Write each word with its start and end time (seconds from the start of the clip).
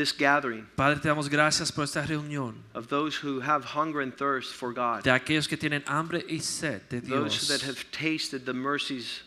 this 0.00 0.12
gathering 0.12 0.66
Padre, 0.76 0.98
te 0.98 1.08
damos 1.08 1.28
gracias 1.28 1.70
por 1.70 1.84
esta 1.84 2.02
reunión. 2.02 2.54
of 2.74 2.88
those 2.88 3.16
who 3.16 3.40
have 3.40 3.64
hunger 3.64 4.00
and 4.00 4.16
thirst 4.16 4.54
for 4.54 4.72
God, 4.72 5.02
de 5.02 5.10
aquellos 5.10 5.46
que 5.46 5.58
tienen 5.58 5.82
hambre 5.86 6.24
y 6.28 6.38
sed 6.38 6.80
de 6.88 7.00
those 7.00 7.48
that 7.48 7.60
have 7.60 7.84
tasted 7.92 8.46
the 8.46 8.54
mercies 8.54 9.22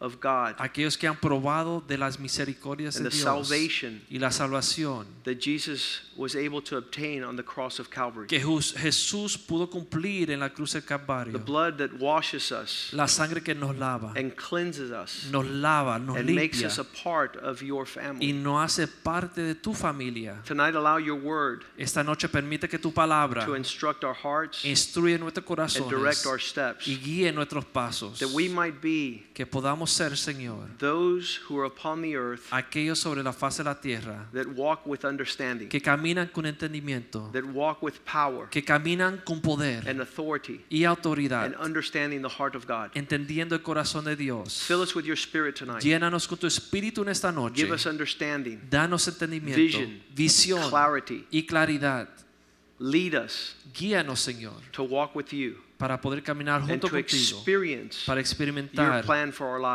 of 0.00 0.20
God 0.20 0.54
aquellos 0.58 0.96
que 0.96 1.06
han 1.06 1.16
probado 1.16 1.82
de 1.86 1.96
las 1.96 2.18
misericordias 2.18 2.96
and 2.96 3.04
de 3.04 3.10
the 3.10 3.16
Dios 3.16 3.24
salvation 3.48 4.02
y 4.10 4.18
la 4.18 4.30
salvación 4.30 5.06
that 5.24 5.38
Jesus 5.40 6.02
was 6.16 6.34
able 6.34 6.62
to 6.62 6.76
obtain 6.76 7.22
on 7.22 7.36
the 7.36 7.42
cross 7.42 7.78
of 7.78 7.90
Calvary. 7.90 8.26
que 8.26 8.40
Jesús 8.40 9.36
pudo 9.38 9.68
cumplir 9.70 10.30
en 10.30 10.40
la 10.40 10.50
cruz 10.50 10.72
del 10.72 10.82
The 11.32 11.38
blood 11.38 11.78
that 11.78 11.98
washes 11.98 12.50
us 12.52 12.92
La 12.92 13.06
sangre 13.06 13.42
que 13.42 13.54
nos 13.54 13.76
lava, 13.76 14.12
and 14.16 14.34
cleanses 14.34 14.90
us 14.90 15.28
nos 15.30 15.44
lava, 15.46 15.98
nos 15.98 16.16
and 16.16 16.30
makes 16.34 16.62
us 16.62 16.78
a 16.78 16.84
part 16.84 17.36
of 17.36 17.62
your 17.62 17.86
family. 17.86 18.26
y 18.30 18.32
nos 18.32 18.64
hace 18.64 18.86
parte 18.86 19.42
de 19.42 19.54
tu 19.54 19.74
familia. 19.74 20.40
Tonight, 20.46 20.74
allow 20.74 20.98
your 20.98 21.18
word 21.18 21.64
Esta 21.76 22.02
noche 22.02 22.28
permite 22.28 22.68
que 22.68 22.78
tu 22.78 22.92
palabra 22.92 23.44
to 23.44 23.54
instruct 23.54 24.04
our 24.04 24.14
hearts 24.14 24.64
instruye 24.64 25.18
nuestros 25.18 25.76
and 25.76 25.88
direct 25.90 26.26
our 26.26 26.40
steps, 26.40 26.86
y 26.86 26.96
guíe 26.96 27.32
nuestros 27.32 27.64
pasos. 27.64 28.18
that 28.18 28.30
we 28.30 28.48
might 28.48 28.80
be 28.80 29.26
Que 29.34 29.44
podamos 29.46 29.85
ser, 29.86 30.16
Señor, 30.16 30.76
those 30.78 31.40
who 31.48 31.58
are 31.58 31.66
upon 31.66 32.02
the 32.02 32.16
earth 32.16 32.42
aquellos 32.50 32.98
sobre 32.98 33.22
la 33.22 33.32
faz 33.32 33.58
de 33.58 33.64
la 33.64 33.74
tierra 33.74 34.26
that 34.32 34.46
walk 34.54 34.86
with 34.86 35.04
understanding, 35.04 35.68
que 35.68 35.80
caminan 35.80 36.28
con 36.32 36.44
entendimiento, 36.46 37.30
that 37.32 37.44
walk 37.44 37.82
with 37.82 37.94
power 38.04 38.48
que 38.50 38.62
caminan 38.62 39.22
con 39.24 39.40
poder 39.40 39.82
and 39.88 40.00
authority 40.00 40.64
y 40.70 40.84
autoridad, 40.84 41.46
and 41.46 41.54
understanding 41.56 42.22
the 42.22 42.28
heart 42.28 42.54
of 42.54 42.66
God. 42.66 42.90
entendiendo 42.94 43.54
el 43.54 43.62
corazón 43.62 44.04
de 44.04 44.16
Dios. 44.16 44.62
Fill 44.66 44.80
us 44.80 44.94
with 44.94 45.04
your 45.04 45.16
spirit 45.16 45.56
tonight. 45.56 45.82
Llénanos 45.82 46.26
con 46.28 46.38
tu 46.38 46.46
espíritu 46.46 47.02
en 47.02 47.08
esta 47.08 47.32
noche. 47.32 47.56
Give 47.56 47.72
us 47.72 47.86
understanding, 47.86 48.60
Danos 48.70 49.06
entendimiento, 49.08 49.56
vision, 49.56 50.02
visión 50.14 50.68
clarity. 50.70 51.26
y 51.30 51.42
claridad. 51.46 52.08
Lead 52.78 53.14
us 53.14 53.54
Guíanos, 53.72 54.20
Señor, 54.20 54.60
to 54.72 54.82
walk 54.82 55.14
with 55.14 55.32
you 55.32 55.56
para 55.78 56.00
poder 56.00 56.22
caminar 56.22 56.60
junto 56.62 56.88
to 56.88 56.90
contigo, 56.90 57.44
para 58.06 58.20
experimentar 58.20 59.04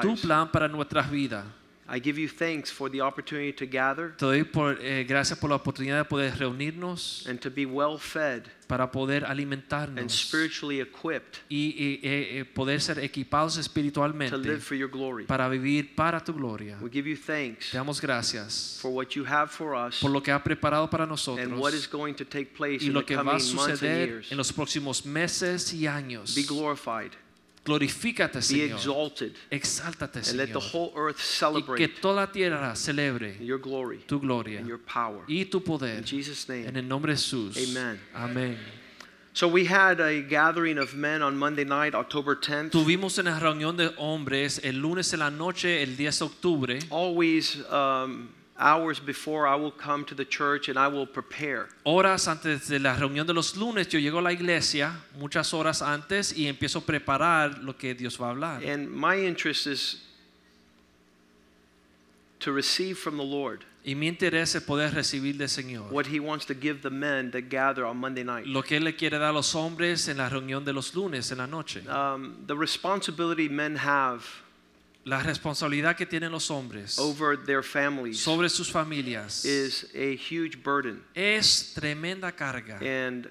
tu 0.02 0.16
plan 0.18 0.48
para 0.52 0.68
nuestras 0.68 1.10
vidas. 1.10 1.46
I 1.94 2.00
give 2.00 2.18
you 2.18 2.30
thanks 2.30 2.72
for 2.72 2.90
the 2.90 3.02
opportunity 3.02 3.52
to 3.52 3.66
gather 3.66 4.16
Te 4.16 4.26
doy 4.26 4.44
por, 4.46 4.80
eh, 4.82 5.04
gracias 5.04 5.38
por 5.38 5.50
la 5.50 5.58
oportunidad 5.58 5.98
de 5.98 6.06
poder 6.06 6.38
reunirnos 6.38 7.26
and 7.28 7.38
to 7.42 7.50
be 7.52 7.66
well 7.66 7.98
fed 8.00 8.44
para 8.68 8.90
poder 8.90 9.26
alimentarnos. 9.26 10.00
and 10.00 10.10
spiritually 10.10 10.80
equipped 10.80 11.40
y, 11.50 11.76
y, 11.78 12.00
eh, 12.02 12.40
eh, 12.40 12.46
poder 12.46 12.80
ser 12.80 13.00
equipados 13.00 13.58
espiritualmente. 13.58 14.32
to 14.32 14.38
live 14.38 14.62
for 14.62 14.78
your 14.78 14.90
glory. 14.90 15.26
para 15.26 15.50
vivir 15.50 15.94
para 15.94 16.24
tu 16.24 16.34
gloria. 16.34 16.78
We 16.82 16.90
give 16.90 17.10
you 17.10 17.18
thanks 17.18 17.72
Te 17.72 17.78
damos 17.78 18.00
gracias 18.00 18.80
for 18.82 18.90
what 18.92 19.10
you 19.16 19.26
have 19.26 19.52
for 19.52 19.76
us 19.76 20.00
por 20.00 20.12
lo 20.12 20.24
que 20.24 20.32
ha 20.32 20.42
preparado 20.42 20.90
para 20.90 21.04
and 21.04 21.60
what 21.60 21.74
is 21.74 21.88
going 21.88 22.14
to 22.14 22.24
take 22.24 22.54
place 22.56 22.84
y 22.84 22.88
in 22.88 22.94
lo 22.94 23.02
the 23.02 23.08
que 23.08 23.16
va 23.18 23.22
a 23.22 23.26
coming 23.26 23.56
months 23.56 23.70
and 23.70 23.80
suceder 23.80 24.08
years. 24.08 24.32
en 24.32 24.38
los 24.38 24.54
próximos 24.54 25.06
meses 25.06 25.74
y 25.74 25.88
años. 25.88 26.36
Be 26.36 26.44
glorified, 26.44 27.12
Glorifícate, 27.64 28.40
be 28.40 28.42
Señor. 28.42 28.76
exalted, 28.76 29.34
Exáltate, 29.52 30.28
and 30.28 30.38
let 30.38 30.52
the 30.52 30.60
whole 30.60 30.92
earth 30.96 31.18
Y 31.18 31.22
que 31.22 31.88
celebrate 31.88 32.02
toda 32.02 32.16
la 32.16 32.32
tierra 32.32 32.76
celebre 32.76 33.38
your 33.40 33.60
glory 33.60 34.00
tu 34.08 34.20
gloria 34.20 34.60
and 34.60 34.68
your 34.68 34.80
power. 34.80 35.24
y 35.28 35.46
tu 35.46 35.58
In 35.60 35.64
poder. 35.64 36.04
Jesus' 36.04 36.50
En 36.50 36.66
name. 36.66 36.78
el 36.78 36.88
nombre 36.88 37.14
de 37.14 37.18
Jesús. 37.18 37.58
Amen. 37.58 38.00
Amén. 38.16 38.58
So 39.34 39.48
we 39.48 39.64
had 39.66 40.02
a 40.02 40.22
gathering 40.24 40.78
of 40.78 40.94
men 40.96 41.22
on 41.22 41.38
Monday 41.38 41.64
night, 41.64 41.94
October 41.96 42.36
10th. 42.36 42.72
Tuvimos 42.72 43.18
una 43.18 43.40
reunión 43.40 43.78
de 43.78 43.90
hombres 43.98 44.60
el 44.64 44.76
lunes 44.82 45.14
en 45.14 45.20
la 45.20 45.30
noche, 45.30 45.82
el 45.84 45.96
10 45.96 46.20
de 46.20 46.26
octubre. 46.26 46.80
Always 46.90 47.58
um, 47.72 48.28
hours 48.62 49.00
before 49.00 49.48
I 49.48 49.56
will 49.56 49.72
come 49.72 50.06
to 50.06 50.16
the 50.16 50.26
church 50.26 50.70
and 50.70 50.78
I 50.78 50.88
will 50.88 51.08
prepare. 51.08 51.68
Horas 51.86 52.28
antes 52.28 52.68
de 52.68 52.80
la 52.80 52.96
reunión 52.96 53.26
de 53.26 53.34
los 53.34 53.56
lunes, 53.58 53.88
yo 53.90 54.00
llego 54.00 54.20
a 54.20 54.22
la 54.22 54.32
iglesia, 54.32 54.94
muchas 55.20 55.54
horas 55.54 55.82
antes, 55.82 56.32
y 56.38 56.48
empiezo 56.48 56.80
a 56.80 56.82
preparar 56.86 57.64
lo 57.64 57.74
que 57.74 57.94
Dios 57.94 58.18
va 58.18 58.28
a 58.28 58.30
hablar. 58.32 58.64
And 58.64 58.90
my 58.90 59.16
interest 59.18 59.68
is 59.68 60.02
to 62.40 62.52
receive 62.52 62.98
from 62.98 63.18
the 63.18 63.24
Lord 63.24 63.66
Y 63.84 63.96
mi 63.96 64.08
interés 64.08 64.54
es 64.54 64.62
poder 64.62 64.94
recibir 64.94 65.38
del 65.38 65.50
Señor 65.50 65.92
what 65.92 66.06
He 66.06 66.20
wants 66.20 66.46
to 66.46 66.54
give 66.54 66.82
the 66.84 66.92
men 66.92 67.32
that 67.32 67.50
gather 67.50 67.84
on 67.84 67.98
Monday 67.98 68.24
night. 68.24 68.46
lo 68.46 68.62
que 68.62 68.78
Él 68.78 68.84
le 68.84 68.96
quiere 68.96 69.18
dar 69.18 69.30
a 69.30 69.34
los 69.34 69.56
hombres 69.56 70.08
en 70.08 70.18
la 70.18 70.30
reunión 70.30 70.64
de 70.64 70.72
los 70.72 70.94
lunes 70.94 71.32
en 71.32 71.40
la 71.40 71.48
noche. 71.48 71.82
Um, 71.88 72.46
the 72.46 72.56
responsibility 72.56 73.50
men 73.50 73.76
have 73.78 74.24
La 75.04 75.24
responsabilidad 75.24 75.96
que 75.96 76.06
tienen 76.06 76.32
los 76.32 76.52
hombres 76.52 77.00
over 77.00 77.36
their 77.36 77.64
families 77.64 78.20
sobre 78.20 78.50
sus 78.50 78.72
familias 78.72 79.44
is 79.46 79.90
a 79.96 80.16
huge 80.16 80.58
burden. 80.64 81.04
es 81.16 81.74
tremenda 81.74 82.32
carga. 82.32 82.78
And 82.78 83.28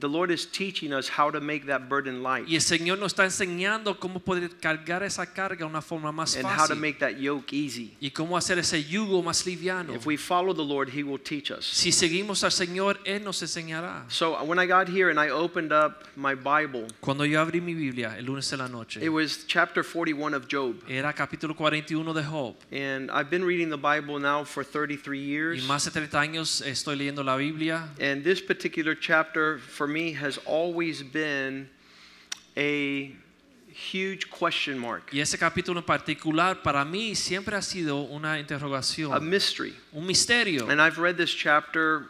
the 0.00 0.08
Lord 0.08 0.30
is 0.30 0.46
teaching 0.46 0.92
us 0.92 1.08
how 1.08 1.30
to 1.30 1.40
make 1.40 1.66
that 1.66 1.88
burden 1.88 2.22
light 2.22 2.46
Y 2.48 2.54
el 2.54 2.60
Señor 2.60 2.98
nos 2.98 3.12
está 3.12 3.24
enseñando 3.24 3.98
cómo 3.98 4.20
poder 4.20 4.50
cargar 4.60 5.02
esa 5.02 5.26
carga 5.26 5.58
de 5.58 5.64
una 5.64 5.82
forma 5.82 6.12
más 6.12 6.36
and 6.36 6.46
how 6.46 6.66
to 6.66 6.74
make 6.74 6.98
that 6.98 7.18
yoke 7.18 7.52
easy. 7.52 7.96
y 8.00 8.10
cómo 8.10 8.36
hacer 8.36 8.58
ese 8.58 8.82
yugo 8.84 9.22
más 9.22 9.44
liviano. 9.46 9.94
If 9.94 10.06
we 10.06 10.16
follow 10.16 10.54
the 10.54 10.62
Lord, 10.64 10.90
He 10.90 11.02
will 11.02 11.18
teach 11.20 11.50
us. 11.50 11.64
Si 11.64 11.92
seguimos 11.92 12.44
al 12.44 12.52
Señor, 12.52 12.98
Él 13.04 13.22
nos 13.24 13.42
enseñará. 13.42 14.04
So 14.08 14.34
uh, 14.36 14.44
when 14.44 14.58
I 14.58 14.66
got 14.66 14.88
here 14.88 15.10
and 15.10 15.18
I 15.18 15.30
opened 15.30 15.72
up 15.72 16.04
my 16.16 16.34
Bible, 16.34 16.86
Cuando 17.00 17.24
yo 17.24 17.40
abrí 17.40 17.60
mi 17.60 17.74
Biblia 17.74 18.14
el 18.18 18.24
lunes 18.24 18.52
en 18.52 18.58
la 18.58 18.68
noche, 18.68 19.00
it 19.02 19.10
was 19.10 19.44
chapter 19.46 19.82
41 19.82 20.34
of 20.34 20.46
Job. 20.48 20.76
era 20.88 21.12
capítulo 21.12 21.54
41 21.56 22.12
de 22.12 22.22
Job. 22.22 22.56
And 22.72 23.10
I've 23.10 23.30
been 23.30 23.44
reading 23.44 23.70
the 23.70 23.78
Bible 23.78 24.18
now 24.18 24.44
for 24.44 24.64
33 24.64 25.18
years. 25.18 25.62
Y 25.62 25.66
más 25.66 25.84
de 25.84 25.90
30 25.90 26.20
años 26.20 26.60
estoy 26.62 26.96
leyendo 26.96 27.24
la 27.24 27.36
Biblia 27.36 27.88
And 28.00 28.22
this 28.24 28.40
particular 28.40 28.94
chapter 28.94 29.58
for 29.70 29.86
me 29.86 30.12
has 30.12 30.38
always 30.46 31.02
been 31.02 31.68
a 32.56 33.14
huge 33.72 34.28
question 34.30 34.78
mark, 34.78 35.04
y 35.12 35.20
ese 35.20 35.38
capítulo 35.38 35.78
en 35.78 35.84
particular 35.84 36.62
para 36.62 36.84
mí 36.84 37.14
siempre 37.14 37.56
ha 37.56 37.62
sido 37.62 38.02
una 38.02 38.38
interrogación. 38.38 39.12
a 39.12 39.20
mystery. 39.20 39.74
un 39.92 40.06
misterio. 40.06 40.68
And 40.68 40.80
I've 40.80 40.98
read 40.98 41.16
this 41.16 41.30
chapter 41.30 42.06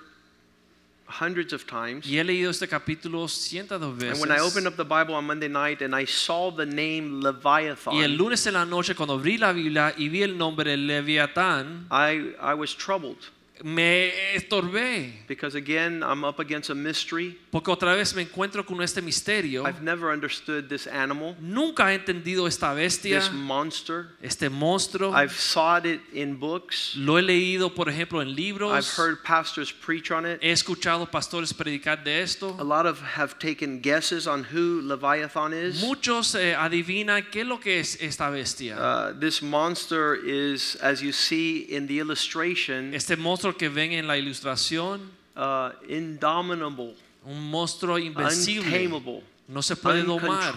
hundreds 1.11 1.53
of 1.53 1.67
times. 1.67 2.07
Y 2.07 2.19
he 2.19 2.25
leído 2.25 2.51
este 2.51 2.69
capítulo 2.69 3.29
cientos 3.29 3.81
de 3.81 3.89
veces. 3.93 4.21
And 4.23 4.31
when 4.31 4.31
I 4.31 4.41
opened 4.41 4.67
up 4.67 4.77
the 4.77 4.85
Bible 4.85 5.15
on 5.15 5.27
Monday 5.27 5.49
night 5.49 5.83
and 5.83 5.95
I 5.95 6.07
saw 6.07 6.51
the 6.51 6.67
name 6.67 7.21
Leviathan, 7.21 7.95
Y 7.95 8.03
el 8.03 8.17
lunes 8.17 8.47
en 8.47 8.55
la 8.55 8.65
noche 8.65 8.95
cuando 8.95 9.19
abrí 9.19 9.39
la 9.39 9.53
Biblia 9.53 9.95
y 9.97 10.09
vi 10.09 10.23
el 10.23 10.37
nombre 10.37 10.77
Leviatán, 10.77 11.87
I, 11.91 12.35
I 12.41 12.55
was 12.55 12.75
troubled 12.75 13.29
me 13.63 14.11
estorbé. 14.35 15.13
because 15.29 15.55
again, 15.55 16.03
I'm 16.03 16.25
up 16.25 16.39
against 16.41 16.71
a 16.71 16.75
mystery. 16.75 17.37
Porque 17.51 17.69
otra 17.71 17.95
vez 17.95 18.15
me 18.15 18.23
encuentro 18.23 18.65
con 18.67 18.81
este 18.83 19.03
misterio. 19.03 19.65
I've 19.67 19.83
never 19.83 20.11
understood 20.13 20.69
this 20.69 20.87
animal, 20.87 21.37
Nunca 21.41 21.91
he 21.93 21.97
entendido 21.99 22.47
esta 22.47 22.73
bestia, 22.75 23.21
this 23.21 23.31
monster. 23.33 24.09
este 24.23 24.49
monstruo. 24.51 25.13
I've 25.15 25.33
sought 25.33 25.87
it 25.87 26.01
in 26.13 26.37
books. 26.37 26.95
Lo 26.97 27.19
he 27.19 27.23
leído, 27.23 27.75
por 27.75 27.89
ejemplo, 27.89 28.21
en 28.23 28.29
I've 28.29 28.37
libros. 28.37 28.97
heard 28.97 29.23
pastors 29.25 29.71
preach 29.73 30.11
on 30.11 30.25
it. 30.27 30.41
He 30.43 30.51
escuchado 30.53 31.11
pastores 31.11 31.53
predicar 31.53 32.03
de 32.05 32.23
esto. 32.23 32.57
A 32.59 32.65
lot 32.65 32.87
of 32.87 33.01
have 33.17 33.39
taken 33.39 33.81
guesses 33.81 34.27
on 34.27 34.45
who 34.45 34.81
Leviathan 34.83 35.53
is. 35.53 35.83
Muchos 35.83 36.35
eh, 36.35 36.55
adivinan 36.55 37.23
qué 37.31 37.43
es 37.43 37.47
lo 37.47 37.59
que 37.59 37.81
es 37.81 37.97
esta 38.01 38.31
bestia. 38.31 38.77
Uh, 38.79 39.13
this 39.19 39.43
monster 39.43 40.15
is, 40.15 40.77
as 40.83 41.01
you 41.03 41.13
see 41.13 41.67
in 41.69 41.87
the 41.87 41.99
illustration, 41.99 42.95
Este 42.95 43.17
monstruo 43.17 43.50
que 43.57 43.69
ven 43.69 43.93
en 43.93 44.07
la 44.07 44.17
ilustración, 44.17 45.11
uh, 45.37 45.71
indomitable, 45.89 46.95
un 47.25 47.51
monstruo 47.51 47.99
invencible, 47.99 48.87
untamable, 48.87 49.23
no 49.49 49.63
se 49.63 49.75
puede 49.75 50.05
domar, 50.05 50.55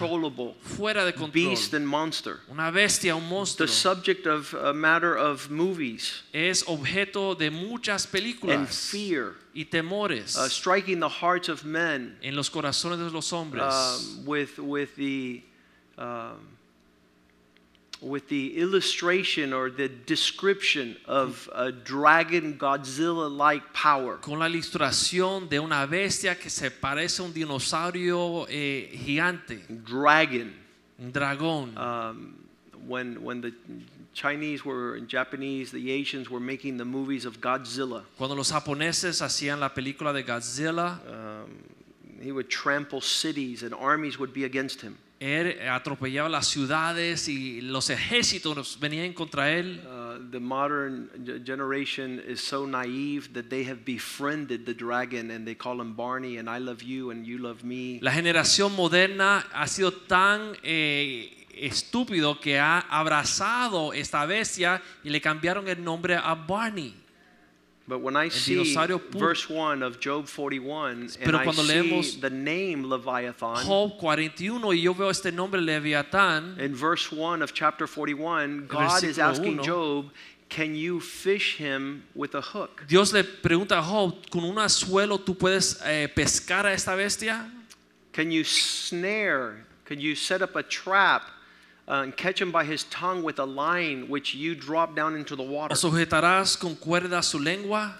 fuera 0.62 1.04
de 1.04 1.12
control. 1.12 1.32
beast 1.32 1.74
and 1.74 1.84
monster. 1.84 2.38
Una 2.48 2.70
bestia, 2.70 3.16
un 3.16 3.22
The 3.22 3.28
monstruo, 3.34 3.66
subject 3.68 4.26
of 4.26 4.54
a 4.54 4.72
matter 4.72 5.16
of 5.16 5.50
movies 5.50 6.22
es 6.32 6.62
objeto 6.68 7.36
de 7.36 7.50
muchas 7.50 8.04
and 8.06 8.12
películas 8.12 8.90
fear, 8.90 9.34
y 9.52 9.64
temores 9.64 10.36
uh, 10.36 10.48
striking 10.48 11.00
the 11.00 11.08
hearts 11.08 11.48
of 11.48 11.64
men 11.64 12.16
en 12.22 12.36
los 12.36 12.48
corazones 12.50 12.98
de 12.98 13.10
los 13.10 13.32
hombres. 13.32 14.22
with 14.24 14.58
with 14.58 14.94
the 14.96 15.42
um, 15.98 16.53
with 18.04 18.28
the 18.28 18.56
illustration 18.58 19.52
or 19.52 19.70
the 19.70 19.88
description 19.88 20.96
of 21.06 21.48
a 21.54 21.72
dragon 21.72 22.58
Godzilla 22.58 23.34
like 23.34 23.62
power. 23.72 24.18
con 24.20 24.38
la 24.38 24.46
ilustración 24.48 25.48
de 25.48 25.58
una 25.58 25.86
bestia 25.86 26.38
que 26.38 26.50
se 26.50 26.70
parece 26.70 27.20
a 27.20 27.24
un 27.24 27.32
dinosaurio 27.32 28.46
eh, 28.48 28.90
gigante, 28.92 29.64
Dragon. 29.84 30.52
un 30.98 31.12
dragón. 31.12 31.76
Um, 31.76 32.34
when, 32.86 33.22
when 33.22 33.40
the 33.40 33.52
Chinese 34.12 34.64
were, 34.64 34.96
and 34.96 35.08
Japanese, 35.08 35.72
the 35.72 35.90
Asians 35.90 36.28
were 36.30 36.40
making 36.40 36.76
the 36.76 36.84
movies 36.84 37.24
of 37.24 37.40
Godzilla, 37.40 38.04
Cuando 38.18 38.36
los 38.36 38.50
japoneses 38.52 39.22
hacían 39.22 39.58
la 39.60 39.70
película 39.70 40.12
de 40.12 40.22
Godzilla, 40.22 41.00
he 42.20 42.30
would 42.32 42.48
trample 42.48 43.00
cities 43.00 43.62
and 43.62 43.74
armies 43.74 44.18
would 44.18 44.32
be 44.32 44.44
against 44.44 44.80
him. 44.82 44.96
Él 45.24 45.58
atropellaba 45.68 46.28
las 46.28 46.48
ciudades 46.48 47.28
y 47.28 47.62
los 47.62 47.88
ejércitos 47.88 48.78
venían 48.78 49.12
contra 49.14 49.50
él. 49.50 49.80
Uh, 49.86 50.30
the 50.30 50.38
modern 50.38 51.08
generation 51.44 52.20
is 52.28 52.40
so 52.40 52.66
naive 52.66 53.32
that 53.32 53.48
they 53.48 53.64
have 53.64 53.84
befriended 53.84 54.66
the 54.66 54.74
dragon 54.74 55.30
and 55.30 55.46
they 55.46 55.56
call 55.56 55.80
him 55.80 55.96
Barney 55.96 56.38
and 56.38 56.48
I 56.48 56.58
love 56.58 56.82
you 56.82 57.10
and 57.10 57.26
you 57.26 57.38
love 57.38 57.64
me. 57.64 57.98
La 58.02 58.12
generación 58.12 58.76
moderna 58.76 59.46
ha 59.52 59.66
sido 59.66 59.92
tan 59.92 60.56
eh, 60.62 61.46
estúpido 61.56 62.38
que 62.38 62.58
ha 62.58 62.80
abrazado 62.80 63.92
esta 63.92 64.26
bestia 64.26 64.82
y 65.02 65.10
le 65.10 65.20
cambiaron 65.20 65.68
el 65.68 65.82
nombre 65.82 66.16
a 66.16 66.34
Barney. 66.34 67.03
But 67.86 68.00
when 68.00 68.16
I 68.16 68.30
see 68.30 68.74
verse 69.10 69.50
1 69.50 69.82
of 69.82 70.00
Job 70.00 70.26
41 70.26 71.10
and 71.20 71.36
I 71.36 71.50
see 71.50 72.18
the 72.18 72.30
name 72.30 72.88
Leviathan, 72.88 73.66
Job 73.66 74.00
41 74.00 74.68
y 74.68 74.74
yo 74.74 74.94
veo 74.94 75.10
este 75.10 75.26
nombre 75.26 75.60
Leviatán. 75.60 76.58
in 76.58 76.74
verse 76.74 77.12
1 77.12 77.42
of 77.42 77.52
chapter 77.52 77.86
41, 77.86 78.66
God 78.68 79.04
is 79.04 79.18
asking. 79.18 79.62
Job, 79.62 80.10
can 80.48 80.74
you 80.74 80.98
fish 80.98 81.58
him 81.58 82.04
with 82.14 82.34
a 82.34 82.40
hook? 82.40 82.84
Dios 82.88 83.12
le 83.12 83.22
pregunta 83.22 83.78
a 83.78 83.82
Job, 83.82 84.30
¿con 84.30 84.44
un 84.44 84.56
anzuelo 84.56 85.18
tú 85.18 85.36
puedes 85.36 85.78
eh, 85.84 86.08
pescar 86.08 86.64
a 86.64 86.72
esta 86.72 86.96
bestia? 86.96 87.50
Can 88.12 88.30
you 88.30 88.44
snare? 88.44 89.66
Can 89.84 90.00
you 90.00 90.14
set 90.14 90.40
up 90.40 90.56
a 90.56 90.62
trap 90.62 91.33
uh, 91.88 92.02
and 92.02 92.16
catch 92.16 92.40
him 92.40 92.50
by 92.50 92.64
his 92.64 92.84
tongue 92.84 93.22
with 93.22 93.38
a 93.38 93.44
line 93.44 94.08
which 94.08 94.34
you 94.34 94.54
drop 94.54 94.94
down 94.96 95.14
into 95.16 95.36
the 95.36 95.42
water? 95.42 95.72
¿O 95.72 95.76
sujetarás 95.76 96.58
con 96.58 96.74
cuerda 96.76 97.22
su 97.22 97.38
lengua? 97.38 97.94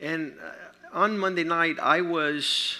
And 0.00 0.32
uh, 0.42 0.98
on 0.98 1.18
Monday 1.18 1.44
night, 1.44 1.78
I 1.80 2.00
was 2.00 2.78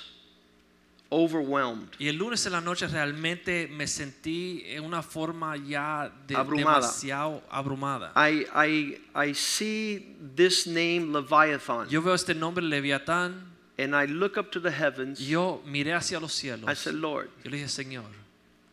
overwhelmed, 1.12 1.90
Y 2.00 2.08
el 2.08 2.16
lunes 2.16 2.44
en 2.46 2.52
la 2.52 2.60
noche 2.60 2.86
realmente 2.88 3.68
me 3.68 3.86
sentí 3.86 4.64
en 4.66 4.84
una 4.84 5.00
forma 5.02 5.56
ya 5.56 6.10
de, 6.26 6.34
Abrumada. 6.34 6.80
demasiado 6.80 7.42
abrumada. 7.50 8.12
I, 8.16 8.44
I, 8.52 8.98
I 9.14 9.32
see 9.32 10.16
this 10.34 10.66
name 10.66 11.12
Leviathan, 11.12 11.88
Yo 11.88 12.02
veo 12.02 12.14
este 12.14 12.34
nombre 12.34 12.64
Leviatán 12.64 13.42
and 13.78 13.94
I 13.94 14.06
look 14.06 14.36
up 14.36 14.50
to 14.52 14.60
the 14.60 14.70
heavens. 14.72 15.20
yo 15.20 15.62
miré 15.66 15.94
hacia 15.94 16.18
los 16.18 16.32
cielos. 16.32 16.68
I 16.68 16.74
said, 16.74 16.94
Lord, 16.94 17.30
Yo 17.44 17.50
le 17.50 17.58
dije, 17.58 17.68
Señor, 17.68 18.04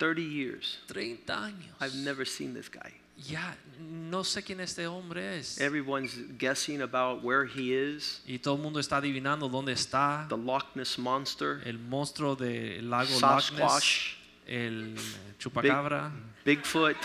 30 0.01 0.23
years, 0.23 0.79
30 0.87 1.31
años. 1.31 1.69
I've 1.79 1.93
never 1.95 2.25
seen 2.25 2.55
this 2.55 2.67
guy. 2.69 2.91
Ya 3.17 3.55
no 3.79 4.23
sé 4.23 4.43
quién 4.43 4.59
este 4.59 4.87
hombre 4.87 5.37
es. 5.37 5.59
Everyone's 5.61 6.15
guessing 6.39 6.81
about 6.81 7.23
where 7.23 7.45
he 7.45 7.71
is, 7.71 8.21
Y 8.27 8.39
todo 8.39 8.55
el 8.55 8.61
mundo 8.63 8.79
está 8.79 8.97
adivinando 8.97 9.47
dónde 9.47 9.73
está. 9.73 10.27
the 10.27 10.35
Loch 10.35 10.75
Ness 10.75 10.97
Monster, 10.97 11.61
El 11.63 11.77
monstruo 11.77 12.35
del 12.35 12.89
lago 12.89 13.11
Loch 13.19 13.51
Ness. 13.51 13.61
Sasquatch, 13.61 14.15
El 14.47 14.95
chupacabra. 15.37 16.11
Bigfoot. 16.43 16.97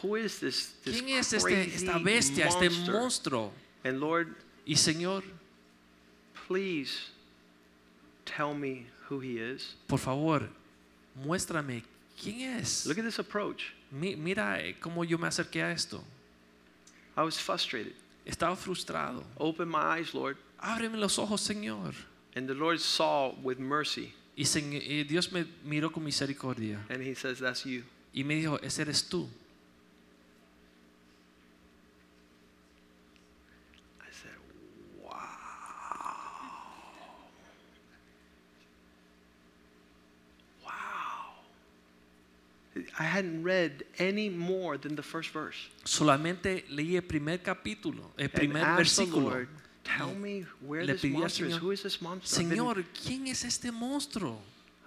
Who 0.00 0.16
is 0.16 0.38
this, 0.40 0.72
this 0.84 1.02
¿Quién 1.02 1.18
es 1.18 1.34
este, 1.34 1.74
esta 1.74 1.98
bestia, 1.98 2.46
este 2.46 2.70
monster? 2.70 2.94
monstruo? 2.94 3.52
And 3.84 4.00
Lord, 4.00 4.34
Y 4.66 4.74
Señor, 4.76 5.22
please 6.46 7.10
tell 8.24 8.54
me 8.54 8.86
who 9.10 9.20
he 9.20 9.38
is. 9.38 9.74
por 9.86 9.98
favor, 9.98 10.48
muéstrame 11.24 11.82
quién 12.20 12.58
es. 12.60 12.86
Look 12.86 12.98
at 12.98 13.04
this 13.04 13.18
approach. 13.18 13.72
Mi- 13.90 14.16
Mira 14.16 14.58
eh, 14.60 14.76
cómo 14.80 15.04
yo 15.04 15.18
me 15.18 15.28
acerqué 15.28 15.62
a 15.62 15.70
esto. 15.72 16.02
I 17.16 17.22
was 17.22 17.38
frustrated. 17.38 17.94
Estaba 18.26 18.56
frustrado. 18.56 19.24
Open 19.38 19.68
my 19.68 19.78
eyes, 19.98 20.14
Lord. 20.14 20.36
Ábreme 20.60 20.98
los 20.98 21.18
ojos, 21.18 21.40
Señor. 21.40 21.94
And 22.36 22.46
the 22.48 22.54
Lord 22.54 22.78
saw 22.80 23.34
with 23.42 23.58
mercy, 23.58 24.12
Y, 24.36 24.44
Dios 25.04 25.32
me 25.32 25.44
miró 25.64 25.90
con 25.92 26.04
misericordia 26.04 26.78
and 26.90 27.02
he 27.02 27.14
says, 27.14 27.40
That's 27.40 27.64
you. 27.64 27.82
y 28.14 28.22
me 28.22 28.36
dijo, 28.36 28.58
ese 28.62 28.80
eres 28.82 29.02
tú. 29.08 29.26
I 34.00 34.10
said, 34.12 34.30
Wow. 35.02 35.10
Wow. 40.64 41.34
I 42.98 43.04
hadn't 43.04 43.44
read 43.44 43.84
any 43.98 44.28
more 44.28 44.76
than 44.76 44.96
the 44.96 45.02
first 45.02 45.30
verse. 45.32 45.56
Solamente 45.84 46.64
leí 46.68 46.96
el 46.96 47.02
primer 47.02 47.38
capítulo, 47.42 48.10
el 48.16 48.24
And 48.24 48.32
primer 48.32 48.60
the 48.60 48.82
versículo. 48.82 49.30
Lord, 49.30 49.48
Tell 49.84 50.14
me 50.14 50.44
where 50.60 50.84
Le 50.84 50.92
this 50.94 51.02
pedí 51.02 51.14
al 51.14 51.20
monster 51.20 51.46
is. 51.46 51.54
Señor, 51.54 51.60
Who 51.60 51.70
is 51.70 51.82
this 51.82 52.02
monster? 52.02 52.40
I've 52.40 52.48
been, 52.48 52.58
Señor, 52.58 52.84
¿quién 52.92 53.26
es 53.28 53.44
este 53.44 53.72
monstruo? 53.72 54.38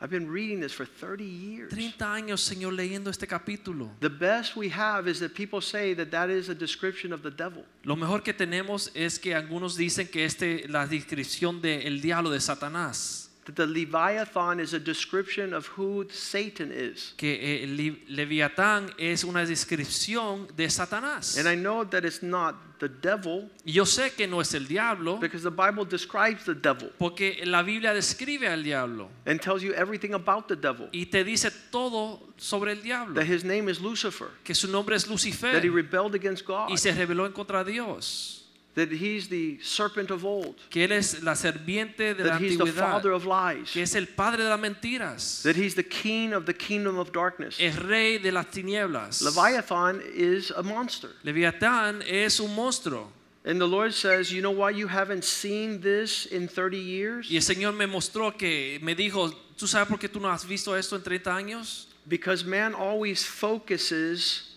I've 0.01 0.09
been 0.09 0.29
reading 0.29 0.59
this 0.59 0.73
for 0.73 0.85
30 0.85 1.23
years. 1.23 1.71
30 1.71 2.13
años, 2.13 2.41
Señor, 2.41 2.73
leyendo 2.73 3.09
este 3.09 3.27
capítulo. 3.27 3.91
The 3.99 4.09
best 4.09 4.55
we 4.55 4.69
have 4.69 5.07
is 5.07 5.19
that 5.19 5.33
people 5.35 5.61
say 5.61 5.93
that 5.93 6.09
that 6.11 6.29
is 6.29 6.49
a 6.49 6.55
description 6.55 7.13
of 7.13 7.21
the 7.21 7.31
devil. 7.31 7.63
Lo 7.85 7.95
mejor 7.95 8.23
que 8.23 8.33
tenemos 8.33 8.91
es 8.95 9.19
que 9.19 9.35
algunos 9.35 9.77
dicen 9.77 10.07
que 10.07 10.25
este 10.25 10.67
la 10.67 10.87
descripción 10.87 11.61
del 11.61 12.01
diablo 12.01 12.31
de 12.31 12.41
Satanás, 12.41 13.30
That 13.45 13.55
the 13.55 13.65
Leviathan 13.65 14.59
is 14.59 14.73
a 14.73 14.79
description 14.79 15.53
of 15.53 15.65
who 15.75 16.05
Satan 16.11 16.71
is. 16.71 17.13
que 17.17 17.63
el 17.63 17.75
Leviatán 18.07 18.93
es 18.99 19.23
una 19.23 19.45
descripción 19.45 20.47
de 20.55 20.69
Satanás. 20.69 21.37
And 21.37 21.47
I 21.47 21.55
know 21.55 21.83
that 21.85 22.05
it's 22.05 22.21
not 22.21 22.55
the 22.79 22.87
devil 22.89 23.49
yo 23.63 23.85
sé 23.85 24.11
que 24.15 24.27
no 24.27 24.41
es 24.41 24.53
el 24.55 24.67
diablo, 24.67 25.17
because 25.17 25.43
the 25.43 25.51
Bible 25.51 25.85
describes 25.85 26.45
the 26.45 26.55
devil 26.55 26.91
porque 26.97 27.41
la 27.45 27.61
Biblia 27.61 27.93
describe 27.93 28.47
al 28.47 28.63
diablo 28.63 29.09
and 29.25 29.39
tells 29.39 29.61
you 29.61 29.71
everything 29.73 30.13
about 30.13 30.47
the 30.47 30.55
devil. 30.55 30.87
y 30.91 31.05
te 31.05 31.23
dice 31.23 31.51
todo 31.71 32.19
sobre 32.37 32.71
el 32.73 32.81
diablo, 32.81 33.15
That 33.15 33.27
his 33.27 33.43
name 33.43 33.69
is 33.69 33.79
Lucifer, 33.79 34.29
que 34.43 34.53
su 34.55 34.67
nombre 34.67 34.95
es 34.95 35.07
Lucifer. 35.07 35.51
that 35.53 35.63
he 35.63 35.69
rebelled 35.69 36.15
against 36.15 36.45
God, 36.45 36.69
y 36.69 36.77
se 36.77 36.91
rebeló 36.91 37.25
en 37.25 37.33
contra 37.33 37.63
de 37.63 37.71
Dios, 37.71 38.40
that 38.75 38.91
he's 38.91 39.27
the 39.27 39.59
serpent 39.61 40.11
of 40.11 40.23
old, 40.23 40.55
que 40.69 40.87
él 40.87 40.91
es 40.91 41.21
la 41.23 41.33
serpiente 41.33 42.15
de 42.15 42.23
la 42.23 42.37
that 42.37 42.41
he's 42.41 42.57
the 42.57 42.65
father 42.67 43.11
of 43.11 43.25
lies, 43.25 43.71
que 43.71 43.81
es 43.81 43.95
el 43.95 44.05
padre 44.05 44.43
de 44.43 44.49
las 44.49 44.59
mentiras, 44.59 45.43
that 45.43 45.55
he's 45.55 45.75
the 45.75 45.83
king 45.83 46.33
of 46.33 46.45
the 46.45 46.53
kingdom 46.53 46.97
of 46.97 47.11
darkness. 47.11 47.59
el 47.59 47.73
rey 47.73 48.17
de 48.17 48.31
las 48.31 48.45
tinieblas. 48.45 49.21
Leviathan 49.21 50.01
is 50.13 50.51
a 50.51 50.63
monster. 50.63 51.09
Leviatán 51.23 52.01
es 52.07 52.39
un 52.39 52.55
monstruo. 52.55 53.07
And 53.43 53.59
the 53.59 53.67
Lord 53.67 53.93
says, 53.93 54.31
You 54.31 54.41
know 54.41 54.51
why 54.51 54.69
you 54.69 54.87
haven't 54.87 55.23
seen 55.23 55.81
this 55.81 56.27
in 56.27 56.47
30 56.47 56.77
years? 56.77 57.29
Y 57.29 57.37
el 57.37 57.41
Señor 57.41 57.73
me 57.73 57.87
mostró 57.87 58.37
que 58.37 58.79
me 58.83 58.93
dijo, 58.93 59.33
¿tú 59.57 59.67
sabes 59.67 59.87
por 59.87 59.97
qué 59.97 60.07
tú 60.07 60.19
no 60.19 60.29
has 60.29 60.45
visto 60.45 60.75
esto 60.75 60.95
en 60.95 61.01
30 61.01 61.35
años? 61.35 61.87
Because 62.07 62.45
man 62.45 62.75
always 62.75 63.25
focuses 63.25 64.50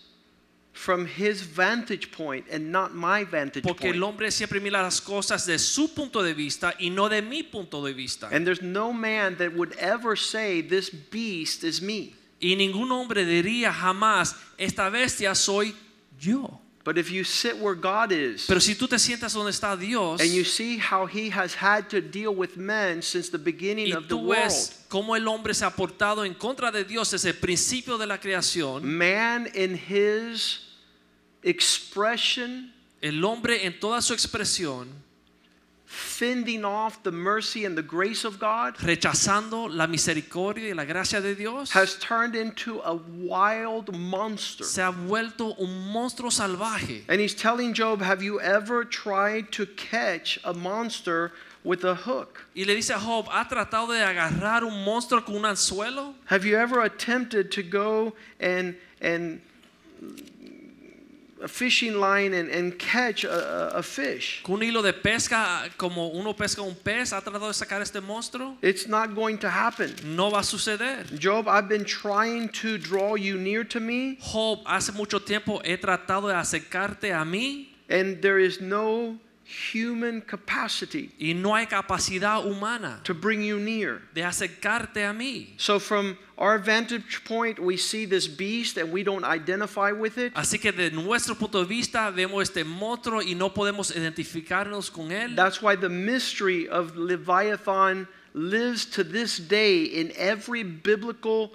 from 0.75 1.07
his 1.07 1.41
vantage 1.41 2.11
point 2.11 2.45
and 2.51 2.69
not 2.69 2.93
my 2.93 3.23
vantage 3.23 3.63
Porque 3.63 3.85
el 3.85 4.03
hombre 4.03 4.29
siempre 4.29 4.59
mira 4.59 4.83
las 4.83 4.99
cosas 4.99 5.45
de 5.45 5.57
su 5.57 5.87
punto 5.87 6.21
de 6.21 6.33
vista 6.33 6.73
y 6.79 6.89
no 6.89 7.07
de 7.07 7.21
mi 7.21 7.43
punto 7.43 7.81
de 7.81 7.93
vista. 7.93 8.27
And 8.31 8.45
there's 8.45 8.61
no 8.61 8.91
man 8.91 9.37
that 9.37 9.55
would 9.55 9.73
ever 9.79 10.17
say, 10.17 10.61
This 10.61 10.89
beast 10.89 11.63
is 11.63 11.81
me. 11.81 12.13
Y 12.41 12.55
ningún 12.55 12.91
hombre 12.91 13.25
diría 13.25 13.71
jamás, 13.73 14.35
esta 14.57 14.89
bestia 14.89 15.33
soy 15.33 15.73
yo. 16.19 16.59
But 16.83 16.99
if 16.99 17.09
you 17.09 17.23
sit 17.23 17.57
where 17.57 17.73
God 17.73 18.11
is 18.11 18.45
Pero 18.45 18.59
si 18.59 18.75
tú 18.75 18.87
te 18.87 18.99
sientas 18.99 19.33
donde 19.33 19.49
está 19.49 19.75
Dios 19.75 20.21
and 20.21 20.29
you 20.29 20.43
see 20.43 20.77
how 20.77 21.07
he 21.07 21.31
has 21.31 21.55
had 21.55 21.89
to 21.89 21.99
deal 21.99 22.35
with 22.35 22.57
men 22.57 23.01
since 23.01 23.31
the 23.31 23.39
beginning 23.39 23.87
y 23.87 23.97
of 23.97 24.07
the 24.07 24.15
world, 24.15 24.51
cómo 24.87 25.15
el 25.15 25.27
hombre 25.27 25.55
se 25.55 25.65
ha 25.65 25.71
portado 25.71 26.23
en 26.25 26.35
contra 26.35 26.71
de 26.71 26.83
Dios 26.83 27.09
desde 27.09 27.29
el 27.29 27.37
principio 27.37 27.97
de 27.97 28.05
la 28.05 28.19
creación, 28.19 28.83
man 28.83 29.49
in 29.55 29.75
his 29.75 30.64
expression, 31.45 32.71
el 33.01 33.23
hombre 33.23 33.65
en 33.65 33.79
toda 33.79 34.01
su 34.01 34.13
expresión, 34.13 34.87
fending 35.85 36.65
off 36.65 37.01
the 37.03 37.11
mercy 37.11 37.63
and 37.63 37.77
the 37.77 37.83
grace 37.83 38.25
of 38.25 38.39
God, 38.39 38.75
rechazando 38.77 39.69
la 39.69 39.85
misericordia 39.85 40.69
y 40.69 40.73
la 40.73 40.83
gracia 40.83 41.21
de 41.21 41.35
Dios, 41.35 41.71
has 41.71 41.95
turned 41.99 42.35
into 42.35 42.81
a 42.81 42.95
wild 42.95 43.95
monster. 43.95 44.65
se 44.65 44.81
ha 44.81 44.91
vuelto 44.91 45.55
un 45.59 45.93
monstruo 45.93 46.31
salvaje. 46.31 47.03
And 47.07 47.21
he's 47.21 47.35
telling 47.35 47.73
Job, 47.73 48.01
Have 48.01 48.23
you 48.23 48.41
ever 48.41 48.83
tried 48.83 49.51
to 49.53 49.67
catch 49.67 50.39
a 50.43 50.53
monster 50.53 51.31
with 51.63 51.83
a 51.83 51.95
hook? 51.95 52.41
Y 52.55 52.63
le 52.65 52.75
dice 52.75 52.89
a 52.89 52.99
Job, 52.99 53.27
¿ha 53.29 53.47
tratado 53.47 53.89
de 53.89 54.03
agarrar 54.03 54.63
un 54.63 54.83
monstruo 54.83 55.23
con 55.23 55.35
un 55.35 55.43
anzuelo? 55.43 56.15
Have 56.25 56.43
you 56.43 56.57
ever 56.57 56.81
attempted 56.81 57.51
to 57.51 57.61
go 57.61 58.13
and 58.39 58.75
and 58.99 59.39
a 61.45 61.47
fishing 61.47 61.99
line 61.99 62.33
and, 62.33 62.49
and 62.49 62.77
catch 62.79 63.23
a, 63.23 63.77
a, 63.77 63.83
fish. 63.83 64.41
Con 64.43 64.55
un 64.55 64.63
hilo 64.63 64.81
de 64.81 64.93
pesca, 64.93 65.69
como 65.77 66.07
uno 66.07 66.33
pesca 66.33 66.61
un 66.61 66.75
pez, 66.75 67.13
ha 67.13 67.21
tratado 67.21 67.47
de 67.47 67.53
sacar 67.53 67.81
este 67.81 68.01
monstruo. 68.01 68.57
It's 68.63 68.87
not 68.87 69.13
going 69.13 69.37
to 69.37 69.49
happen. 69.49 69.93
No 70.03 70.31
va 70.31 70.39
a 70.39 70.43
suceder. 70.43 71.19
Job, 71.19 71.47
I've 71.47 71.69
been 71.69 71.85
trying 71.85 72.49
to 72.49 72.77
draw 72.79 73.15
you 73.15 73.37
near 73.37 73.63
to 73.65 73.79
me, 73.79 74.17
Job, 74.17 74.65
hace 74.65 74.91
mucho 74.93 75.19
tiempo 75.19 75.61
he 75.63 75.77
tratado 75.77 76.27
de 76.27 76.33
acercarte 76.33 77.13
a 77.13 77.23
mí 77.23 77.67
and 77.89 78.21
there 78.21 78.39
is 78.39 78.61
no 78.61 79.17
human 79.45 80.21
capacity 80.21 81.11
y 81.19 81.33
no 81.33 81.53
hay 81.53 81.67
capacidad 81.67 82.43
humana 82.43 82.99
to 83.03 83.13
bring 83.13 83.41
you 83.43 83.59
near. 83.59 84.01
de 84.13 84.21
acercarte 84.21 85.07
a 85.07 85.13
mí. 85.13 85.49
So, 85.57 85.79
from 85.79 86.17
our 86.37 86.57
vantage 86.57 87.23
point, 87.25 87.59
we 87.59 87.77
see 87.77 88.05
this 88.05 88.27
beast 88.27 88.77
and 88.77 88.91
we 88.91 89.03
don't 89.03 89.23
identify 89.23 89.91
with 89.91 90.17
it. 90.17 90.33
Así 90.33 90.59
que 90.59 90.71
de 90.71 90.89
nuestro 90.89 91.35
punto 91.35 91.63
de 91.63 91.65
vista 91.65 92.11
vemos 92.11 92.49
este 92.49 92.65
monstruo 92.65 93.21
y 93.21 93.35
no 93.35 93.49
podemos 93.49 93.95
identificarnos 93.95 94.91
con 94.91 95.11
él. 95.11 95.35
That's 95.35 95.61
why 95.61 95.75
the 95.75 95.89
mystery 95.89 96.67
of 96.67 96.97
Leviathan 96.97 98.07
lives 98.33 98.85
to 98.85 99.03
this 99.03 99.37
day 99.37 99.83
in 99.83 100.11
every 100.17 100.63
biblical 100.63 101.51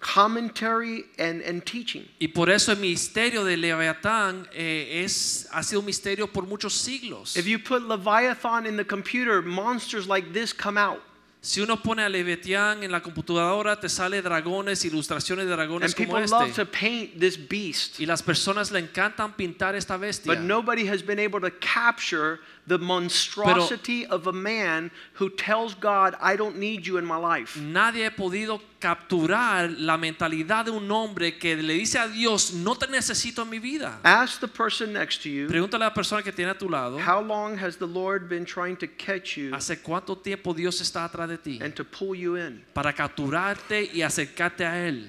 commentary 0.00 1.04
and, 1.18 1.42
and 1.42 1.64
teaching. 1.64 2.06
Y 2.20 2.28
por 2.28 2.50
eso 2.50 2.72
el 2.72 2.78
misterio 2.78 3.44
de 3.44 3.56
Leviatán 3.56 4.48
eh, 4.52 5.02
es, 5.04 5.48
ha 5.52 5.62
sido 5.62 5.80
un 5.80 5.86
misterio 5.86 6.32
por 6.32 6.46
muchos 6.46 6.74
siglos. 6.74 7.36
If 7.36 7.46
you 7.46 7.58
put 7.58 7.82
Leviathan 7.82 8.66
in 8.66 8.76
the 8.76 8.84
computer, 8.84 9.42
monsters 9.42 10.06
like 10.06 10.32
this 10.32 10.52
come 10.52 10.78
out. 10.78 11.02
Si 11.40 11.60
uno 11.60 11.76
pone 11.76 12.02
a 12.02 12.08
Leviatán 12.08 12.82
en 12.82 12.90
la 12.90 13.00
computadora, 13.00 13.78
te 13.78 13.88
sale 13.88 14.20
dragones, 14.22 14.84
ilustraciones 14.84 15.46
de 15.46 15.52
dragones 15.52 15.94
And 15.94 16.08
como 16.08 16.18
people 16.18 16.36
love 16.36 16.52
to 16.54 16.66
paint 16.66 17.18
this 17.18 17.36
beast. 17.38 18.00
Y 18.00 18.06
las 18.06 18.22
personas 18.22 18.72
le 18.72 18.80
encantan 18.80 19.34
pintar 19.36 19.76
esta 19.76 19.96
bestia. 19.96 20.32
But 20.32 20.40
nobody 20.40 20.88
has 20.88 21.00
been 21.00 21.20
able 21.20 21.40
to 21.40 21.50
capture 21.60 22.40
the 22.68 22.78
monstrosity 22.78 24.06
of 24.06 24.26
a 24.26 24.32
man 24.32 24.90
who 25.14 25.30
tells 25.30 25.74
God, 25.74 26.14
I 26.20 26.36
don't 26.36 26.58
need 26.58 26.86
you 26.86 26.98
in 26.98 27.04
my 27.04 27.16
life. 27.16 27.56
Nadie 27.56 28.04
ha 28.04 28.10
podido 28.10 28.60
capturar 28.78 29.74
la 29.78 29.96
mentalidad 29.96 30.66
de 30.66 30.70
un 30.70 30.88
hombre 30.90 31.38
que 31.38 31.56
le 31.56 31.74
dice 31.74 31.96
a 31.98 32.06
Dios, 32.06 32.52
no 32.52 32.74
te 32.74 32.86
necesito 32.86 33.42
en 33.42 33.50
mi 33.50 33.58
vida. 33.58 33.98
Ask 34.04 34.40
the 34.40 34.48
person 34.48 34.92
next 34.92 35.22
to 35.22 35.28
you, 35.28 35.48
Pregúntale 35.48 35.82
a 35.82 35.88
la 35.88 35.94
persona 35.94 36.22
que 36.22 36.30
tiene 36.32 36.50
a 36.50 36.54
tu 36.54 36.68
lado, 36.68 36.98
how 36.98 37.20
long 37.20 37.56
has 37.56 37.76
the 37.76 37.86
Lord 37.86 38.28
been 38.28 38.44
trying 38.44 38.76
to 38.76 38.86
catch 38.86 39.36
you 39.36 39.52
¿hace 39.52 39.82
cuánto 39.82 40.16
tiempo 40.16 40.52
Dios 40.52 40.80
está 40.80 41.04
atrás 41.04 41.28
de 41.28 41.38
ti? 41.38 41.58
and 41.62 41.74
to 41.74 41.84
pull 41.84 42.14
you 42.14 42.36
in? 42.36 42.62
Para 42.74 42.92
capturarte 42.92 43.90
y 43.92 44.02
acercarte 44.02 44.64
a 44.64 44.86
Él. 44.86 45.08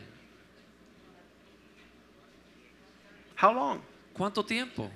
How 3.36 3.54
long? 3.54 3.82
¿Cuánto 4.14 4.44
tiempo? 4.44 4.92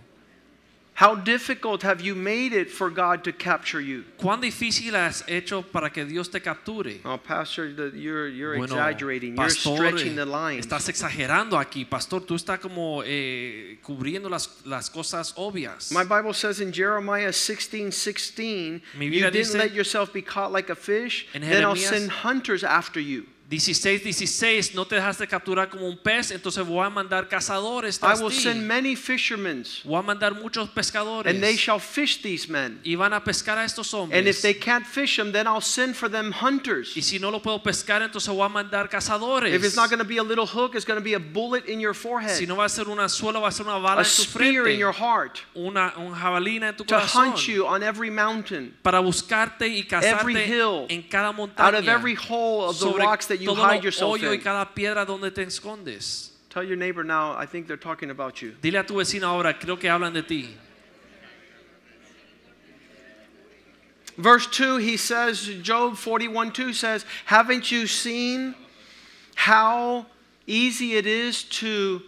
How 1.03 1.15
difficult 1.15 1.83
have 1.83 1.99
you 1.99 2.15
made 2.15 2.53
it 2.53 2.71
for 2.71 2.89
God 2.89 3.25
to 3.25 3.33
capture 3.33 3.81
you? 3.81 4.05
¿Cuán 4.17 4.39
difícil 4.39 4.93
has 4.93 5.21
hecho 5.27 5.61
para 5.61 5.89
que 5.89 6.05
Dios 6.05 6.29
te 6.29 6.39
capture? 6.39 7.01
Oh, 7.03 7.17
Pastor, 7.17 7.65
you're, 7.93 8.29
you're 8.29 8.55
Bueno, 8.55 8.75
exaggerating. 8.75 9.35
You're 9.35 9.49
stretching 9.49 10.15
the 10.15 10.25
lines. 10.25 10.65
estás 10.65 10.87
exagerando 10.87 11.59
aquí, 11.59 11.83
pastor. 11.83 12.21
Tú 12.21 12.35
estás 12.35 12.57
como 12.61 13.03
eh, 13.05 13.79
cubriendo 13.83 14.29
las, 14.29 14.61
las 14.65 14.89
cosas 14.89 15.33
obvias. 15.35 15.91
My 15.91 16.05
Bible 16.05 16.33
says 16.33 16.61
in 16.61 16.71
Jeremiah 16.71 17.33
16 17.33 17.91
16, 17.91 18.81
you 18.97 19.09
didn't 19.09 19.33
dice- 19.33 19.55
let 19.55 19.73
yourself 19.73 20.13
be 20.13 20.21
caught 20.21 20.53
like 20.53 20.69
a 20.69 20.75
fish, 20.75 21.27
En 21.33 21.41
then 21.41 21.65
I'll 21.65 21.75
send 21.75 22.09
hunters 22.23 22.63
after 22.63 23.01
you. 23.01 23.25
16, 23.49 24.03
16, 24.03 24.73
no 24.73 24.85
te 24.85 24.95
dejaste 24.95 25.27
capturar 25.27 25.69
como 25.69 25.85
un 25.87 25.97
pez, 25.97 26.31
entonces 26.31 26.65
voy 26.65 26.83
a 26.83 26.89
mandar 26.89 27.27
cazadores 27.29 27.99
I 28.01 28.19
will 28.19 28.31
ti. 28.31 28.37
send 28.41 28.65
many 28.67 28.95
fishermen, 28.95 29.63
Voy 29.83 29.99
a 29.99 30.01
mandar 30.01 30.33
muchos 30.33 30.69
pescadores. 30.69 31.29
and 31.29 31.39
they 31.43 31.55
shall 31.55 31.77
fish 31.79 32.21
these 32.23 32.47
men. 32.49 32.79
y 32.83 32.95
van 32.95 33.13
a 33.13 33.23
pescar 33.23 33.57
a 33.59 33.65
estos 33.65 33.93
hombres. 33.93 34.17
And 34.17 34.27
if 34.27 34.41
they 34.41 34.55
can't 34.55 34.87
fish 34.87 35.17
them, 35.17 35.31
then 35.31 35.45
I'll 35.45 35.61
send 35.61 35.95
for 35.95 36.09
them 36.09 36.31
hunters. 36.31 36.95
y 36.97 37.01
si 37.01 37.19
no 37.19 37.29
lo 37.29 37.41
puedo 37.41 37.61
pescar, 37.61 38.01
entonces 38.01 38.33
voy 38.33 38.43
a 38.45 38.49
mandar 38.49 38.89
cazadores. 38.89 39.53
If 39.53 39.63
it's 39.63 39.75
not 39.75 39.89
going 39.89 39.99
to 39.99 40.05
be 40.07 40.17
a 40.17 40.23
little 40.23 40.47
hook, 40.47 40.73
it's 40.73 40.85
going 40.85 40.97
to 40.99 41.03
be 41.03 41.13
a 41.13 41.19
bullet 41.19 41.65
in 41.67 41.79
your 41.79 41.93
forehead, 41.93 42.35
si 42.35 42.47
no 42.47 42.55
va 42.55 42.65
a 42.65 42.69
ser 42.69 42.87
una 42.89 43.07
suela, 43.07 43.39
va 43.39 43.49
a 43.49 43.51
ser 43.51 43.65
una 43.67 43.77
bala 43.77 44.01
a 44.01 44.03
en 44.03 44.09
tu 44.09 44.23
spear 44.23 44.49
in 44.59 44.63
frente. 44.63 44.79
your 44.79 44.93
heart, 44.93 45.41
una 45.55 45.93
un 45.97 46.13
jabalina 46.15 46.69
en 46.69 46.75
tu 46.77 46.85
to 46.85 46.95
corazón. 46.95 47.25
hunt 47.33 47.47
you 47.47 47.67
on 47.67 47.83
every 47.83 48.09
mountain, 48.09 48.73
para 48.81 48.99
buscarte 48.99 49.67
y 49.67 49.81
Every 49.81 49.83
cazarte 49.87 50.47
hill, 50.47 50.85
en 50.89 51.03
cada 51.03 51.31
montaña. 51.31 51.67
out 51.67 51.75
of 51.75 51.87
every 51.87 52.15
hole 52.15 52.67
of 52.69 52.79
the 52.79 52.87
rocks 52.97 53.27
that 53.27 53.42
you 53.43 53.49
todo 53.49 53.61
hide 53.61 53.77
lo 53.77 53.83
yourself 53.83 54.17
hoyo 54.19 54.29
y 54.29 54.35
in. 54.35 54.41
cada 54.41 54.65
piedra 54.73 55.05
donde 55.05 55.33
te 55.33 55.43
escondes. 55.43 56.29
Tell 56.49 56.63
your 56.63 56.77
neighbor 56.77 57.03
now, 57.03 57.33
I 57.33 57.45
think 57.45 57.67
they're 57.67 57.77
talking 57.77 58.09
about 58.11 58.41
you. 58.41 58.55
Dile 58.61 58.79
a 58.79 58.83
tu 58.83 58.95
vecino 58.95 59.23
ahora, 59.23 59.53
creo 59.53 59.79
que 59.79 59.89
hablan 59.89 60.13
de 60.13 60.21
ti. 60.21 60.55
Verse 64.17 64.45
2, 64.47 64.77
he 64.77 64.97
says, 64.97 65.47
Job 65.63 65.97
41 65.97 66.51
2 66.51 66.73
says, 66.73 67.05
Haven't 67.25 67.71
you 67.71 67.87
seen 67.87 68.53
how 69.35 70.05
easy 70.45 70.95
it 70.95 71.07
is 71.07 71.43
to 71.43 72.01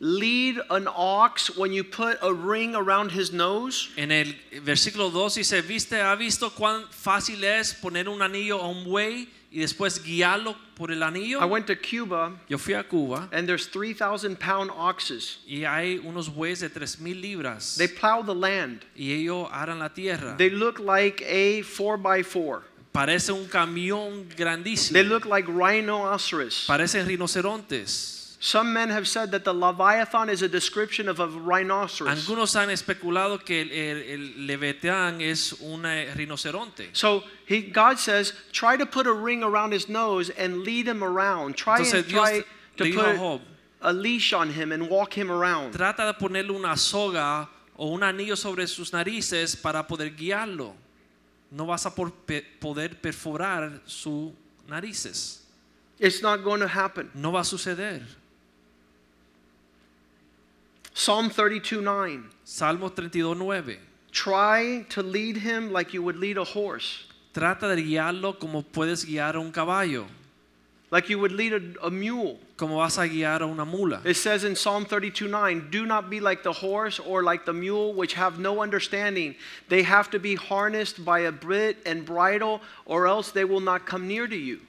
lead 0.00 0.58
an 0.70 0.86
ox 0.88 1.56
when 1.56 1.72
you 1.72 1.84
put 1.84 2.18
a 2.22 2.32
ring 2.32 2.74
around 2.74 3.10
his 3.12 3.32
nose? 3.32 3.88
En 3.96 4.10
el 4.10 4.34
versículo 4.62 5.10
2 5.10 5.36
dice, 5.36 5.62
¿viste, 5.62 6.00
ha 6.00 6.14
visto 6.16 6.50
cuán 6.50 6.84
fácil 6.90 7.42
es 7.44 7.74
poner 7.74 8.08
un 8.08 8.20
anillo 8.22 8.60
a 8.60 8.68
un 8.68 8.84
buey 8.84 9.28
y 9.52 9.60
después 9.60 10.02
guiarlo 10.02 10.56
por 10.74 10.90
el 10.90 11.02
anillo? 11.02 11.40
I 11.40 11.44
went 11.46 11.66
to 11.68 11.76
Cuba 11.76 12.32
Yo 12.48 12.58
fui 12.58 12.74
a 12.74 12.82
Cuba 12.82 13.28
and 13.32 13.48
there's 13.48 13.68
3,000 13.68 14.36
pound 14.38 14.70
oxes. 14.76 15.38
y 15.46 15.64
hay 15.64 15.98
unos 16.04 16.28
bueyes 16.28 16.60
de 16.60 16.68
3000 16.68 17.20
libras 17.20 17.76
They 17.78 17.86
plow 17.88 18.22
the 18.22 18.34
land. 18.34 18.84
y 18.96 19.12
ellos 19.12 19.48
aran 19.52 19.78
la 19.78 19.90
tierra. 19.90 20.36
They 20.36 20.50
look 20.50 20.80
like 20.80 21.22
a 21.22 21.62
4x4. 21.62 22.62
Parece 22.92 23.32
un 23.32 23.46
camión 23.46 24.28
grandísimo. 24.36 24.92
They 24.92 25.02
look 25.04 25.24
like 25.26 25.48
rhinoceros. 25.48 26.64
Parecen 26.68 27.06
rinocerontes. 27.06 28.23
Some 28.46 28.74
men 28.74 28.90
have 28.90 29.08
said 29.08 29.30
that 29.30 29.42
the 29.44 29.54
Leviathan 29.54 30.28
is 30.28 30.42
a 30.42 30.48
description 30.48 31.08
of 31.08 31.18
a 31.18 31.26
rhinoceros. 31.26 32.10
Algunos 32.10 32.54
han 32.54 32.68
especulado 32.68 33.42
que 33.42 33.62
el, 33.62 33.70
el, 33.72 34.02
el 34.02 34.46
Leviatán 34.46 35.22
es 35.22 35.54
un 35.62 35.86
eh, 35.86 36.12
rinoceronte. 36.14 36.88
So 36.92 37.24
he, 37.46 37.62
God 37.62 37.98
says, 37.98 38.34
try 38.52 38.76
to 38.76 38.84
put 38.84 39.06
a 39.06 39.12
ring 39.14 39.42
around 39.42 39.72
his 39.72 39.88
nose 39.88 40.28
and 40.28 40.58
lead 40.58 40.86
him 40.86 41.02
around. 41.02 41.56
Try 41.56 41.78
Entonces 41.78 41.94
and 41.94 42.08
try 42.10 42.32
Dios 42.32 42.44
to 42.76 42.84
le 42.84 42.90
dijo 42.90 42.98
a 43.00 43.04
put 43.04 43.16
Job, 43.16 43.40
a 43.80 43.92
leash 43.94 44.34
on 44.34 44.50
him 44.50 44.72
and 44.72 44.90
walk 44.90 45.14
him 45.16 45.30
around. 45.32 45.72
trata 45.72 46.04
de 46.04 46.12
ponerle 46.12 46.50
una 46.54 46.76
soga 46.76 47.48
o 47.78 47.94
un 47.94 48.02
anillo 48.02 48.36
sobre 48.36 48.66
sus 48.66 48.90
narices 48.92 49.56
para 49.56 49.86
poder 49.86 50.10
guiarlo. 50.10 50.74
No 51.50 51.64
vas 51.64 51.86
a 51.86 51.90
por- 51.94 52.10
pe- 52.10 52.44
poder 52.60 52.90
perforar 53.00 53.80
sus 53.86 54.32
narices. 54.68 55.38
It's 55.98 56.20
not 56.20 56.44
going 56.44 56.60
to 56.60 56.68
happen. 56.68 57.10
No 57.14 57.30
va 57.32 57.40
a 57.40 57.44
suceder. 57.44 58.02
Psalm 60.96 61.28
32 61.28 61.80
9. 61.80 62.24
Salmo 62.44 62.88
32.9. 62.88 63.76
Try 64.12 64.86
to 64.90 65.02
lead 65.02 65.38
him 65.38 65.72
like 65.72 65.92
you 65.92 66.02
would 66.04 66.16
lead 66.16 66.38
a 66.38 66.44
horse, 66.44 67.04
Trata 67.34 67.74
de 67.74 67.82
guiarlo 67.82 68.38
como 68.38 68.62
puedes 68.62 69.04
guiar 69.04 69.34
a 69.34 69.40
un 69.40 69.50
caballo, 69.50 70.06
like 70.92 71.08
you 71.08 71.18
would 71.18 71.32
lead 71.32 71.52
a, 71.52 71.86
a 71.86 71.90
mule. 71.90 72.38
como 72.56 72.76
vas 72.76 72.96
a 72.98 73.08
guiar 73.08 73.40
a 73.40 73.46
una 73.46 73.64
mula. 73.64 74.02
It 74.04 74.14
says 74.14 74.44
in 74.44 74.54
Psalm 74.54 74.84
32 74.84 75.26
9, 75.26 75.68
do 75.68 75.84
not 75.84 76.08
be 76.08 76.20
like 76.20 76.44
the 76.44 76.52
horse 76.52 77.00
or 77.00 77.24
like 77.24 77.44
the 77.44 77.52
mule, 77.52 77.92
which 77.92 78.14
have 78.14 78.38
no 78.38 78.62
understanding. 78.62 79.34
They 79.68 79.82
have 79.82 80.10
to 80.10 80.20
be 80.20 80.36
harnessed 80.36 81.04
by 81.04 81.20
a 81.20 81.32
bit 81.32 81.78
and 81.84 82.06
bridle, 82.06 82.60
or 82.86 83.08
else 83.08 83.32
they 83.32 83.44
will 83.44 83.60
not 83.60 83.84
come 83.84 84.06
near 84.06 84.28
to 84.28 84.36
you. 84.36 84.60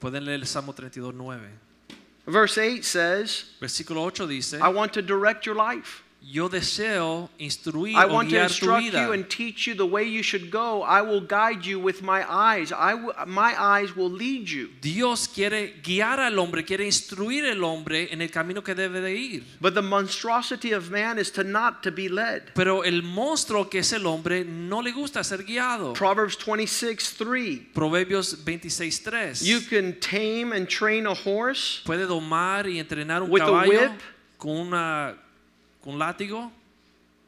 Pueden 0.00 0.24
leer 0.24 0.38
el 0.38 0.46
Salmo 0.46 0.72
32.9. 0.72 1.65
Verse 2.26 2.58
8 2.58 2.84
says, 2.84 3.44
Versículo 3.60 4.08
8 4.08 4.28
dice, 4.28 4.54
I 4.54 4.68
want 4.68 4.92
to 4.94 5.02
direct 5.02 5.46
your 5.46 5.54
life. 5.54 6.02
Yo 6.28 6.48
deseo 6.48 7.30
instruir 7.38 7.94
I 7.96 8.04
want 8.06 8.30
to 8.30 8.42
instruct 8.42 8.92
you 8.94 9.12
and 9.12 9.28
teach 9.28 9.66
you 9.68 9.74
the 9.74 9.86
way 9.86 10.02
you 10.02 10.22
should 10.24 10.50
go. 10.50 10.82
I 10.82 11.00
will 11.00 11.20
guide 11.20 11.64
you 11.64 11.78
with 11.78 12.02
my 12.02 12.24
eyes. 12.28 12.72
I 12.72 12.92
w- 12.96 13.12
my 13.26 13.54
eyes 13.56 13.94
will 13.94 14.10
lead 14.10 14.48
you. 14.50 14.70
Dios 14.80 15.28
quiere 15.28 15.74
guiar 15.84 16.18
al 16.18 16.36
hombre, 16.38 16.64
quiere 16.64 16.84
instruir 16.84 17.44
al 17.44 17.62
hombre 17.62 18.08
en 18.10 18.20
el 18.22 18.30
camino 18.30 18.60
que 18.62 18.74
debe 18.74 19.00
de 19.00 19.14
ir. 19.14 19.44
But 19.60 19.74
the 19.74 19.82
monstrosity 19.82 20.72
of 20.72 20.90
man 20.90 21.18
is 21.18 21.30
to 21.32 21.44
not 21.44 21.84
to 21.84 21.92
be 21.92 22.08
led. 22.08 22.52
Pero 22.54 22.82
el 22.82 23.02
monstruo 23.02 23.70
que 23.70 23.78
es 23.80 23.92
el 23.92 24.04
hombre 24.06 24.44
no 24.44 24.80
le 24.80 24.90
gusta 24.90 25.22
ser 25.22 25.44
guiado. 25.44 25.92
Proverbs 25.94 26.36
26 26.36 27.14
3. 27.18 27.60
Proverbios 27.72 28.34
26:3. 28.44 29.44
You 29.44 29.60
can 29.60 29.94
tame 30.00 30.52
and 30.52 30.68
train 30.68 31.06
a 31.06 31.14
horse 31.14 31.82
Puede 31.84 32.06
domar 32.08 32.66
y 32.68 32.80
entrenar 32.80 33.22
un 33.22 33.30
With 33.30 33.42
a 33.42 33.62
whip. 33.64 33.92
con 34.38 34.50
una 34.50 35.14
un 35.86 35.98
látigo. 35.98 36.50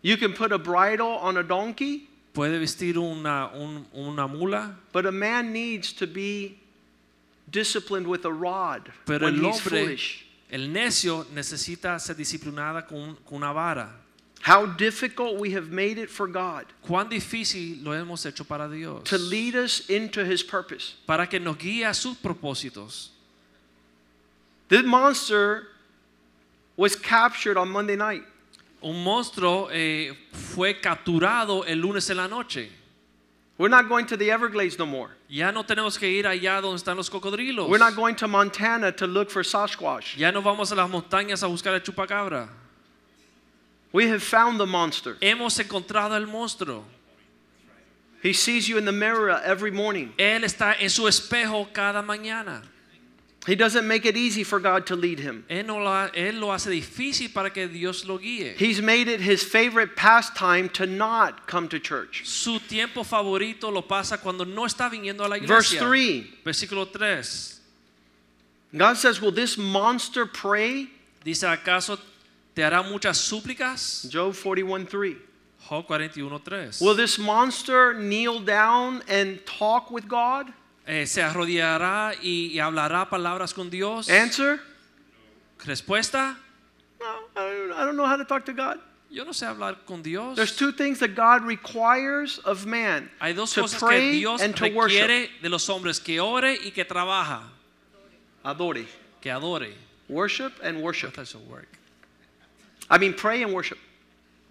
You 0.03 0.17
can 0.17 0.33
put 0.33 0.53
a 0.53 0.59
bridle 0.59 1.19
on 1.21 1.37
a 1.39 1.43
donkey, 1.43 2.09
Puede 2.35 2.59
vestir 2.61 2.97
una, 2.99 3.51
un- 3.55 3.87
una 3.97 4.29
mula. 4.29 4.77
but 4.93 5.07
a 5.07 5.13
man 5.13 5.53
needs 5.53 5.93
to 5.93 6.07
be 6.07 6.59
disciplined 7.51 8.07
with 8.07 8.25
a 8.25 8.33
rod 8.33 8.93
Pero 9.07 9.25
when 9.27 9.35
el 9.39 9.47
he's 9.51 9.61
hombre, 9.61 9.81
foolish. 9.85 10.25
el 10.51 10.69
necio, 10.69 11.25
necesita 11.35 11.99
ser 12.01 12.15
disciplinada 12.15 12.87
con, 12.87 13.17
con 13.27 13.39
una 13.43 13.53
vara. 13.53 13.89
How 14.43 14.67
difficult 14.67 15.41
we 15.41 15.51
have 15.51 15.71
made 15.73 15.99
it 15.99 16.09
for 16.09 16.29
God 16.29 16.67
Cuán 16.87 17.11
difícil 17.11 17.83
lo 17.83 17.91
hemos 17.91 18.25
hecho 18.25 18.45
para 18.45 18.69
Dios. 18.69 19.03
to 19.05 19.19
lead 19.19 19.57
us 19.57 19.89
into 19.91 20.25
his 20.25 20.45
purpose. 20.45 20.95
Para 21.09 21.27
que 21.27 21.41
nos 21.41 21.57
guíe 21.57 21.85
a 21.89 21.93
sus 21.93 22.17
propósitos. 22.17 23.09
This 24.69 24.85
monster 24.85 25.67
was 26.77 26.95
captured 26.95 27.57
on 27.57 27.69
Monday 27.71 27.97
night. 27.97 28.23
Un 28.81 29.03
monstruo 29.03 29.69
eh, 29.73 30.17
fue 30.33 30.81
capturado 30.81 31.65
el 31.67 31.81
lunes 31.81 32.09
en 32.11 32.17
la 32.17 32.29
noche. 32.29 32.71
We're 33.59 33.69
not 33.69 33.89
going 33.89 34.07
to 34.07 34.17
the 34.17 34.31
Everglades 34.31 34.79
no 34.79 34.87
more. 34.87 35.11
Ya 35.29 35.51
no 35.51 35.65
tenemos 35.65 35.99
que 35.99 36.07
ir 36.07 36.27
allá 36.27 36.63
donde 36.63 36.81
están 36.81 36.97
los 36.97 37.11
cocodrilos. 37.11 37.69
We're 37.69 37.79
not 37.79 37.97
going 37.97 38.15
to 38.17 38.29
Montana 38.29 38.93
to 38.93 39.07
look 39.09 39.31
for 39.31 39.43
Sasquatch. 39.43 40.17
Ya 40.17 40.31
no 40.31 40.41
vamos 40.43 40.71
a 40.71 40.77
las 40.77 40.89
montañas 40.89 41.43
a 41.43 41.49
buscar 41.49 41.75
el 41.75 41.81
chupacabra. 41.81 42.49
We 43.91 44.07
have 44.09 44.23
found 44.23 44.61
the 44.61 44.67
monster. 44.67 45.17
Hemos 45.21 45.59
encontrado 45.59 46.13
el 46.13 46.27
monstruo. 46.27 46.85
He 48.23 48.33
sees 48.33 48.69
you 48.69 48.79
in 48.79 48.85
the 48.85 48.93
mirror 48.93 49.31
every 49.45 49.73
morning. 49.73 50.13
Él 50.19 50.45
está 50.45 50.77
en 50.79 50.89
su 50.91 51.03
espejo 51.09 51.73
cada 51.73 52.03
mañana. 52.03 52.63
He 53.47 53.55
doesn't 53.55 53.87
make 53.87 54.05
it 54.05 54.17
easy 54.17 54.45
for 54.45 54.61
God 54.61 54.87
to 54.89 54.97
lead 54.97 55.21
him. 55.21 55.45
Él, 55.49 55.65
no 55.65 55.79
lo, 55.79 56.09
él 56.15 56.41
lo 56.41 56.49
hace 56.49 56.67
difícil 56.71 57.33
para 57.33 57.51
que 57.51 57.67
Dios 57.67 58.05
lo 58.05 58.19
guíe. 58.19 58.55
He's 58.57 58.83
made 58.83 59.09
it 59.09 59.21
his 59.21 59.43
favorite 59.43 59.97
pastime 59.97 60.69
to 60.71 60.87
not 60.87 61.47
come 61.47 61.69
to 61.69 61.79
church. 61.79 62.23
Su 62.27 62.59
tiempo 62.59 63.05
favorito 63.05 63.73
lo 63.73 63.83
pasa 63.83 64.19
cuando 64.19 64.45
no 64.45 64.65
está 64.65 64.91
viniendo 64.91 65.25
a 65.25 65.29
la 65.29 65.39
Verse 65.39 65.75
iglesia. 65.75 65.81
3 65.81 66.27
Versículo 66.45 66.93
3. 66.93 67.61
God 68.77 68.97
says, 68.99 69.21
Will 69.23 69.33
this 69.33 69.57
monster 69.57 70.27
pray? 70.27 70.89
Dice, 71.25 71.45
¿acaso 71.45 71.99
te 72.55 72.63
hará 72.63 72.83
muchas 72.83 73.19
súplicas? 73.19 74.11
Job 74.11 74.35
41:3. 74.35 75.17
Job 75.69 75.87
41, 75.87 76.81
Will 76.81 76.95
this 76.95 77.19
monster 77.19 77.93
kneel 77.93 78.41
down 78.41 79.03
and 79.09 79.45
talk 79.45 79.91
with 79.91 80.09
God? 80.09 80.53
Eh, 80.89 81.07
¿Se 81.07 81.21
arrodillará 81.23 82.15
y, 82.23 82.47
y 82.53 82.59
hablará 82.61 83.11
palabras 83.11 83.53
con 83.53 83.69
Dios? 83.69 84.09
Answer? 84.09 84.59
Respuesta, 85.67 86.37
No, 86.99 87.07
I 87.37 87.85
don't, 87.85 87.95
know 87.97 88.07
how 88.07 88.17
to 88.17 88.25
talk 88.25 88.45
to 88.47 88.53
God. 88.55 88.79
yo 89.11 89.25
no 89.25 89.33
sé 89.33 89.47
hablar 89.47 89.77
con 89.87 90.03
Dios. 90.03 90.35
There's 90.37 90.57
two 90.57 90.73
things 90.73 90.99
that 91.01 91.15
God 91.15 91.45
requires 91.45 92.39
of 92.39 92.65
man 92.65 93.11
Hay 93.21 93.35
dos 93.35 93.53
to 93.55 93.63
cosas 93.63 93.81
que 93.81 93.87
pray 93.89 94.13
Dios 94.13 94.41
and 94.41 94.57
to 94.57 94.69
worship. 94.75 95.03
requiere 95.03 95.29
de 95.43 95.49
los 95.51 95.67
hombres, 95.69 95.99
que 96.03 96.19
ore 96.21 96.57
y 96.65 96.71
que 96.71 96.85
trabaja, 96.87 97.43
Adore. 98.45 98.87
que 99.21 99.31
adore. 99.31 99.75
Worship 100.09 100.55
and 100.63 100.81
worship. 100.81 101.15
That's 101.15 101.35
a 101.35 101.39
word. 101.39 101.67
I 102.89 102.97
mean, 102.97 103.13
pray 103.13 103.43
and 103.43 103.53
worship. 103.53 103.79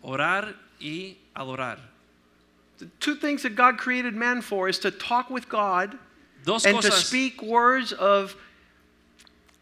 Orar 0.03 0.53
y 0.79 1.15
adorar. 1.35 1.79
The 2.77 2.85
two 2.99 3.15
things 3.15 3.41
that 3.41 3.55
God 3.55 3.79
created 3.79 4.13
man 4.13 4.41
for 4.41 4.69
is 4.69 4.77
to 4.79 4.91
talk 4.91 5.31
with 5.31 5.49
God 5.49 5.97
Dos 6.47 6.65
and 6.65 6.81
to 6.81 6.91
speak 6.91 7.41
words 7.43 7.91
of, 7.91 8.35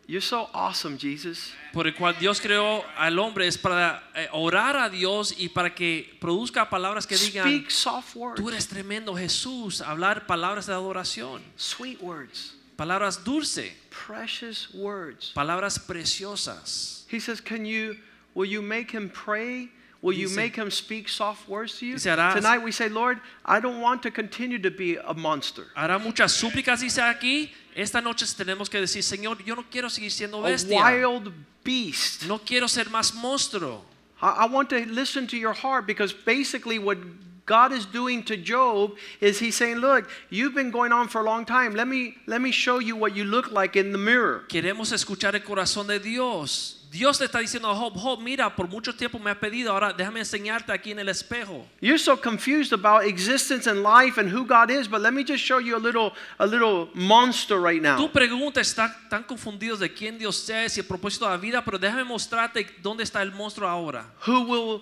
You're 0.08 0.22
so 0.22 0.48
awesome, 0.54 1.00
Jesus. 1.00 1.52
por 1.74 1.88
el 1.88 1.94
cual 1.94 2.14
Dios 2.20 2.40
creó 2.40 2.86
al 2.96 3.18
hombre 3.18 3.48
es 3.48 3.58
para 3.58 4.04
eh, 4.14 4.28
orar 4.32 4.78
a 4.78 4.88
Dios 4.88 5.34
y 5.36 5.50
para 5.50 5.74
que 5.74 6.16
produzca 6.22 6.70
palabras 6.70 7.08
que 7.08 7.18
digan, 7.18 7.48
Speak 7.48 7.72
soft 7.72 8.16
words, 8.16 8.40
tú 8.40 8.50
eres 8.50 8.68
tremendo 8.68 9.16
Jesús, 9.16 9.82
hablar 9.82 10.28
palabras 10.28 10.68
de 10.68 10.74
adoración, 10.74 11.42
sweet 11.58 12.00
words, 12.02 12.54
palabras 12.78 13.24
dulces, 13.24 13.74
precious 13.90 14.72
words. 14.76 15.32
palabras 15.34 15.80
preciosas. 15.80 17.08
He 17.10 17.20
says, 17.20 17.42
Can 17.42 17.66
you, 17.66 17.98
will 18.36 18.46
you 18.48 18.62
make 18.62 18.92
him 18.92 19.10
pray? 19.10 19.72
Will 20.06 20.14
you 20.14 20.28
Dice- 20.28 20.36
make 20.36 20.56
him 20.56 20.70
speak 20.70 21.10
soft 21.10 21.50
words 21.50 21.80
to 21.80 21.86
you? 21.88 21.96
Ah, 22.06 22.36
Tonight 22.36 22.60
we 22.60 22.72
say, 22.72 22.90
Lord, 22.90 23.20
I 23.44 23.60
don't 23.60 23.82
want 23.82 24.04
to 24.04 24.12
continue 24.12 24.60
to 24.60 24.70
be 24.70 24.98
a 24.98 25.16
monster, 25.16 25.66
Hará 25.76 26.00
muchas 26.00 26.32
súplicas, 26.32 26.82
dice 26.82 27.02
aquí. 27.02 27.50
Esta 27.76 28.02
noche 28.02 28.24
tenemos 28.38 28.70
que 28.70 28.80
decir, 28.80 29.02
Señor, 29.02 29.44
yo 29.44 29.56
no 29.56 29.64
quiero 29.64 29.90
seguir 29.90 30.12
siendo 30.12 30.46
a 30.46 30.50
bestia. 30.52 30.78
wild 30.80 31.34
beast. 31.64 32.28
No 32.28 32.38
quiero 32.38 32.68
ser 32.68 32.86
más 32.92 33.16
monstruo. 33.16 33.82
I, 34.22 34.44
I 34.44 34.46
want 34.46 34.70
to 34.70 34.86
listen 34.86 35.26
to 35.26 35.38
your 35.38 35.54
heart 35.54 35.88
because 35.88 36.14
basically 36.14 36.78
what 36.78 37.00
God 37.48 37.72
is 37.74 37.88
doing 37.88 38.22
to 38.26 38.38
Job 38.38 38.94
is 39.20 39.40
he's 39.40 39.56
saying, 39.56 39.78
Look, 39.78 40.08
you've 40.30 40.54
been 40.54 40.70
going 40.70 40.92
on 40.92 41.08
for 41.08 41.22
a 41.22 41.24
long 41.24 41.46
time. 41.46 41.74
Let 41.74 41.88
me 41.88 42.16
let 42.28 42.42
me 42.42 42.52
show 42.52 42.78
you 42.78 42.96
what 42.96 43.16
you 43.16 43.24
look 43.24 43.52
like 43.52 43.76
in 43.76 43.92
the 43.92 43.98
mirror. 43.98 44.46
Queremos 44.50 44.92
escuchar 44.92 45.34
el 45.34 45.42
corazón 45.42 45.88
de 45.88 45.98
Dios. 45.98 46.85
Dios 46.96 47.18
te 47.18 47.26
está 47.26 47.40
diciendo 47.40 47.70
a 47.70 47.76
Job, 47.76 47.94
Job, 47.98 48.22
mira, 48.22 48.56
por 48.56 48.70
mucho 48.70 48.96
tiempo 48.96 49.20
me 49.20 49.30
has 49.30 49.38
pedido, 49.38 49.74
ahora 49.74 49.92
déjame 49.92 50.22
enseñarte 50.22 50.72
aquí 50.72 50.92
en 50.92 51.00
el 51.00 51.10
espejo. 51.10 51.68
You're 51.82 52.00
so 52.00 52.16
confused 52.16 52.72
about 52.72 53.04
existence 53.04 53.70
and 53.70 53.84
life 53.84 54.18
and 54.18 54.34
who 54.34 54.46
God 54.46 54.72
is, 54.72 54.88
but 54.88 55.02
let 55.02 55.12
me 55.12 55.26
just 55.26 55.44
show 55.44 55.60
you 55.60 55.76
a 55.76 55.78
little 55.78 56.14
a 56.40 56.46
little 56.46 56.88
monster 56.94 57.60
right 57.60 57.82
now. 57.82 57.98
Tu 57.98 58.10
pregunta 58.10 58.62
está 58.62 58.96
tan 59.10 59.24
confundidos 59.24 59.80
de 59.80 59.94
quién 59.94 60.18
Dios 60.18 60.50
es 60.50 60.78
y 60.78 60.80
el 60.80 60.86
propósito 60.86 61.26
de 61.26 61.32
la 61.32 61.38
vida, 61.38 61.66
pero 61.66 61.78
déjame 61.78 62.06
mostrarte 62.06 62.66
dónde 62.82 63.04
está 63.04 63.22
el 63.22 63.34
monstruo 63.34 63.68
ahora. 63.68 64.06
Who 64.26 64.46
will 64.46 64.82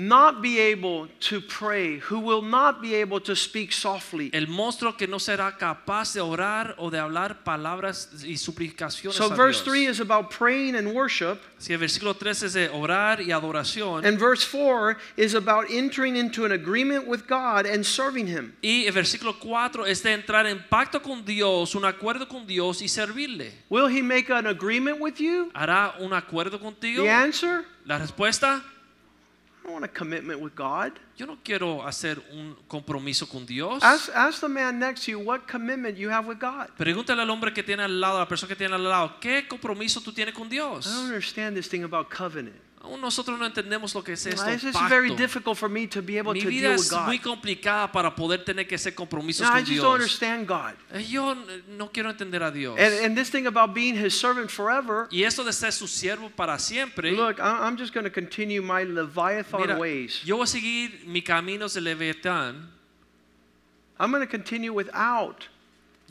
not 0.00 0.40
be 0.40 0.58
able 0.58 1.08
to 1.20 1.40
pray, 1.42 1.98
who 1.98 2.20
will 2.20 2.42
not 2.42 2.80
be 2.80 2.94
able 2.94 3.20
to 3.20 3.36
speak 3.36 3.72
softly. 3.72 4.30
El 4.32 4.46
monstruo 4.46 4.96
que 4.96 5.06
no 5.06 5.18
será 5.18 5.56
capaz 5.58 6.14
de 6.14 6.20
orar 6.20 6.74
o 6.78 6.90
de 6.90 6.98
hablar 6.98 7.44
palabras 7.44 8.08
y 8.24 8.36
suplicaciones 8.38 9.14
So 9.14 9.26
a 9.26 9.36
verse 9.36 9.62
Dios. 9.62 9.74
3 9.74 9.86
is 9.86 10.00
about 10.00 10.30
praying 10.30 10.74
and 10.74 10.94
worship. 10.94 11.38
Si 11.58 11.74
el 11.74 11.78
versículo 11.78 12.16
3 12.16 12.44
es 12.44 12.52
de 12.54 12.68
orar 12.70 13.20
y 13.20 13.30
adoración. 13.32 14.06
And 14.06 14.18
verse 14.18 14.42
4 14.44 14.96
is 15.16 15.34
about 15.34 15.70
entering 15.70 16.16
into 16.16 16.46
an 16.46 16.52
agreement 16.52 17.06
with 17.06 17.26
God 17.28 17.66
and 17.66 17.84
serving 17.84 18.26
Him. 18.26 18.54
Y 18.62 18.86
el 18.86 18.92
versículo 18.92 19.38
4 19.38 19.84
es 19.84 20.02
de 20.02 20.12
entrar 20.12 20.46
en 20.46 20.64
pacto 20.70 21.02
con 21.02 21.24
Dios, 21.24 21.74
un 21.74 21.84
acuerdo 21.84 22.26
con 22.26 22.46
Dios 22.46 22.80
y 22.80 22.88
servirle. 22.88 23.52
Will 23.68 23.88
He 23.88 24.02
make 24.02 24.30
an 24.30 24.46
agreement 24.46 24.98
with 24.98 25.18
you? 25.18 25.50
¿Hará 25.52 25.94
un 26.00 26.14
acuerdo 26.14 26.58
contigo? 26.58 27.02
The 27.02 27.10
answer? 27.10 27.66
La 27.84 27.98
respuesta, 27.98 28.62
don't 29.70 29.80
want 29.80 29.84
a 29.84 29.88
commitment 29.88 30.40
with 30.40 30.54
God. 30.54 30.92
yo 31.16 31.26
no 31.26 31.38
quiero 31.42 31.86
hacer 31.86 32.18
un 32.32 32.56
compromiso 32.66 33.28
con 33.28 33.46
Dios. 33.46 33.82
Ask, 33.82 34.10
ask 34.14 34.40
the 34.40 34.48
man 34.48 34.78
next 34.78 35.04
to 35.04 35.12
you 35.12 35.18
what 35.18 35.46
commitment 35.46 35.96
you 35.96 36.10
have 36.10 36.26
with 36.26 36.38
God. 36.38 36.68
Pregúntale 36.76 37.22
al 37.22 37.30
hombre 37.30 37.52
que 37.52 37.62
tiene 37.62 37.82
al 37.82 38.00
lado, 38.00 38.16
a 38.16 38.20
la 38.20 38.28
persona 38.28 38.48
que 38.48 38.56
tiene 38.56 38.74
al 38.74 38.84
lado, 38.84 39.18
¿qué 39.20 39.46
compromiso 39.46 40.00
tú 40.00 40.12
tienes 40.12 40.34
con 40.34 40.48
Dios? 40.48 40.86
I 40.86 40.90
don't 40.90 41.06
understand 41.06 41.56
this 41.56 41.68
thing 41.68 41.84
about 41.84 42.08
covenant. 42.10 42.56
Aún 42.82 42.98
nosotros 42.98 43.38
no 43.38 43.44
entendemos 43.44 43.94
lo 43.94 44.02
que 44.02 44.14
es 44.14 44.24
esto. 44.24 44.50
It's 44.50 44.62
just 44.62 44.72
pacto. 44.74 44.88
very 44.88 45.14
difficult 45.14 45.58
for 45.58 45.68
me 45.68 45.86
to 45.86 46.00
be 46.00 46.16
able 46.16 46.32
Mi 46.32 46.40
to 46.40 46.48
vida 46.48 46.68
deal 46.68 46.70
with 46.72 46.80
es 46.86 46.90
God. 46.90 47.06
muy 47.06 47.18
complicada 47.18 47.92
para 47.92 48.14
poder 48.14 48.42
tener 48.42 48.66
que 48.66 48.74
hacer 48.76 48.94
compromisos 48.94 49.42
No, 49.46 49.48
I 49.54 49.60
con 49.60 49.64
just 49.66 49.82
don't 49.82 49.98
Dios. 49.98 50.22
understand 50.22 50.46
God. 50.48 50.74
Eh, 50.94 51.02
Yo 51.06 51.34
no 51.68 51.88
quiero 51.92 52.08
entender 52.08 52.42
a 52.42 52.50
Dios. 52.50 52.78
And, 52.78 53.04
and 53.04 53.14
this 53.18 53.28
thing 53.28 53.46
about 53.46 53.74
being 53.74 53.94
His 53.94 54.18
servant 54.18 54.50
forever, 54.50 55.08
y 55.12 55.24
eso 55.24 55.44
de 55.44 55.52
ser 55.52 55.72
su 55.72 55.86
siervo 55.86 56.30
para 56.34 56.58
siempre. 56.58 57.12
look, 57.12 57.38
I'm 57.38 57.76
just 57.76 57.92
going 57.92 58.04
to 58.04 58.10
continue 58.10 58.62
my 58.62 58.82
Leviathan 58.84 59.60
Mira, 59.60 59.78
ways. 59.78 60.22
yo 60.24 60.36
voy 60.38 60.44
a 60.44 60.46
seguir 60.46 61.02
mi 61.04 61.20
caminos 61.20 61.74
de 61.74 61.82
Leviatán. 61.82 62.66
I'm 63.98 64.10
going 64.10 64.22
to 64.22 64.26
continue 64.26 64.72
without 64.72 65.46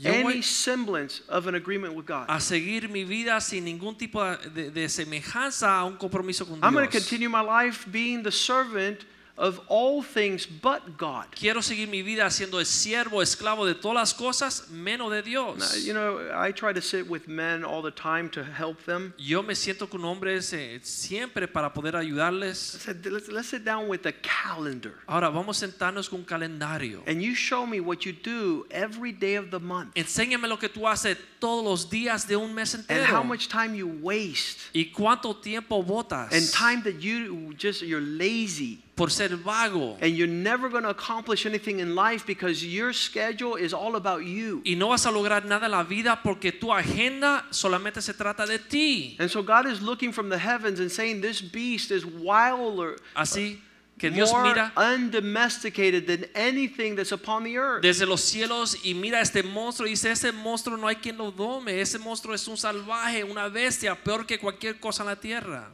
any 0.04 0.42
semblance 0.42 1.22
of 1.28 1.48
an 1.48 1.56
agreement 1.56 1.94
with 1.94 2.06
God. 2.06 2.26
a 2.30 2.40
seguir 2.40 2.90
mi 2.90 3.04
vida 3.04 3.40
sin 3.42 3.66
ningún 3.66 3.98
tipo 3.98 4.24
de, 4.54 4.72
de 4.72 4.90
semejanza 4.90 5.80
a 5.80 5.86
un 5.86 5.98
compromiso 5.98 6.46
con 6.46 6.60
I'm 6.64 6.74
going 6.74 6.88
to 6.88 6.92
continue 6.92 7.30
my 7.30 7.42
life 7.42 7.86
being 7.92 8.24
the 8.24 8.32
servant 8.32 9.06
of 9.40 9.62
all 9.70 10.04
things 10.04 10.46
but 10.46 10.98
God. 10.98 11.26
Quiero 11.32 11.62
seguir 11.62 11.88
mi 11.88 12.02
vida 12.02 12.30
siendo 12.30 12.60
el 12.60 12.66
siervo, 12.66 13.22
esclavo 13.22 13.66
de 13.66 13.74
todas 13.74 13.96
las 13.96 14.14
cosas, 14.14 14.70
menos 14.70 15.12
de 15.12 15.22
Dios. 15.22 15.86
you 15.86 15.94
know, 15.94 16.20
I 16.36 16.52
try 16.52 16.74
to 16.74 16.82
sit 16.82 17.08
with 17.08 17.28
men 17.28 17.64
all 17.64 17.82
the 17.82 17.92
time 17.92 18.30
to 18.32 18.44
help 18.44 18.84
them. 18.86 19.14
Yo 19.18 19.42
me 19.42 19.56
siento 19.56 19.90
con 19.90 20.02
hombres 20.02 20.52
eh, 20.54 20.80
siempre 20.84 21.48
para 21.48 21.74
poder 21.74 21.96
I 21.96 22.00
ayudarles. 22.00 22.58
said, 22.58 23.06
let's, 23.06 23.30
let's 23.30 23.48
sit 23.48 23.64
down 23.64 23.88
with 23.88 24.06
a 24.06 24.12
calendar. 24.12 24.96
Ahora 25.08 25.30
vamos 25.30 25.64
a 25.64 25.68
sentarnos 25.68 26.10
con 26.10 26.20
un 26.20 26.26
calendario. 26.26 27.02
And 27.08 27.22
you 27.22 27.34
show 27.34 27.66
me 27.66 27.80
what 27.80 28.06
you 28.06 28.12
do 28.12 28.66
every 28.70 29.14
day 29.14 29.36
of 29.36 29.52
the 29.52 29.60
month. 29.60 29.96
Enséñame 29.96 30.50
lo 30.50 30.58
que 30.58 30.68
tú 30.68 30.82
haces 30.86 31.18
todos 31.40 31.64
los 31.64 31.90
días 31.90 32.28
de 32.28 32.36
un 32.36 32.54
mes 32.54 32.76
entero. 32.76 33.06
And 33.06 33.06
how 33.06 33.24
much 33.24 33.48
time 33.48 33.74
you 33.74 33.88
waste. 34.02 34.70
Y 34.74 34.92
cuánto 34.94 35.34
tiempo 35.42 35.82
botas 35.82 36.34
And 36.34 36.52
time 36.52 36.84
that 36.84 37.02
you 37.02 37.54
just, 37.58 37.82
you're 37.82 38.02
lazy. 38.02 38.84
Por 39.00 39.10
ser 39.12 39.30
vago. 39.38 39.98
And 40.02 40.16
you're 40.18 40.28
never 40.28 40.70
going 40.70 40.84
to 40.84 40.90
accomplish 40.90 41.46
anything 41.46 41.80
in 41.80 41.96
life 41.96 42.26
because 42.28 42.66
your 42.66 42.92
schedule 42.94 43.56
is 43.56 43.74
all 43.74 43.96
about 43.96 44.26
you. 44.26 44.62
Y 44.66 44.76
no 44.76 44.90
vas 44.90 45.06
a 45.06 45.10
lograr 45.12 45.46
nada 45.46 45.66
en 45.68 45.72
la 45.72 45.84
vida 45.84 46.20
porque 46.22 46.52
tu 46.52 46.74
agenda 46.74 47.46
solamente 47.50 48.02
se 48.02 48.14
trata 48.14 48.46
de 48.46 48.60
ti. 48.60 49.16
And 49.20 49.30
so 49.32 49.42
God 49.42 49.68
is 49.68 49.82
looking 49.82 50.12
from 50.12 50.28
the 50.30 50.38
heavens 50.38 50.82
and 50.82 50.92
saying, 50.92 51.22
This 51.22 51.42
beast 51.42 51.92
is 51.92 52.06
wilder, 52.06 52.98
Así, 53.16 53.60
Que 53.98 54.10
uh, 54.10 54.14
Dios 54.14 54.32
more 54.32 54.44
mira- 54.44 54.72
undomesticated 54.76 56.06
than 56.08 56.26
anything 56.36 56.96
that's 56.96 57.12
upon 57.12 57.44
the 57.44 57.58
earth. 57.58 57.82
desde 57.82 58.06
los 58.06 58.22
cielos 58.22 58.78
y 58.84 58.94
mira 58.94 59.22
este 59.22 59.44
monstruo 59.44 59.88
y 59.88 59.92
dice, 59.92 60.12
ese 60.12 60.32
monstruo 60.32 60.78
no 60.78 60.88
hay 60.88 60.96
quien 60.98 61.18
lo 61.18 61.32
dome, 61.32 61.80
ese 61.82 62.00
monstruo 62.00 62.34
es 62.34 62.48
un 62.48 62.58
salvaje, 62.58 63.24
una 63.24 63.48
bestia, 63.50 63.96
peor 63.96 64.26
que 64.26 64.38
cualquier 64.40 64.80
cosa 64.80 65.04
en 65.04 65.10
la 65.10 65.16
tierra. 65.16 65.70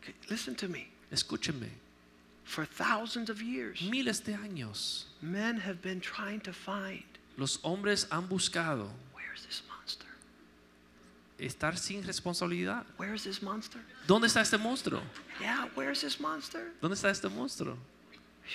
Okay, 0.00 0.14
Listen 0.28 0.54
to 0.56 0.68
me. 0.68 0.88
Escúchenme, 1.10 1.68
For 2.46 2.64
thousands 2.64 3.28
of 3.28 3.42
years, 3.42 3.82
miles 3.82 4.20
de 4.20 4.32
años 4.32 5.04
men 5.20 5.58
have 5.58 5.82
been 5.82 6.00
trying 6.00 6.40
to 6.40 6.52
find 6.52 7.02
los 7.36 7.58
hombres 7.62 8.06
han 8.10 8.28
buscado 8.28 8.88
this 9.46 9.62
monster? 9.68 10.08
estar 11.38 11.76
sin 11.76 12.02
responsabilidad. 12.02 12.84
This 13.22 13.42
monster? 13.42 13.80
¿Dónde 14.06 14.26
está 14.26 14.40
este 14.40 14.58
monstruo? 14.58 15.02
Yeah, 15.40 15.68
where's 15.74 16.00
this 16.00 16.18
monster? 16.18 16.72
¿Dónde 16.80 16.94
está 16.94 17.10
este 17.10 17.28
monstruo? 17.28 17.76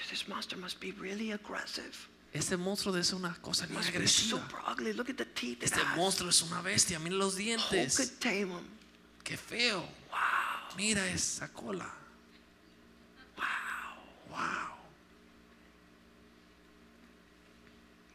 This 0.10 0.28
monster 0.28 0.58
must 0.58 0.80
be 0.80 0.92
really 0.94 1.32
aggressive. 1.32 2.08
Este 2.34 2.56
monstruo 2.58 2.94
debe 2.94 3.04
ser 3.04 3.18
una 3.18 3.36
cosa 3.42 3.68
muy 3.68 3.84
agresiva. 3.84 4.40
super 4.40 4.60
ugly. 4.66 4.94
Look 4.94 5.10
at 5.10 5.18
the 5.18 5.26
teeth 5.26 5.62
it 5.62 5.64
Este 5.64 5.84
monstruo 5.96 6.30
es 6.30 6.42
una 6.42 6.62
bestia, 6.62 6.98
mira 7.00 7.16
los 7.16 7.36
dientes. 7.36 7.98
could 7.98 8.20
tame 8.20 8.50
him? 8.50 8.66
Qué 9.24 9.38
feo. 9.38 9.82
Wow. 10.10 10.78
Mira 10.78 11.06
esa 11.10 11.50
cola. 11.50 12.01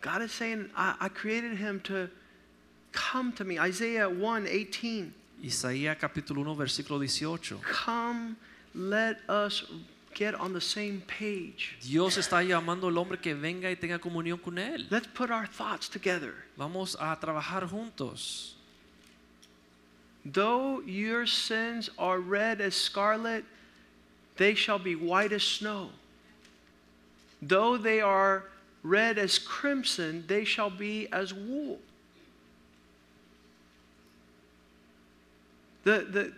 God 0.07 0.23
is 0.23 0.31
saying, 0.31 0.71
I, 0.77 0.95
I 1.01 1.09
created 1.09 1.57
him 1.57 1.81
to 1.81 2.09
come 2.93 3.33
to 3.33 3.45
me. 3.45 3.59
Isaiah 3.59 4.09
1 4.09 4.47
18. 4.47 5.13
Isaías 5.43 5.97
capítulo 5.99 6.47
1 6.47 6.57
versículo 6.57 7.01
18. 7.01 7.59
Come, 7.61 8.37
let 8.73 9.19
us 9.29 9.65
get 10.15 10.37
on 10.37 10.53
the 10.53 10.61
same 10.61 11.03
page. 11.09 11.77
Dios 11.83 12.19
está 12.19 12.41
llamando 12.47 12.87
al 12.87 12.97
hombre 12.97 13.19
que 13.19 13.35
venga 13.35 13.69
y 13.69 13.75
tenga 13.75 13.99
comunión 13.99 14.41
con 14.41 14.59
él. 14.59 14.87
Let's 14.93 15.09
put 15.09 15.33
our 15.33 15.45
thoughts 15.45 15.89
together. 15.89 16.35
Vamos 16.57 16.95
a 17.01 17.17
trabajar 17.21 17.69
juntos. 17.69 18.53
Though 20.25 20.83
your 20.83 21.27
sins 21.27 21.91
are 21.99 22.21
red 22.21 22.61
as 22.61 22.77
scarlet, 22.77 23.45
they 24.37 24.55
shall 24.55 24.79
be 24.79 24.95
white 24.95 25.33
as 25.33 25.43
snow. 25.43 25.91
Though 27.43 27.77
they 27.77 28.01
are 28.01 28.45
red 28.83 29.19
as 29.19 29.39
crimson, 29.39 30.25
they 30.27 30.45
shall 30.45 30.71
be 30.71 31.09
as 31.13 31.33
wool. 31.33 31.79
The, 35.85 36.07
the, 36.11 36.33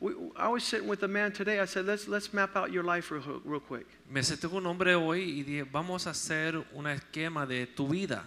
we, 0.00 0.12
I 0.36 0.48
was 0.48 0.64
sitting 0.64 0.88
with 0.88 1.02
a 1.02 1.08
man 1.08 1.32
today. 1.32 1.60
I 1.60 1.66
said, 1.66 1.86
let's, 1.86 2.08
let's 2.08 2.32
map 2.32 2.56
out 2.56 2.72
your 2.72 2.82
life 2.82 3.10
real, 3.10 3.40
real 3.44 3.60
quick. 3.60 3.86
Me 4.10 4.20
senté 4.22 4.48
con 4.48 4.58
un 4.58 4.66
hombre 4.66 4.94
hoy 4.94 5.20
y 5.20 5.42
dije, 5.42 5.66
vamos 5.70 6.06
a 6.06 6.10
hacer 6.10 6.64
un 6.74 6.86
esquema 6.86 7.46
de 7.46 7.66
tu 7.66 7.86
vida. 7.86 8.22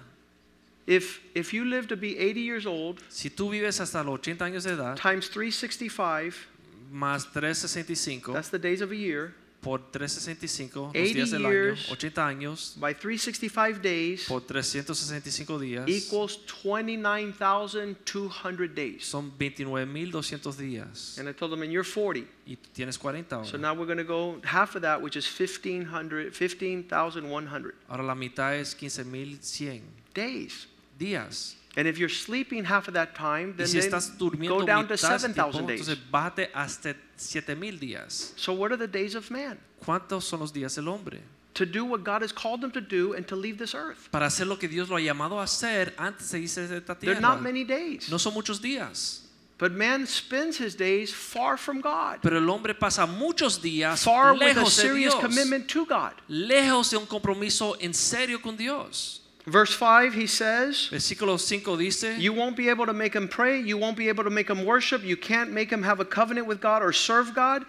If, 0.87 1.19
if 1.35 1.53
you 1.53 1.65
live 1.65 1.87
to 1.89 1.97
be 1.97 2.17
80 2.17 2.39
years 2.39 2.65
old, 2.65 3.01
Si 3.09 3.29
tú 3.29 3.49
vives 3.51 3.79
hasta 3.81 4.03
los 4.03 4.19
80 4.19 4.45
años 4.45 4.63
de 4.63 4.71
edad, 4.71 4.95
times 4.95 5.29
365, 5.29 6.47
más 6.91 7.25
365, 7.33 8.33
that's 8.33 8.49
the 8.49 8.57
days 8.57 8.81
of 8.81 8.91
a 8.91 8.95
year, 8.95 9.33
por 9.61 9.91
365, 9.91 10.79
los 10.79 10.89
80 10.95 11.13
días 11.13 11.31
del 11.31 11.45
año, 11.45 11.51
years. 11.51 11.91
80 11.91 12.27
años, 12.27 12.75
by 12.79 12.93
365 12.93 13.81
days, 13.81 14.25
por 14.27 14.41
365 14.45 15.59
días, 15.59 15.87
equals 15.89 16.39
29,200 16.45 18.73
days. 18.73 19.05
son 19.05 19.31
29.200 19.37 20.55
días. 20.57 21.17
And 21.17 21.27
I 21.27 21.33
told 21.33 21.51
them, 21.51 21.61
and 21.63 21.71
you're 21.71 21.83
40. 21.83 22.25
Y 22.45 22.57
tienes 22.73 22.97
40 22.97 23.35
ahora. 23.35 23.45
So 23.47 23.57
now 23.57 23.73
we're 23.73 23.85
going 23.85 23.97
to 23.97 24.05
go 24.05 24.39
half 24.43 24.75
of 24.75 24.81
that, 24.83 25.01
which 25.01 25.17
is 25.17 25.25
1,500, 25.27 26.33
15,100 26.33 27.75
Ahora 27.89 28.03
la 28.03 28.15
mitad 28.15 28.55
es 28.55 28.73
15.100 28.75 29.81
days. 30.13 30.67
días. 30.97 31.55
And 31.75 31.87
if 31.87 31.99
you're 31.99 32.09
sleeping 32.09 32.65
half 32.65 32.87
of 32.87 32.93
that 32.95 33.13
time, 33.13 33.49
Y 33.51 33.57
then, 33.57 33.67
si 33.67 33.77
estás 33.77 34.17
durmiendo 34.17 34.59
go 34.59 34.65
down 34.65 34.87
to 34.87 34.93
mitad 34.95 35.21
de 35.21 35.33
tiempo, 35.33 35.51
7,000 35.51 35.67
days. 35.67 35.79
entonces 35.87 36.11
bájate 36.11 36.49
hasta 36.53 36.95
7.000 37.19 37.79
días. 37.79 38.33
So 38.35 38.53
what 38.53 38.71
are 38.71 38.77
the 38.77 38.87
days 38.87 39.13
of 39.15 39.29
man? 39.29 39.59
¿Cuántos 39.85 40.23
son 40.23 40.39
los 40.39 40.51
días 40.51 40.75
del 40.75 40.87
hombre? 40.87 41.21
To 41.53 41.65
do 41.65 41.85
what 41.85 42.03
God 42.03 42.21
has 42.21 42.31
called 42.31 42.61
them 42.61 42.71
to 42.71 42.81
do 42.81 43.13
and 43.13 43.27
to 43.27 43.35
leave 43.35 43.57
this 43.57 43.73
earth. 43.75 44.09
Para 44.11 44.27
hacer 44.27 44.45
lo 44.47 44.57
que 44.57 44.67
Dios 44.67 44.89
lo 44.89 44.95
ha 44.97 45.01
llamado 45.01 45.39
a 45.39 45.43
hacer 45.43 45.93
antes 45.97 46.31
de 46.31 46.39
irse 46.39 46.67
de 46.67 46.77
esta 46.77 46.95
There 46.95 47.13
are 47.15 47.21
not 47.21 47.41
many 47.41 47.63
days. 47.63 48.09
No 48.09 48.17
son 48.17 48.33
muchos 48.33 48.59
días. 48.59 49.23
But 49.59 49.71
man 49.71 50.05
spends 50.05 50.57
his 50.59 50.75
days 50.75 51.11
far 51.11 51.57
from 51.57 51.81
God, 51.81 52.19
Pero 52.21 52.37
el 52.37 52.47
hombre 52.47 52.75
pasa 52.75 53.07
muchos 53.07 53.59
días 53.59 54.03
far 54.03 54.33
with 54.33 54.41
a 54.43 54.45
lejos 54.53 54.77
de 54.77 54.93
Dios. 54.95 55.15
commitment 55.15 55.67
to 55.67 55.83
God. 55.85 56.13
Lejos 56.29 56.91
de 56.91 56.97
un 56.97 57.07
compromiso 57.07 57.75
en 57.79 57.93
serio 57.95 58.39
con 58.39 58.55
Dios. 58.55 59.21
Verse 59.47 59.73
5, 59.73 60.13
he 60.13 60.27
says, 60.27 60.89
Versículo 60.91 61.39
5 61.39 61.77
dice, 61.77 62.19
You 62.19 62.33
won't 62.33 62.57
be 62.57 62.67
able 62.67 62.85
to 62.85 62.93
make 62.93 63.15
him 63.15 63.29
pray. 63.29 63.61
You 63.61 63.77
won't 63.77 63.95
be 63.95 64.09
able 64.09 64.25
to 64.25 64.29
make 64.29 64.49
him 64.49 64.65
worship. 64.65 65.05
You 65.05 65.15
can't 65.15 65.51
make 65.51 65.71
him 65.71 65.83
have 65.83 66.01
a 66.01 66.05
covenant 66.05 66.47
with 66.47 66.59
God 66.59 66.83
or 66.83 66.91
serve 66.91 67.33
God. 67.33 67.63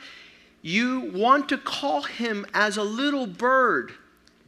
You 0.60 1.12
want 1.14 1.48
to 1.50 1.56
call 1.56 2.02
him 2.02 2.44
as 2.52 2.78
a 2.78 2.82
little 2.82 3.28
bird. 3.28 3.92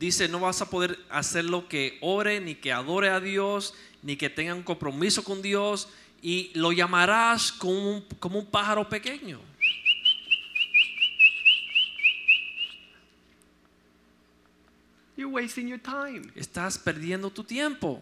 dice, 0.00 0.28
no 0.28 0.40
vas 0.40 0.60
a 0.60 0.66
poder 0.66 0.96
hacer 1.08 1.48
lo 1.48 1.68
que 1.68 1.98
ore, 2.00 2.40
ni 2.40 2.54
que 2.54 2.72
adore 2.72 3.08
a 3.08 3.20
Dios, 3.20 3.74
ni 4.02 4.16
que 4.16 4.28
tenga 4.28 4.54
un 4.54 4.62
compromiso 4.64 5.22
con 5.22 5.42
Dios, 5.42 5.88
y 6.22 6.50
lo 6.54 6.72
llamarás 6.72 7.52
como 7.52 7.96
un, 7.96 8.04
como 8.18 8.40
un 8.40 8.46
pájaro 8.46 8.88
pequeño. 8.88 9.38
You're 15.20 15.28
wasting 15.28 15.68
your 15.68 15.76
time. 15.76 16.32
Estás 16.34 16.78
perdiendo 16.78 17.30
tu 17.30 17.42
tiempo. 17.42 18.00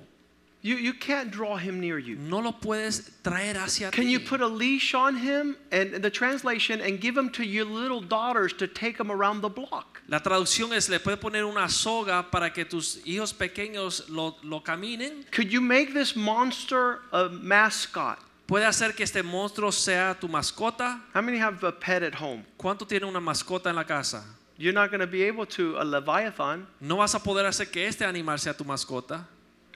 You, 0.62 0.76
you 0.76 0.92
can't 0.92 1.32
draw 1.32 1.56
him 1.56 1.80
near 1.80 1.98
you. 1.98 2.14
No 2.14 2.38
lo 2.38 2.52
puedes 2.52 3.10
traer 3.24 3.56
hacia 3.56 3.90
Can 3.90 4.04
ti. 4.04 4.12
you 4.12 4.20
put 4.20 4.40
a 4.40 4.46
leash 4.46 4.94
on 4.94 5.16
him 5.16 5.56
and 5.72 5.94
the 5.94 6.10
translation 6.10 6.80
and 6.80 7.00
give 7.00 7.16
him 7.16 7.28
to 7.30 7.44
your 7.44 7.64
little 7.64 8.00
daughters 8.00 8.52
to 8.54 8.68
take 8.68 8.98
him 8.98 9.10
around 9.10 9.40
the 9.40 9.48
block? 9.48 10.00
La 10.06 10.20
traducción 10.20 10.72
es, 10.72 10.88
le 10.88 11.00
puedes 11.00 11.18
poner 11.18 11.44
una 11.44 11.68
soga 11.68 12.24
para 12.30 12.50
que 12.50 12.64
tus 12.64 12.98
hijos 13.04 13.32
pequeños 13.32 14.08
lo, 14.08 14.36
lo 14.44 14.60
caminen. 14.60 15.24
Could 15.32 15.52
you 15.52 15.60
make 15.60 15.92
this 15.94 16.14
monster 16.14 17.00
a 17.12 17.28
mascot? 17.30 18.18
Puede 18.46 18.64
hacer 18.64 18.94
que 18.94 19.02
este 19.02 19.24
monstruo 19.24 19.72
sea 19.72 20.16
tu 20.20 20.28
mascota. 20.28 21.00
How 21.12 21.20
many 21.20 21.38
have 21.38 21.64
a 21.64 21.72
pet 21.72 22.04
at 22.04 22.14
home? 22.14 22.44
¿Cuánto 22.56 22.86
tiene 22.86 23.06
una 23.06 23.20
mascota 23.20 23.70
en 23.70 23.74
la 23.74 23.84
casa? 23.84 24.24
You're 24.58 24.72
not 24.74 24.90
going 24.90 25.00
to 25.00 25.06
be 25.06 25.22
able 25.22 25.46
to 25.46 25.76
a 25.78 25.84
leviathan. 25.84 26.66
No 26.80 26.96
vas 26.96 27.14
a 27.14 27.20
poder 27.20 27.46
hacer 27.46 27.70
que 27.70 27.86
este 27.86 28.02
animal 28.04 28.38
sea 28.38 28.52
tu 28.54 28.64
mascota. 28.64 29.24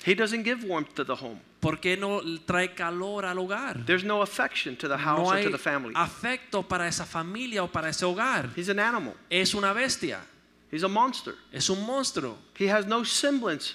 He 0.05 0.14
doesn't 0.16 0.42
give 0.42 0.64
warmth 0.64 0.95
to 0.97 1.05
the 1.05 1.14
home. 1.14 1.38
¿Por 1.61 1.77
qué 1.81 1.97
no 1.97 2.21
trae 2.45 2.75
calor 2.75 3.25
al 3.25 3.37
hogar? 3.38 3.87
There's 3.87 4.03
no 4.03 4.21
affection 4.23 4.75
to 4.79 4.88
the 4.88 4.97
house 4.99 5.21
No 5.21 5.27
or 5.33 5.40
to 5.40 5.51
the 5.51 5.59
family. 5.59 5.95
afecto 5.95 6.66
para 6.68 6.88
esa 6.88 7.05
familia 7.05 7.62
o 7.62 7.68
para 7.68 7.88
ese 7.90 8.03
hogar. 8.05 8.51
He's 8.57 8.68
an 8.68 8.81
animal. 8.81 9.14
Es 9.31 9.55
una 9.55 9.73
bestia, 9.73 10.18
He's 10.73 10.83
a 10.83 10.88
monster. 10.88 11.35
es 11.53 11.71
un 11.71 11.87
monstruo. 11.87 12.37
He 12.59 12.66
has 12.68 12.85
no 12.85 13.05
semblance 13.05 13.75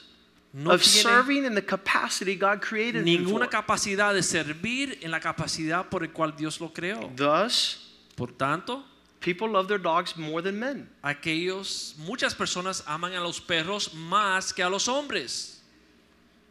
No 0.52 0.72
of 0.74 0.84
serving 0.84 1.46
in 1.46 1.56
the 1.56 1.62
capacity 1.62 2.36
God 2.36 2.60
created 2.60 3.08
him 3.08 3.24
ninguna 3.24 3.46
for. 3.46 3.52
capacidad 3.62 4.14
de 4.14 4.22
servir 4.24 4.98
en 5.02 5.12
la 5.12 5.22
capacidad 5.22 5.88
por 5.90 6.04
el 6.04 6.10
cual 6.12 6.36
Dios 6.36 6.60
lo 6.60 6.74
creó. 6.74 7.10
Thus, 7.16 7.94
Por 8.18 8.34
tanto, 8.34 8.84
people 9.20 9.50
love 9.50 9.68
their 9.68 9.78
dogs 9.78 10.16
more 10.16 10.42
than 10.42 10.60
men. 10.60 10.90
aquellos, 11.04 11.96
muchas 12.06 12.34
personas 12.34 12.84
aman 12.88 13.14
a 13.14 13.22
los 13.22 13.40
perros 13.40 13.94
más 13.94 14.54
que 14.54 14.64
a 14.64 14.70
los 14.70 14.88
hombres. 14.88 15.60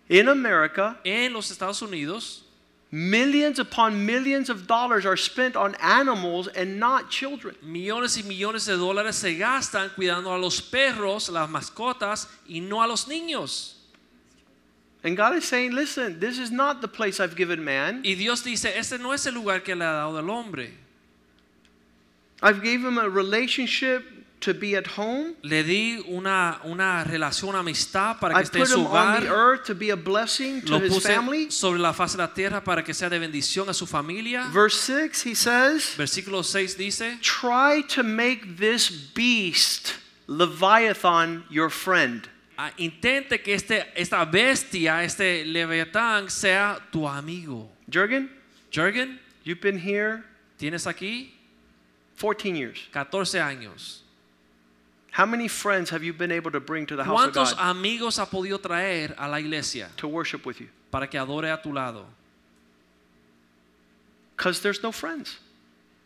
In 0.08 0.28
America, 0.28 0.98
En 1.04 1.32
los 1.32 1.50
Estados 1.50 1.82
Unidos, 1.82 2.42
millions 2.92 3.58
upon 3.58 4.06
millions 4.06 4.48
of 4.48 4.66
dollars 4.66 5.04
are 5.04 5.16
spent 5.16 5.56
on 5.56 5.74
animals 5.80 6.46
and 6.48 6.78
not 6.78 7.10
children. 7.10 7.56
millones 7.62 8.16
y 8.16 8.22
millones 8.22 8.66
de 8.66 8.76
dólares 8.76 9.14
se 9.16 9.36
gastan 9.36 9.90
cuidando 9.96 10.32
a 10.32 10.38
los 10.38 10.60
perros, 10.60 11.28
las 11.28 11.48
mascotas 11.48 12.28
y 12.48 12.60
no 12.60 12.82
a 12.82 12.86
los 12.86 13.06
niños. 13.06 13.72
And 15.02 15.16
God 15.16 15.36
is 15.36 15.44
saying, 15.44 15.72
listen, 15.72 16.18
this 16.18 16.38
is 16.38 16.50
not 16.50 16.80
the 16.80 16.88
place 16.88 17.20
I've 17.20 17.36
given 17.36 17.62
man. 17.62 18.02
Y 18.04 18.14
Dios 18.14 18.42
dice, 18.42 18.76
este 18.76 18.98
no 18.98 19.12
es 19.12 19.24
el 19.26 19.34
lugar 19.34 19.60
que 19.62 19.74
le 19.74 19.84
ha 19.84 19.92
dado 19.92 20.18
al 20.18 20.28
hombre. 20.30 20.72
I've 22.42 22.62
gave 22.62 22.80
him 22.84 22.98
a 22.98 23.08
relationship 23.08 24.04
to 24.40 24.52
be 24.52 24.76
at 24.76 24.86
home. 24.86 25.34
Le 25.42 25.62
di 25.62 26.04
una, 26.08 26.60
una 26.64 27.02
relación, 27.04 27.54
amistad 27.54 28.18
para 28.20 28.34
que 28.34 28.40
I 28.40 28.44
esté 28.44 28.58
en 28.58 28.60
put 28.64 28.68
su 28.68 28.80
him 28.80 28.86
on 28.86 29.20
the 29.20 29.28
earth 29.28 29.64
to 29.66 29.74
be 29.74 29.90
a 29.90 29.96
blessing 29.96 30.60
to 30.62 30.72
Lo 30.72 30.78
his 30.78 30.92
puse 30.92 31.06
family. 31.06 31.50
sobre 31.50 31.78
la 31.78 31.92
faz 31.92 32.12
de 32.12 32.18
la 32.18 32.28
tierra 32.32 32.62
para 32.62 32.82
que 32.84 32.92
sea 32.92 33.08
de 33.08 33.18
bendición 33.18 33.68
a 33.68 33.74
su 33.74 33.86
familia. 33.86 34.44
Verse 34.52 34.78
6, 34.80 35.22
he 35.24 35.34
says, 35.34 35.94
Versículo 35.96 36.44
6 36.44 36.76
dice, 36.76 37.18
Try 37.22 37.82
to 37.88 38.02
make 38.02 38.56
this 38.58 38.90
beast, 38.90 39.94
Leviathan, 40.28 41.44
your 41.50 41.70
friend. 41.70 42.28
"Ah, 42.58 42.70
intente 42.78 43.42
que 43.42 43.54
este, 43.54 43.86
esta 43.96 44.24
bestia, 44.24 45.02
este 45.02 45.44
leviatán, 45.44 46.30
sea 46.30 46.78
tu 46.92 47.06
amigo. 47.06 47.70
Jurgen, 47.90 48.30
Jürgen, 48.70 49.18
you've 49.44 49.60
been 49.60 49.78
here 49.78 50.24
tienes 50.58 50.86
aquí 50.86 51.32
14 52.16 52.56
years. 52.56 52.88
14 52.92 53.40
años. 53.40 54.00
How 55.10 55.24
many 55.24 55.48
friends 55.48 55.88
have 55.90 56.04
you 56.04 56.12
been 56.12 56.30
able 56.30 56.50
to 56.50 56.60
bring 56.60 56.84
to 56.86 56.96
the 56.96 57.04
house 57.04 57.28
of 57.28 57.32
God? 57.32 57.46
¿Cuántos 57.46 57.58
amigos 57.58 58.18
ha 58.18 58.26
podido 58.26 58.58
traer 58.60 59.14
a 59.16 59.28
la 59.28 59.38
iglesia 59.38 59.88
to 59.96 60.08
worship 60.08 60.44
with 60.44 60.60
you? 60.60 60.68
para 60.90 61.06
que 61.08 61.18
adore 61.18 61.50
a 61.50 61.60
tu 61.60 61.72
lado? 61.72 62.06
Because 64.36 64.60
there's 64.60 64.82
no 64.82 64.92
friends. 64.92 65.38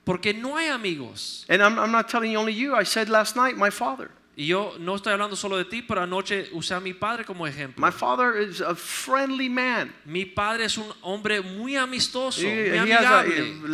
Porque 0.04 0.32
no 0.32 0.56
hay 0.56 0.68
amigos. 0.68 1.44
And 1.48 1.62
I'm, 1.62 1.78
I'm 1.78 1.92
not 1.92 2.08
telling 2.08 2.32
you 2.32 2.38
only 2.38 2.52
you. 2.52 2.74
I 2.74 2.84
said 2.84 3.08
last 3.08 3.36
night, 3.36 3.56
my 3.56 3.70
father. 3.70 4.10
Y 4.36 4.44
yo 4.46 4.76
no 4.78 4.94
estoy 4.96 5.12
hablando 5.12 5.36
solo 5.36 5.56
de 5.58 5.64
ti, 5.64 5.82
pero 5.82 6.00
anoche 6.02 6.48
usé 6.54 6.74
a 6.74 6.80
mi 6.80 6.92
padre 6.92 7.24
como 7.24 7.46
ejemplo. 7.46 7.78
My 7.78 7.90
father 7.90 8.36
is 8.36 8.60
a 8.60 8.74
friendly 8.74 9.48
man. 9.48 9.92
Mi 10.06 10.24
padre 10.24 10.64
es 10.64 10.78
un 10.78 10.90
hombre 11.02 11.40
muy 11.40 11.76
amistoso, 11.76 12.40
He, 12.40 12.70
muy 12.70 12.88
he 12.88 12.92
has 12.92 13.04
a 13.04 13.20
amigable. 13.20 13.64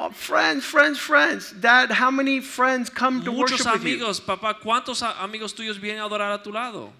Oh, 0.00 0.10
friends, 0.10 0.64
friends, 0.64 0.96
friends. 0.96 1.50
Dad, 1.50 1.90
how 1.90 2.10
many 2.10 2.40
friends 2.40 2.88
come 2.88 3.24
to 3.24 3.32
Muchos 3.32 3.64
worship 3.64 3.72
with 3.72 3.84
you? 3.84 3.96
amigos, 3.96 4.20
papá, 4.20 4.54
¿cuántos 4.62 5.02
amigos 5.02 5.52
tuyos 5.52 5.76
vienen 5.78 6.00
a 6.00 6.04
adorar 6.08 6.32
a 6.32 6.42
tu 6.42 6.52
lado? 6.52 6.92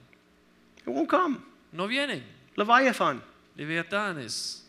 It 0.84 0.90
won't 0.90 1.08
come. 1.08 1.40
No 1.72 1.86
vienen. 1.86 2.22
Leviathan. 2.56 3.22
Leviatanes. 3.56 4.62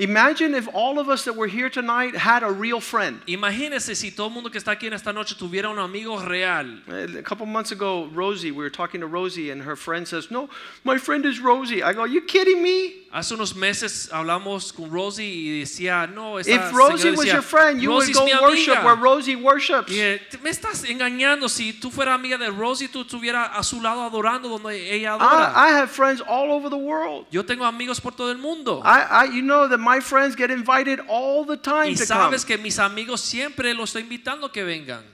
Imagine 0.00 0.54
if 0.56 0.66
all 0.74 0.98
of 0.98 1.08
us 1.08 1.24
that 1.24 1.36
were 1.36 1.46
here 1.46 1.70
tonight 1.70 2.16
had 2.16 2.42
a 2.42 2.50
real 2.50 2.80
friend. 2.80 3.20
Imagínese 3.28 3.94
si 3.94 4.10
todo 4.10 4.26
el 4.26 4.34
mundo 4.34 4.50
que 4.50 4.58
está 4.60 4.72
aquí 4.72 4.88
en 4.88 4.92
esta 4.92 5.12
noche 5.12 5.36
tuviera 5.36 5.70
un 5.70 5.78
amigo 5.78 6.18
real. 6.18 6.80
A 6.88 7.22
couple 7.22 7.46
months 7.46 7.70
ago, 7.70 8.08
Rosie, 8.12 8.50
we 8.50 8.58
were 8.64 8.70
talking 8.70 9.00
to 9.02 9.06
Rosie, 9.06 9.50
and 9.50 9.62
her 9.62 9.76
friend 9.76 10.06
says, 10.08 10.32
No, 10.32 10.48
my 10.82 10.98
friend 10.98 11.24
is 11.24 11.38
Rosie. 11.38 11.82
I 11.84 11.92
go, 11.92 12.00
"Are 12.02 12.08
You 12.08 12.22
kidding 12.22 12.60
me? 12.60 13.04
Hace 13.14 13.34
unos 13.36 13.54
meses 13.54 14.08
hablamos 14.12 14.74
con 14.74 14.90
Rosie 14.90 15.22
y 15.24 15.60
decía, 15.60 16.12
no, 16.12 16.38
esta 16.38 16.50
If 16.50 16.74
Rosie 16.74 17.10
was 17.12 17.20
decía, 17.20 17.34
your 17.34 17.42
friend, 17.42 17.80
you 17.80 17.90
"Rosie 17.90 18.12
would 18.12 18.32
go 18.32 18.42
worship 18.42 18.82
where 18.82 18.96
Rosie 18.96 19.36
worships. 19.36 19.88
Y, 19.92 20.00
eh, 20.00 20.20
me 20.42 20.50
estás 20.50 20.82
engañando. 20.84 21.48
Si 21.48 21.72
tú 21.74 21.92
fueras 21.92 22.16
amiga 22.16 22.36
de 22.36 22.50
Rosie, 22.50 22.88
tú 22.88 23.02
estuvieras 23.02 23.50
a 23.54 23.62
su 23.62 23.80
lado 23.80 24.02
adorando 24.02 24.48
donde 24.48 24.92
ella 24.92 25.14
adora. 25.14 25.52
I, 25.54 25.68
I 25.68 25.72
have 25.74 25.92
friends 25.92 26.20
all 26.26 26.50
over 26.50 26.68
the 26.68 26.76
world. 26.76 27.26
Yo 27.30 27.44
tengo 27.44 27.64
amigos 27.64 28.00
por 28.00 28.10
todo 28.16 28.32
el 28.32 28.38
mundo. 28.38 28.82
I, 28.84 29.06
I, 29.08 29.24
you 29.26 29.42
know 29.42 29.68
that 29.68 29.78
my 29.84 30.00
friends 30.00 30.34
get 30.34 30.50
invited 30.50 31.00
all 31.08 31.44
the 31.44 31.56
time 31.56 31.90
y 31.90 31.94
to 31.94 32.06
come. 32.06 32.32
sabes 32.32 32.44
que 32.44 32.56
mis 32.58 32.78
amigos 32.78 33.20
siempre 33.20 33.74
los 33.74 33.90
estoy 33.90 34.02
invitando 34.02 34.50
que 34.50 34.64
vengan. 34.64 35.04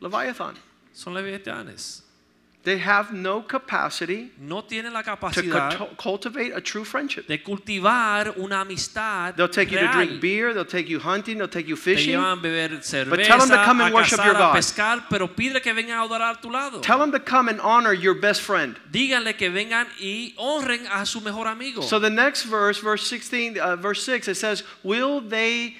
Leviathan. 0.00 0.54
Son 0.92 1.12
leviatanes. 1.14 2.01
They 2.64 2.78
have 2.78 3.12
no 3.12 3.42
capacity 3.42 4.30
No 4.38 4.62
tienen 4.62 4.92
la 4.92 5.02
to 5.02 5.10
capacidad 5.16 5.76
cu- 5.76 5.96
cultivate 5.96 6.52
a 6.54 6.60
true 6.60 6.84
friendship. 6.84 7.26
de 7.26 7.38
cultivar 7.38 8.36
una 8.38 8.60
amistad 8.60 9.34
They'll 9.34 9.48
take 9.48 9.72
you 9.72 9.80
to 9.80 9.88
drink 9.88 10.20
beer, 10.20 10.54
they'll 10.54 10.64
take 10.64 10.88
you 10.88 11.00
hunting, 11.00 11.38
they'll 11.38 11.48
take 11.48 11.66
you 11.66 11.74
Te 11.74 11.82
fishing. 11.82 12.14
llevan 12.14 12.38
a 12.38 12.40
beber 12.40 13.08
But 13.10 13.24
tell 13.24 13.40
them 13.40 13.48
to 13.48 13.64
come 13.64 13.80
and 13.80 13.92
worship 13.92 14.24
your 14.24 14.34
God. 14.34 14.54
pescar, 14.54 15.02
pero 15.10 15.26
que 15.26 15.74
vengan 15.74 15.98
a 15.98 16.06
adorar 16.06 16.36
a 16.38 16.40
tu 16.40 16.50
lado. 16.50 16.80
Tell 16.80 17.00
them 17.00 17.10
to 17.10 17.18
come 17.18 17.48
and 17.48 17.60
honor 17.60 17.92
your 17.92 18.14
best 18.14 18.42
friend. 18.42 18.76
Díganle 18.92 19.36
que 19.36 19.50
vengan 19.50 19.86
y 20.00 20.32
honren 20.38 20.86
a 20.88 21.04
su 21.04 21.20
mejor 21.20 21.48
amigo. 21.48 21.82
So 21.82 21.98
the 21.98 22.10
next 22.10 22.44
verse, 22.44 22.78
verse 22.78 23.04
16, 23.08 23.58
uh, 23.58 23.74
verse 23.74 24.04
6, 24.04 24.28
it 24.28 24.36
says, 24.36 24.62
Will 24.84 25.20
they, 25.20 25.74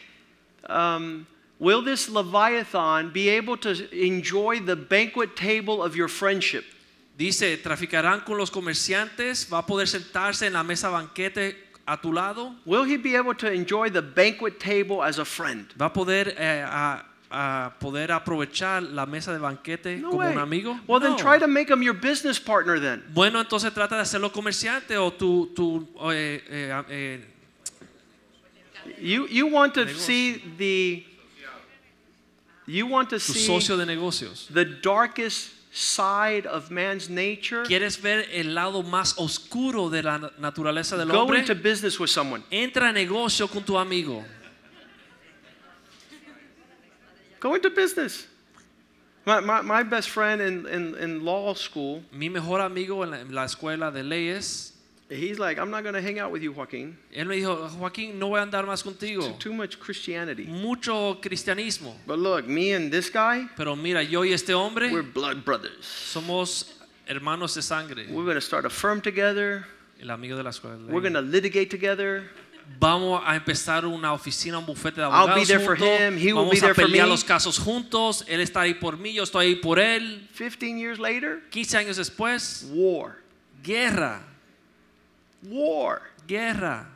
um, 0.68 1.28
will 1.60 1.80
this 1.82 2.08
Leviathan 2.08 3.10
be 3.12 3.28
able 3.28 3.56
to 3.58 3.88
enjoy 3.96 4.58
the 4.58 4.74
banquet 4.74 5.36
table 5.36 5.80
of 5.80 5.94
your 5.94 6.08
friendship? 6.08 6.64
Dice, 7.22 7.56
traficarán 7.56 8.20
con 8.24 8.36
los 8.36 8.50
comerciantes, 8.50 9.46
va 9.52 9.58
a 9.58 9.64
poder 9.66 9.86
sentarse 9.86 10.46
en 10.48 10.54
la 10.54 10.64
mesa 10.64 10.88
banquete 10.90 11.56
a 11.86 12.00
tu 12.00 12.12
lado, 12.12 12.56
Will 12.66 12.84
he 12.84 12.96
be 12.96 13.16
able 13.16 13.32
to 13.36 13.46
enjoy 13.46 13.88
the 13.90 14.00
banquet 14.02 14.58
table 14.58 15.02
as 15.04 15.18
a 15.20 15.24
friend? 15.24 15.72
va 15.80 15.86
a 15.86 15.92
poder 15.92 16.34
eh, 16.36 16.64
a, 16.66 17.04
a 17.30 17.74
poder 17.78 18.10
aprovechar 18.10 18.82
la 18.82 19.06
mesa 19.06 19.32
de 19.32 19.38
banquete 19.38 19.98
No 20.00 20.10
como 20.10 20.18
way. 20.24 20.32
un 20.32 20.38
amigo. 20.38 20.80
Well, 20.88 20.98
then 21.00 21.12
No. 21.12 21.16
try 21.16 21.38
to 21.38 21.46
make 21.46 21.70
him 21.70 21.80
your 21.82 21.94
business 21.94 22.40
partner 22.40 22.80
then. 22.80 23.04
Bueno, 23.14 23.40
entonces 23.40 23.72
trata 23.72 23.94
de 23.94 24.02
hacerlo 24.02 24.32
comerciante 24.32 24.96
o 24.98 25.12
tu, 25.12 25.46
tu 25.54 25.86
eh, 26.12 26.42
eh, 26.50 26.82
eh, 26.88 27.20
You, 29.00 29.28
you 29.28 29.46
want 29.46 29.74
to 29.74 29.84
Negocio. 29.84 30.00
see 30.00 30.42
the, 30.58 31.04
you 32.66 32.84
want 32.86 33.10
to 33.10 33.20
see 33.20 33.46
socio 33.46 33.76
de 33.76 33.86
negocios. 33.86 34.48
the 34.52 34.64
darkest 34.64 35.50
side 35.72 36.46
of 36.46 36.70
man's 36.70 37.08
nature. 37.08 37.64
¿Quieres 37.64 38.00
ver 38.00 38.26
el 38.30 38.54
lado 38.54 38.82
más 38.82 39.14
oscuro 39.18 39.88
de 39.88 40.02
la 40.02 40.18
naturaleza 40.38 40.96
del 40.98 41.08
Go 41.08 41.22
hombre? 41.22 41.38
into 41.38 41.54
business 41.54 41.98
with 41.98 42.10
someone. 42.10 42.44
Entra 42.50 42.90
a 42.90 42.92
negocio 42.92 43.48
con 43.48 43.62
tu 43.64 43.78
amigo. 43.78 44.22
Go 47.40 47.54
into 47.54 47.70
business. 47.70 48.26
My, 49.24 49.40
my, 49.40 49.62
my 49.62 49.82
best 49.82 50.10
friend 50.10 50.40
in, 50.40 50.66
in, 50.66 50.94
in 50.96 51.24
law 51.24 51.54
school, 51.54 52.02
Mi 52.12 52.28
mejor 52.28 52.60
amigo 52.60 53.02
en 53.02 53.10
la, 53.10 53.16
en 53.18 53.34
la 53.34 53.44
escuela 53.44 53.92
de 53.92 54.02
leyes, 54.02 54.71
he's 55.16 55.38
like, 55.38 55.58
I'm 55.58 55.70
not 55.70 55.82
going 55.82 55.94
to 55.94 56.02
hang 56.02 56.18
out 56.18 56.30
with 56.32 56.42
you, 56.42 56.52
Joaquin. 56.52 56.96
él 57.14 57.26
me 57.26 57.36
dijo, 57.36 57.68
Joaquín, 57.78 58.14
no 58.18 58.28
voy 58.28 58.38
a 58.40 58.42
andar 58.46 58.66
más 58.66 58.82
contigo. 58.82 59.36
Too, 59.38 59.52
much 59.52 59.78
Christianity. 59.78 60.44
Mucho 60.44 61.20
cristianismo. 61.20 61.94
But 62.06 62.18
look, 62.18 62.46
me 62.46 62.72
and 62.72 62.90
this 62.92 63.10
guy, 63.10 63.48
Pero 63.56 63.76
mira, 63.76 64.02
yo 64.02 64.22
y 64.24 64.32
este 64.32 64.50
hombre 64.54 64.90
we're 64.92 65.02
blood 65.02 65.44
brothers. 65.44 65.84
somos 65.84 66.74
hermanos 67.06 67.54
de 67.54 67.62
sangre. 67.62 68.06
We're 68.10 68.24
going 68.24 68.36
to 68.36 68.40
start 68.40 68.64
a 68.64 68.70
firm 68.70 69.00
together. 69.00 69.66
El 70.00 70.10
amigo 70.10 70.36
de 70.36 70.42
la 70.42 70.50
escuela. 70.50 70.78
We're 70.88 71.00
going 71.00 71.14
to 71.14 71.20
litigate 71.20 71.70
together. 71.70 72.30
Vamos 72.78 73.20
a 73.26 73.34
empezar 73.36 73.84
una 73.84 74.12
oficina, 74.14 74.56
un 74.58 74.64
bufete 74.64 74.96
de 74.96 75.02
I'll 75.02 75.26
be 75.26 75.32
abogados 75.42 75.48
there 75.48 75.60
for 75.60 75.76
juntos. 75.76 75.98
him, 76.00 76.16
he 76.16 76.32
will 76.32 76.42
Vamos 76.44 76.54
be 76.54 76.60
there 76.60 76.70
a 76.70 76.74
for 76.74 76.84
pelear 76.86 77.06
me. 77.06 77.10
los 77.10 77.22
casos 77.24 77.58
juntos. 77.58 78.24
Él 78.28 78.40
está 78.40 78.60
ahí 78.62 78.74
por 78.74 78.96
mí, 78.96 79.12
yo 79.12 79.24
estoy 79.24 79.46
ahí 79.46 79.54
por 79.56 79.78
él. 79.78 80.28
15 80.36 80.78
years 80.78 80.98
later, 80.98 81.42
15 81.50 81.76
años 81.76 81.96
después, 81.96 82.66
war. 82.72 83.16
guerra, 83.62 84.22
War. 85.42 86.02
guerra. 86.26 86.86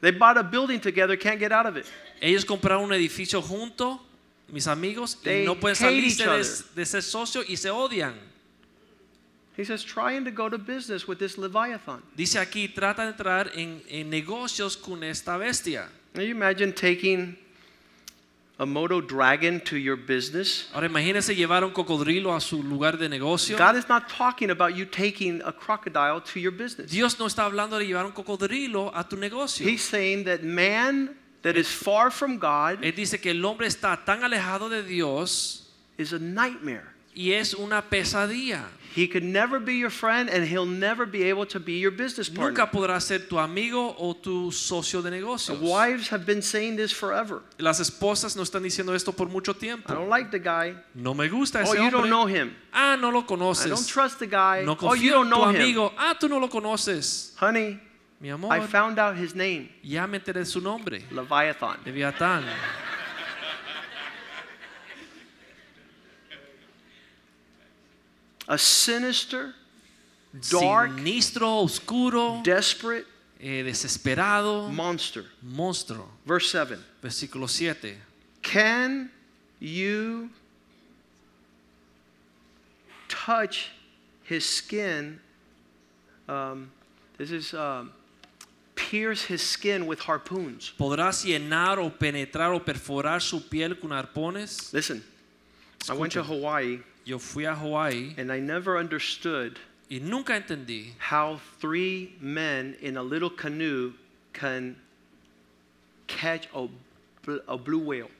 They 0.00 0.10
bought 0.10 0.36
a 0.36 0.42
building 0.42 0.80
together, 0.80 1.16
can't 1.16 1.38
get 1.38 1.52
out 1.52 1.66
of 1.66 1.76
it. 1.76 1.86
Ellos 2.20 2.44
compraron 2.44 2.84
un 2.84 2.92
edificio 2.92 3.42
junto, 3.42 4.00
mis 4.48 4.66
amigos, 4.66 5.16
They 5.22 5.42
y 5.42 5.46
no 5.46 5.54
pueden 5.56 5.76
hate 5.76 6.04
each 6.04 6.18
salirse 6.18 6.74
de, 6.74 6.80
de 6.80 6.86
ser 6.86 7.02
socio 7.02 7.42
y 7.42 7.56
se 7.56 7.70
odian. 7.70 8.14
He 9.56 9.64
says, 9.64 9.82
trying 9.82 10.24
to 10.26 10.30
go 10.30 10.50
to 10.50 10.58
business 10.58 11.08
with 11.08 11.18
this 11.18 11.38
Leviathan. 11.38 12.02
Dice 12.14 12.38
aquí, 12.38 12.68
trata 12.68 13.04
de 13.04 13.12
entrar 13.12 13.50
en, 13.54 13.82
en 13.88 14.10
negocios 14.10 14.76
con 14.76 15.02
esta 15.02 15.38
bestia. 15.38 15.88
Can 16.12 16.24
you 16.24 16.30
imagine 16.30 16.72
taking 16.72 17.38
a 18.58 18.66
Komodo 18.66 19.06
dragon 19.06 19.60
to 19.60 19.76
your 19.76 19.96
business. 19.96 20.68
Ahora 20.72 20.86
imagínense 20.86 21.34
llevar 21.34 21.62
un 21.62 21.72
cocodrilo 21.72 22.34
a 22.34 22.40
su 22.40 22.62
lugar 22.62 22.96
de 22.96 23.08
negocio. 23.08 23.58
God 23.58 23.76
is 23.76 23.88
not 23.88 24.08
talking 24.08 24.50
about 24.50 24.74
you 24.74 24.86
taking 24.86 25.42
a 25.44 25.52
crocodile 25.52 26.20
to 26.22 26.40
your 26.40 26.52
business. 26.52 26.90
Dios 26.90 27.18
no 27.18 27.26
está 27.26 27.44
hablando 27.44 27.78
de 27.78 27.86
llevar 27.86 28.06
un 28.06 28.12
cocodrilo 28.12 28.90
a 28.94 29.04
tu 29.04 29.16
negocio. 29.16 29.66
He's 29.66 29.82
saying 29.82 30.24
that 30.24 30.42
man 30.42 31.16
that 31.42 31.56
is 31.56 31.68
far 31.68 32.10
from 32.10 32.38
God 32.38 32.82
Él 32.82 32.94
dice 32.94 33.20
que 33.20 33.30
el 33.30 33.44
hombre 33.44 33.66
está 33.66 34.04
tan 34.04 34.24
alejado 34.24 34.70
de 34.70 34.82
Dios 34.82 35.70
is 35.98 36.12
a 36.12 36.18
nightmare. 36.18 36.95
Y 37.16 37.32
es 37.32 37.54
una 37.54 37.82
pesadilla. 37.82 38.66
He 38.94 39.08
could 39.08 39.24
never 39.24 39.58
be 39.58 39.74
your 39.74 39.90
friend 39.90 40.30
and 40.30 40.46
he'll 40.46 40.64
never 40.64 41.04
be 41.04 41.24
able 41.24 41.44
to 41.48 41.60
be 41.60 41.78
your 41.78 41.90
business 41.90 42.30
partner. 42.30 42.52
Nunca 42.64 42.70
podrá 42.70 42.98
ser 43.00 43.18
tu 43.28 43.38
amigo 43.38 43.94
o 43.98 44.14
tu 44.14 44.50
socio 44.50 45.02
de 45.02 45.10
negocios. 45.10 45.60
Wives 45.60 46.08
have 46.08 46.24
been 46.24 46.40
saying 46.40 46.76
this 46.76 46.92
forever. 46.92 47.42
Las 47.58 47.78
esposas 47.78 48.36
nos 48.36 48.48
están 48.50 48.62
diciendo 48.62 48.94
esto 48.94 49.12
por 49.12 49.28
mucho 49.28 49.52
tiempo. 49.52 49.92
I 49.92 49.96
don't 49.96 50.08
like 50.08 50.30
the 50.30 50.38
guy. 50.38 50.74
No 50.94 51.12
me 51.12 51.28
gusta 51.28 51.60
ese 51.60 51.70
Oh, 51.70 51.74
ese 51.74 51.82
you 51.84 51.90
don't 51.90 52.08
know 52.08 52.24
him. 52.26 52.56
Ah, 52.72 52.96
no 52.98 53.10
lo 53.10 53.20
I 53.20 53.68
don't 53.68 53.86
trust 53.86 54.18
the 54.18 54.26
guy. 54.26 54.62
No 54.64 54.76
Oh, 54.80 54.94
you 54.94 55.10
confío 55.10 55.12
don't 55.12 55.26
en 55.26 55.30
tu 55.32 55.36
know 55.36 55.48
him. 55.50 55.56
amigo. 55.56 55.92
Ah, 55.98 56.16
tú 56.18 56.28
no 56.30 56.38
lo 56.38 56.48
conoces. 56.48 57.34
Honey, 57.36 57.78
Mi 58.18 58.30
amor. 58.30 58.50
I 58.50 58.60
found 58.66 58.98
out 58.98 59.14
his 59.14 59.34
name, 59.34 59.68
ya 59.82 60.06
me 60.06 60.18
enteré 60.18 60.46
su 60.46 60.60
nombre. 60.60 61.04
Leviathan. 61.10 61.80
Leviatán. 61.84 62.44
A 68.48 68.58
sinister, 68.58 69.54
dark, 70.50 70.90
Sinistro, 70.90 71.64
oscuro, 71.64 72.40
desperate 72.42 73.06
eh, 73.40 73.62
desesperado, 73.62 74.70
monster. 74.72 75.24
monstruo. 75.42 76.08
Verse 76.24 76.50
7. 76.50 76.78
Versículo 77.02 77.48
7. 77.48 77.96
Can 78.42 79.10
you 79.60 80.30
touch 83.08 83.70
his 84.24 84.44
skin? 84.44 85.20
Um, 86.28 86.70
this 87.18 87.30
is 87.30 87.54
um, 87.54 87.92
pierce 88.74 89.24
his 89.24 89.42
skin 89.42 89.86
with 89.86 90.00
harpoons. 90.00 90.72
¿Podrás 90.78 91.24
llenar 91.24 91.78
o 91.78 91.90
penetrar 91.90 92.52
o 92.54 92.60
perforar 92.60 93.20
su 93.20 93.40
piel 93.40 93.80
con 93.80 93.90
arpones? 93.90 94.72
Listen, 94.72 95.02
I 95.88 95.94
went 95.94 96.12
to 96.12 96.22
Hawaii 96.22 96.80
Yo 97.06 97.18
fui 97.18 97.44
a 97.44 97.54
Hawái 97.54 98.18
and 98.18 98.32
I 98.32 98.40
never 98.40 98.76
understood 98.76 99.60
y 99.88 100.00
nunca 100.00 100.34
entendí 100.34 100.90
how 100.98 101.38
three 101.60 102.16
men 102.20 102.76
in 102.80 102.96
a 102.96 103.02
little 103.02 103.30
canoe 103.30 103.92
can 104.32 104.74
catch 106.08 106.48
a, 106.52 106.66
a 107.46 107.56
blue 107.56 107.78
whale. 107.78 108.10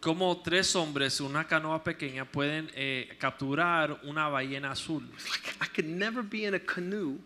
Como 0.00 0.36
tres 0.36 0.72
hombres 0.76 1.18
en 1.18 1.26
una 1.26 1.42
canoa 1.42 1.82
pequeña 1.82 2.24
pueden 2.24 2.70
eh, 2.76 3.08
capturar 3.18 3.98
una 4.04 4.28
ballena 4.28 4.70
azul. 4.70 5.02
Like, 5.02 5.56
I 5.60 5.66
could 5.66 5.88
never 5.88 6.22
be 6.22 6.44
in 6.44 6.54
a 6.54 6.60
canoe 6.60 7.18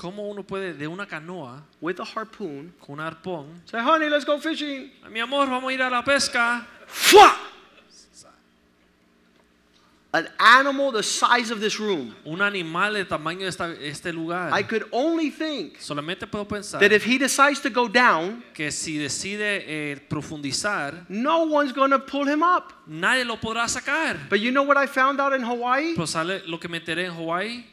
¿Cómo 0.00 0.30
uno 0.30 0.42
puede 0.44 0.72
de 0.72 0.86
una 0.86 1.04
canoa 1.04 1.62
with 1.78 2.00
a 2.00 2.04
harpoon 2.04 2.72
con 2.80 2.98
un 2.98 3.00
arpón? 3.00 3.60
say, 3.66 3.82
honey, 3.82 4.08
let's 4.08 4.24
go 4.24 4.38
fishing. 4.38 4.90
Mi 5.10 5.20
amor, 5.20 5.46
vamos 5.46 5.68
a 5.70 5.74
ir 5.74 5.82
a 5.82 5.90
la 5.90 6.02
pesca. 6.02 6.66
Fwah! 6.86 7.36
An 10.12 10.28
animal 10.40 10.90
the 10.90 11.04
size 11.04 11.52
of 11.52 11.60
this 11.60 11.78
room. 11.78 12.16
Un 12.24 12.42
animal 12.42 12.94
del 12.94 13.06
tamaño 13.06 13.40
de 13.42 13.46
esta- 13.46 13.76
este 13.80 14.06
lugar. 14.12 14.50
I 14.52 14.64
could 14.64 14.84
only 14.90 15.30
think 15.30 15.78
Solamente 15.78 16.26
puedo 16.26 16.48
pensar 16.48 16.80
that 16.80 16.90
if 16.90 17.04
he 17.04 17.16
decides 17.16 17.60
to 17.60 17.70
go 17.70 17.86
down, 17.86 18.42
que 18.52 18.72
si 18.72 18.98
decide 18.98 19.62
eh, 19.68 19.96
profundizar, 20.08 21.06
no 21.08 21.44
one's 21.44 21.72
going 21.72 21.90
to 21.92 22.00
pull 22.00 22.26
him 22.26 22.42
up. 22.42 22.72
nadie 22.88 23.24
lo 23.24 23.36
podrá 23.36 23.68
sacar. 23.68 24.16
But 24.28 24.40
you 24.40 24.50
know 24.50 24.64
what 24.64 24.76
I 24.76 24.86
found 24.88 25.20
out 25.20 25.32
in 25.32 25.42
Hawaii? 25.42 25.94
Pero 25.94 26.06
sale 26.06 26.42
lo 26.48 26.58
que 26.58 26.68
me 26.68 26.80
enteré 26.80 27.04
en 27.06 27.12
Hawaii, 27.14 27.64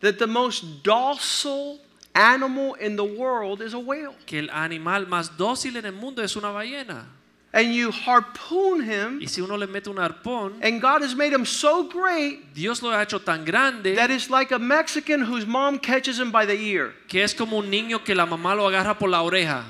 That 0.00 0.18
the 0.18 0.26
most 0.26 0.82
docile 0.82 1.78
animal 2.14 2.74
in 2.80 2.96
the 2.96 3.04
world 3.04 3.62
is 3.62 3.72
a 3.72 3.78
whale. 3.78 4.14
que 4.26 4.38
el 4.40 4.50
animal 4.50 5.06
más 5.06 5.36
dócil 5.38 5.76
en 5.76 5.86
el 5.86 5.92
mundo 5.92 6.22
es 6.22 6.36
una 6.36 6.50
ballena. 6.50 7.06
And 7.52 7.74
you 7.74 7.90
harpoon 7.90 8.80
him, 8.84 9.18
Y 9.20 9.26
si 9.26 9.40
uno 9.40 9.56
le 9.56 9.66
mete 9.66 9.90
un 9.90 9.96
arpón, 9.96 10.52
and 10.62 10.80
God 10.80 11.02
has 11.02 11.16
made 11.16 11.32
him 11.32 11.44
so 11.44 11.82
great 11.82 12.54
Dios 12.54 12.80
lo 12.80 12.90
ha 12.92 13.02
hecho 13.02 13.18
tan 13.18 13.44
grande 13.44 13.96
that 13.96 14.08
it's 14.08 14.30
like 14.30 14.52
a 14.52 14.58
Mexican 14.58 15.20
whose 15.22 15.44
mom 15.44 15.80
catches 15.80 16.20
him 16.20 16.30
by 16.30 16.46
the 16.46 16.54
ear. 16.54 16.94
que 17.08 17.24
es 17.24 17.34
como 17.34 17.58
un 17.58 17.68
niño 17.68 18.04
que 18.04 18.14
la 18.14 18.24
mamá 18.24 18.54
lo 18.54 18.68
agarra 18.68 18.96
por 18.96 19.08
la 19.08 19.22
oreja. 19.22 19.64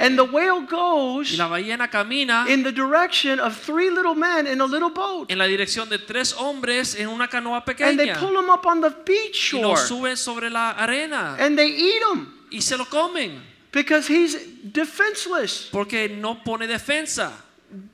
And 0.00 0.16
the 0.18 0.24
whale 0.24 0.62
Y 0.62 0.66
goes 0.66 1.38
la 1.38 1.48
ballena 1.48 1.88
camina 1.88 2.46
in 2.48 2.64
the 2.64 2.72
direction 2.72 3.38
of 3.38 3.56
three 3.56 3.90
little 3.90 4.14
men 4.16 4.46
in 4.48 4.60
a 4.60 4.66
little 4.66 4.90
boat. 4.90 5.30
en 5.30 5.38
la 5.38 5.46
dirección 5.46 5.88
de 5.88 5.98
tres 5.98 6.32
hombres 6.32 6.96
en 6.96 7.08
una 7.08 7.28
canoa 7.28 7.64
pequeña. 7.64 7.90
And 7.90 7.98
they 7.98 8.12
pull 8.14 8.36
him 8.36 8.50
up 8.50 8.66
on 8.66 8.80
the 8.80 8.90
beach 9.04 9.54
y 9.54 9.60
lo 9.60 9.76
shore. 9.76 9.86
suben 9.86 10.16
sobre 10.16 10.50
la 10.50 10.70
arena 10.72 11.36
And 11.38 11.56
they 11.56 11.68
eat 11.68 12.02
him 12.12 12.26
y 12.50 12.60
se 12.60 12.76
lo 12.76 12.86
comen 12.86 13.40
because 13.82 14.06
he's 14.08 14.36
defenseless. 14.72 15.68
porque 15.70 16.08
no 16.08 16.34
pone 16.36 16.66
defensa. 16.66 17.32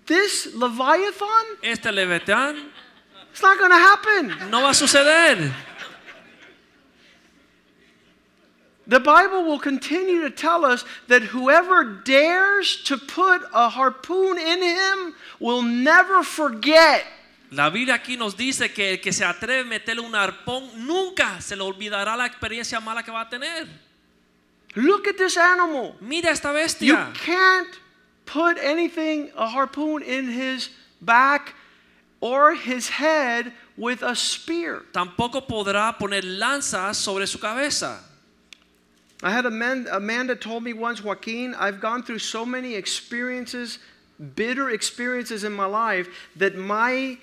This 0.07 0.55
Leviathan, 0.55 1.59
Este 1.63 1.91
leviatán 1.91 2.57
it's 3.31 3.43
not 3.43 3.59
going 3.59 3.71
to 3.71 3.77
happen. 3.77 4.51
no 4.51 4.61
va 4.63 4.71
a 4.71 4.75
suceder. 4.75 5.53
The 8.87 9.01
Bible 9.01 9.45
will 9.45 9.59
continue 9.59 10.21
to 10.23 10.31
tell 10.31 10.65
us 10.65 10.85
that 11.09 11.23
whoever 11.23 11.85
dares 12.05 12.77
to 12.85 12.99
put 12.99 13.41
a 13.55 13.69
harpoon 13.71 14.37
in 14.39 14.63
him 14.63 15.15
will 15.41 15.63
never 15.63 16.23
forget. 16.23 17.05
La 17.51 17.71
Biblia 17.71 17.95
aquí 17.95 18.17
nos 18.19 18.35
dice 18.37 18.73
que 18.75 18.93
el 18.93 19.01
que 19.01 19.13
se 19.13 19.25
atreve 19.25 19.61
a 19.63 19.65
meterle 19.65 20.01
un 20.01 20.15
arpón 20.15 20.87
nunca 20.87 21.41
se 21.41 21.57
le 21.57 21.63
olvidará 21.63 22.15
la 22.17 22.27
experiencia 22.27 22.79
mala 22.81 23.03
que 23.03 23.11
va 23.11 23.23
a 23.23 23.29
tener. 23.29 23.67
Look 24.77 25.07
at 25.07 25.19
this 25.19 25.37
animal. 25.37 25.97
Mira 26.01 26.31
esta 26.31 26.53
You 26.81 26.97
can't 27.15 27.79
put 28.27 28.59
anything, 28.59 29.31
a 29.37 29.47
harpoon 29.47 30.03
in 30.03 30.29
his 30.29 30.71
back 31.01 31.55
or 32.21 32.55
his 32.55 32.89
head 32.89 33.53
with 33.77 34.03
a 34.03 34.17
spear. 34.17 34.83
Tampoco 34.93 35.47
podrá 35.47 35.97
poner 35.99 36.23
lanzas 36.23 36.97
sobre 36.97 37.27
su 37.27 37.39
cabeza. 37.39 38.01
I 39.23 39.31
had 39.31 39.47
a 39.47 39.51
man, 39.51 39.87
Amanda 39.91 40.35
told 40.37 40.65
me 40.65 40.73
once, 40.73 41.03
Joaquin, 41.03 41.55
I've 41.55 41.81
gone 41.81 42.03
through 42.03 42.19
so 42.19 42.45
many 42.45 42.75
experiences, 42.75 43.79
bitter 44.37 44.71
experiences 44.71 45.45
in 45.45 45.53
my 45.53 45.67
life, 45.67 46.09
that 46.37 46.57
my 46.57 47.19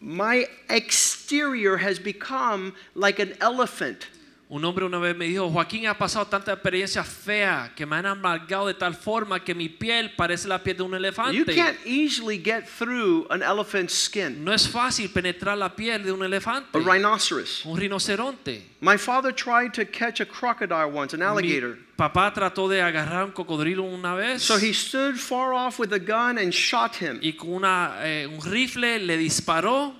my 0.00 0.46
exterior 0.70 1.76
has 1.76 1.98
become 1.98 2.74
like 2.94 3.18
an 3.18 3.34
elephant. 3.40 4.06
Un 4.50 4.64
hombre 4.64 4.86
una 4.86 4.96
vez 4.98 5.14
me 5.14 5.26
dijo, 5.26 5.50
Joaquín 5.50 5.86
ha 5.88 5.98
pasado 5.98 6.24
tanta 6.26 6.54
experiencia 6.54 7.04
fea 7.04 7.70
que 7.76 7.84
me 7.84 7.96
han 7.96 8.06
amargado 8.06 8.66
de 8.68 8.72
tal 8.72 8.94
forma 8.94 9.44
que 9.44 9.54
mi 9.54 9.68
piel 9.68 10.14
parece 10.16 10.48
la 10.48 10.56
piel 10.62 10.74
de 10.78 10.82
un 10.84 10.92
You 10.92 10.96
elefante. 10.96 11.54
can't 11.54 11.76
easily 11.84 12.38
get 12.42 12.64
through 12.66 13.26
an 13.28 13.42
elephant's 13.42 13.92
skin, 13.92 14.42
No 14.42 14.54
es 14.54 14.66
fácil 14.66 15.10
penetrar 15.10 15.58
la 15.58 15.68
piel 15.76 16.02
de 16.02 16.12
un 16.12 16.22
elefante. 16.24 16.78
a 16.78 16.80
rhinoceros. 16.80 17.62
Un 17.66 17.76
rinoceronte. 17.78 18.62
My 18.80 18.96
father 18.96 19.34
tried 19.34 19.74
to 19.74 19.84
catch 19.84 20.20
a 20.22 20.24
crocodile 20.26 20.90
once, 20.92 21.12
an 21.12 21.20
Mi 21.20 21.26
alligator. 21.26 21.76
papá 21.98 22.32
trató 22.32 22.70
de 22.70 22.80
agarrar 22.80 23.24
un 23.26 23.32
cocodrilo 23.32 23.82
una 23.82 24.14
vez 24.14 24.40
So 24.42 24.56
he 24.56 24.72
stood 24.72 25.16
far 25.18 25.52
off 25.52 25.78
with 25.78 25.92
a 25.92 25.98
gun 25.98 26.38
and 26.38 26.52
shot 26.54 26.94
him. 27.02 27.18
y 27.20 27.34
con 27.34 27.50
una, 27.52 27.96
eh, 28.02 28.26
un 28.26 28.40
rifle 28.50 28.98
le 28.98 29.18
disparó 29.18 29.94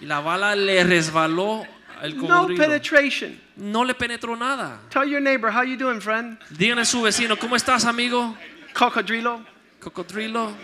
y 0.00 0.06
la 0.06 0.20
bala 0.20 0.54
le 0.54 0.84
resbaló 0.84 1.66
al 2.00 2.16
No 2.16 2.46
penetration. 2.48 3.38
No 3.56 3.82
le 3.82 3.94
penetró 3.94 4.36
nada. 4.38 4.78
Tell 4.90 5.04
your 5.04 5.20
neighbor, 5.20 5.50
how 5.50 5.62
you 5.62 5.76
doing, 5.76 6.00
friend? 6.00 6.38
Díganle 6.52 6.80
a 6.80 6.84
su 6.84 7.02
vecino, 7.02 7.36
¿cómo 7.36 7.56
estás, 7.56 7.84
amigo? 7.84 8.36
Cocodrilo. 8.74 9.44
Cocodrilo. 9.80 10.54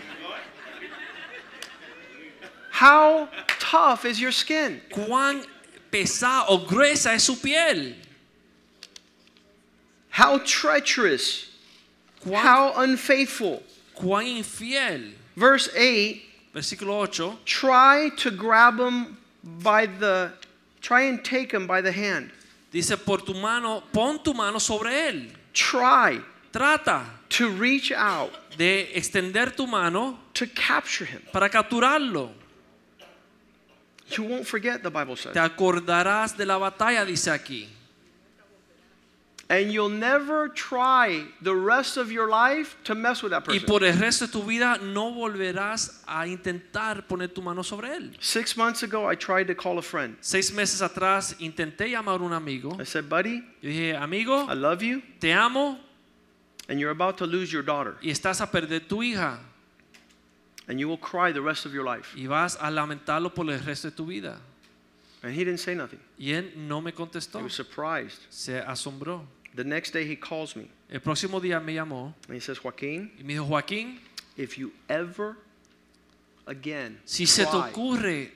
How 2.71 3.27
tough 3.59 4.05
is 4.05 4.19
your 4.19 4.31
skin? 4.31 4.81
¿Cuán 4.91 5.43
pesada 5.91 6.45
o 6.49 6.59
gruesa 6.65 7.13
es 7.13 7.23
su 7.23 7.35
piel? 7.35 7.95
How 10.11 10.39
treacherous? 10.39 11.47
¿Cuán, 12.23 12.43
How 12.43 12.73
unfaithful? 12.83 13.63
cuán 13.95 14.25
infiel? 14.25 15.13
Verse 15.35 15.69
8 15.75 16.21
Versículo 16.53 17.01
8. 17.01 17.37
try 17.45 18.09
to 18.17 18.31
grab 18.31 18.79
him 18.79 19.17
by 19.43 19.85
the, 19.85 20.31
try 20.87 21.03
and 21.09 21.23
take 21.23 21.51
him 21.51 21.67
by 21.67 21.81
the 21.81 21.91
hand. 21.91 22.31
Dice, 22.71 22.95
por 22.97 23.17
tu 23.19 23.33
mano, 23.33 23.83
pon 23.91 24.19
tu 24.23 24.33
mano 24.33 24.59
sobre 24.59 24.91
él. 25.09 25.29
Try 25.53 26.21
Trata 26.51 27.03
to 27.29 27.49
reach 27.49 27.91
out 27.91 28.31
de 28.57 28.89
extender 28.95 29.55
tu 29.55 29.67
mano 29.67 30.17
to 30.33 30.47
capture 30.47 31.05
him. 31.05 31.21
para 31.31 31.49
capturarlo. 31.49 32.29
You 34.09 34.23
won't 34.23 34.47
forget, 34.47 34.81
the 34.83 34.89
Bible 34.89 35.17
says. 35.17 35.33
Te 35.33 35.39
acordarás 35.39 36.37
de 36.37 36.45
la 36.45 36.57
batalla, 36.57 37.05
dice 37.05 37.27
aquí. 37.31 37.67
And 39.49 39.71
you'll 39.71 39.87
never 39.87 40.49
try 40.49 41.23
the 41.41 41.55
rest 41.55 41.95
of 41.95 42.11
your 42.11 42.27
life 42.27 42.75
to 42.83 42.93
mess 42.93 43.23
with 43.23 43.31
that 43.31 43.45
person. 43.45 43.61
Y 43.61 43.65
por 43.65 43.81
el 43.85 43.93
resto 43.93 44.25
de 44.25 44.31
tu 44.33 44.41
vida 44.43 44.77
no 44.83 45.13
volverás 45.13 46.03
a 46.05 46.27
intentar 46.27 47.07
poner 47.07 47.33
tu 47.33 47.41
mano 47.41 47.61
sobre 47.63 47.87
él. 47.95 48.11
Six 48.19 48.57
months 48.57 48.83
ago, 48.83 49.05
I 49.09 49.15
tried 49.15 49.47
to 49.47 49.55
call 49.55 49.77
a 49.77 49.81
friend. 49.81 50.17
Seis 50.19 50.51
meses 50.51 50.81
atrás 50.81 51.33
intenté 51.39 51.89
llamar 51.89 52.19
a 52.19 52.23
un 52.25 52.33
amigo. 52.33 52.75
I 52.77 52.83
said, 52.83 53.07
buddy, 53.07 53.41
Yo 53.61 53.69
dije, 53.69 53.95
amigo, 53.95 54.45
I 54.49 54.53
love 54.53 54.83
you, 54.83 55.01
te 55.21 55.31
amo 55.31 55.77
and 56.67 56.77
you're 56.77 56.91
about 56.91 57.17
to 57.19 57.25
lose 57.25 57.53
your 57.53 57.63
daughter, 57.63 57.95
y 58.03 58.09
estás 58.09 58.41
a 58.41 58.47
perder 58.47 58.81
tu 58.89 58.97
hija. 59.01 59.39
and 60.67 60.77
you 60.81 60.89
will 60.89 60.97
cry 60.97 61.31
the 61.31 61.41
rest 61.41 61.65
of 61.65 61.73
your 61.73 61.85
life. 61.85 62.13
Y 62.17 62.27
vas 62.27 62.57
a 62.59 62.69
lamentarlo 62.69 63.33
por 63.33 63.45
el 63.49 63.59
resto 63.59 63.83
de 63.89 63.91
tu 63.95 64.05
vida. 64.05 64.37
And 65.23 65.33
he 65.33 65.43
didn't 65.45 65.59
say 65.61 65.73
nothing. 65.73 65.99
Y 66.19 66.31
él 66.33 66.51
no 66.57 66.81
me 66.81 66.91
He 66.91 66.93
contestó. 66.95 67.41
was 67.41 67.53
surprised. 67.53 68.19
Se 68.29 68.59
asombró. 68.59 69.21
The 69.57 69.63
next 69.63 69.89
day, 69.91 70.05
he 70.05 70.15
calls 70.15 70.55
me 70.55 70.69
El 70.89 70.99
próximo 71.01 71.41
día 71.41 71.59
me 71.59 71.73
llamó 71.73 72.13
and 72.27 72.35
he 72.35 72.39
says, 72.39 72.59
Joaquin, 72.59 73.11
y 73.19 73.23
me 73.23 73.33
dijo, 73.33 73.47
Joaquín, 73.47 73.97
if 74.37 74.55
you 74.57 74.71
ever 74.87 75.35
again 76.45 76.99
si 77.05 77.25
se 77.25 77.43
te 77.43 77.49
ocurre 77.57 78.29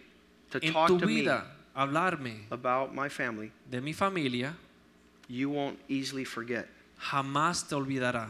to 0.50 0.60
en 0.66 0.74
talk 0.74 0.88
tu 0.88 0.98
to 1.00 1.06
me 1.06 1.24
hablarme 1.76 2.48
about 2.50 2.94
my 2.96 3.08
family, 3.08 3.52
de 3.70 3.80
mi 3.80 3.94
familia, 3.94 4.56
you 5.30 5.50
won't 5.52 5.78
easily 5.88 6.26
forget. 6.26 6.68
jamás 7.00 7.70
te 7.70 7.76
olvidará. 7.76 8.28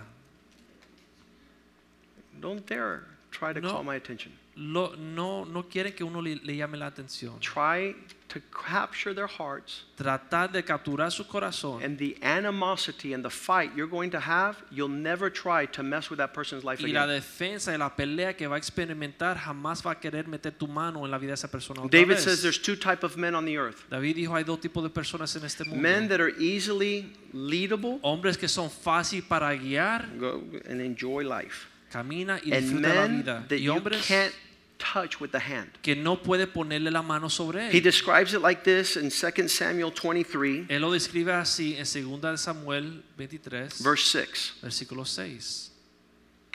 Don't 2.41 2.65
dare 2.65 3.05
try 3.31 3.53
to 3.53 3.61
No. 3.61 3.71
call 3.71 3.83
my 3.83 3.95
attention. 3.95 4.33
Lo- 4.55 4.95
no, 4.97 5.45
no 5.45 5.63
quieren 5.69 5.93
que 5.93 6.03
uno 6.03 6.21
le, 6.21 6.35
le 6.35 6.55
llame 6.57 6.77
la 6.77 6.87
atención. 6.87 7.39
Try 7.39 7.95
to 8.27 8.39
capture 8.51 9.13
their 9.13 9.27
hearts 9.27 9.85
Tratar 9.97 10.51
de 10.51 10.61
capturar 10.63 11.09
su 11.11 11.25
corazón 11.25 11.81
and 11.83 11.97
the 11.97 12.17
animosity 12.21 13.13
and 13.13 13.23
the 13.23 13.29
fight 13.29 13.71
you're 13.75 13.89
going 13.89 14.09
to 14.11 14.19
have, 14.19 14.57
you'll 14.69 14.89
never 14.89 15.29
try 15.31 15.65
to 15.67 15.81
mess 15.83 16.09
with 16.09 16.17
that 16.17 16.33
person's 16.33 16.63
life 16.65 16.81
y 16.81 16.91
la 16.91 17.03
again. 17.03 17.15
defensa 17.15 17.71
y 17.73 17.77
la 17.77 17.89
pelea 17.95 18.35
que 18.35 18.45
va 18.47 18.55
a 18.55 18.59
experimentar 18.59 19.37
jamás 19.37 19.81
va 19.85 19.91
a 19.91 19.99
querer 19.99 20.27
meter 20.27 20.51
tu 20.51 20.67
mano 20.67 21.05
en 21.05 21.11
la 21.11 21.17
vida 21.17 21.29
de 21.29 21.35
esa 21.35 21.47
persona. 21.49 21.81
otra 21.81 21.89
David 21.99 22.15
vez. 22.15 22.23
says 22.23 22.41
there's 22.41 22.61
two 22.61 22.75
type 22.75 23.03
of 23.05 23.15
men 23.17 23.35
on 23.35 23.45
the 23.45 23.57
earth. 23.57 23.85
David 23.89 24.15
dijo 24.17 24.35
hay 24.35 24.43
dos 24.43 24.59
tipos 24.59 24.83
de 24.83 24.89
personas 24.89 25.33
en 25.37 25.45
este 25.45 25.65
mundo. 25.65 25.81
Men 25.81 26.09
that 26.09 26.19
are 26.19 26.33
easily 26.39 27.11
leadable, 27.33 27.99
Hombres 28.03 28.37
que 28.37 28.47
son 28.49 28.69
fáciles 28.69 29.23
para 29.25 29.53
guiar, 29.55 30.07
go 30.19 30.43
and 30.69 30.81
enjoy 30.81 31.23
life. 31.23 31.67
camina 31.91 32.39
y 32.43 32.51
disfruta 32.51 32.93
la 32.95 33.07
vida. 33.07 33.45
that 33.49 33.57
Y 33.57 33.63
you 33.63 33.73
hombres 33.73 34.05
can't 34.07 34.33
touch 34.81 35.19
with 35.21 35.31
the 35.31 35.39
hand. 35.39 35.69
que 35.83 35.95
no 35.95 36.15
puede 36.17 36.47
ponerle 36.47 36.91
la 36.91 37.01
mano 37.01 37.29
sobre 37.29 37.69
He 37.71 37.79
describes 37.79 38.33
it 38.33 38.41
like 38.41 38.63
this 38.63 38.97
in 38.97 39.09
2 39.11 39.47
Samuel 39.47 39.91
23, 39.91 40.65
Él 40.69 40.81
lo 40.81 40.91
describe 40.91 41.29
así 41.33 41.75
en 41.77 41.85
2 41.85 42.39
Samuel 42.41 43.03
23, 43.17 43.81
verse 43.83 44.05
6. 44.11 44.53
versículo 44.61 45.05
6. 45.05 45.69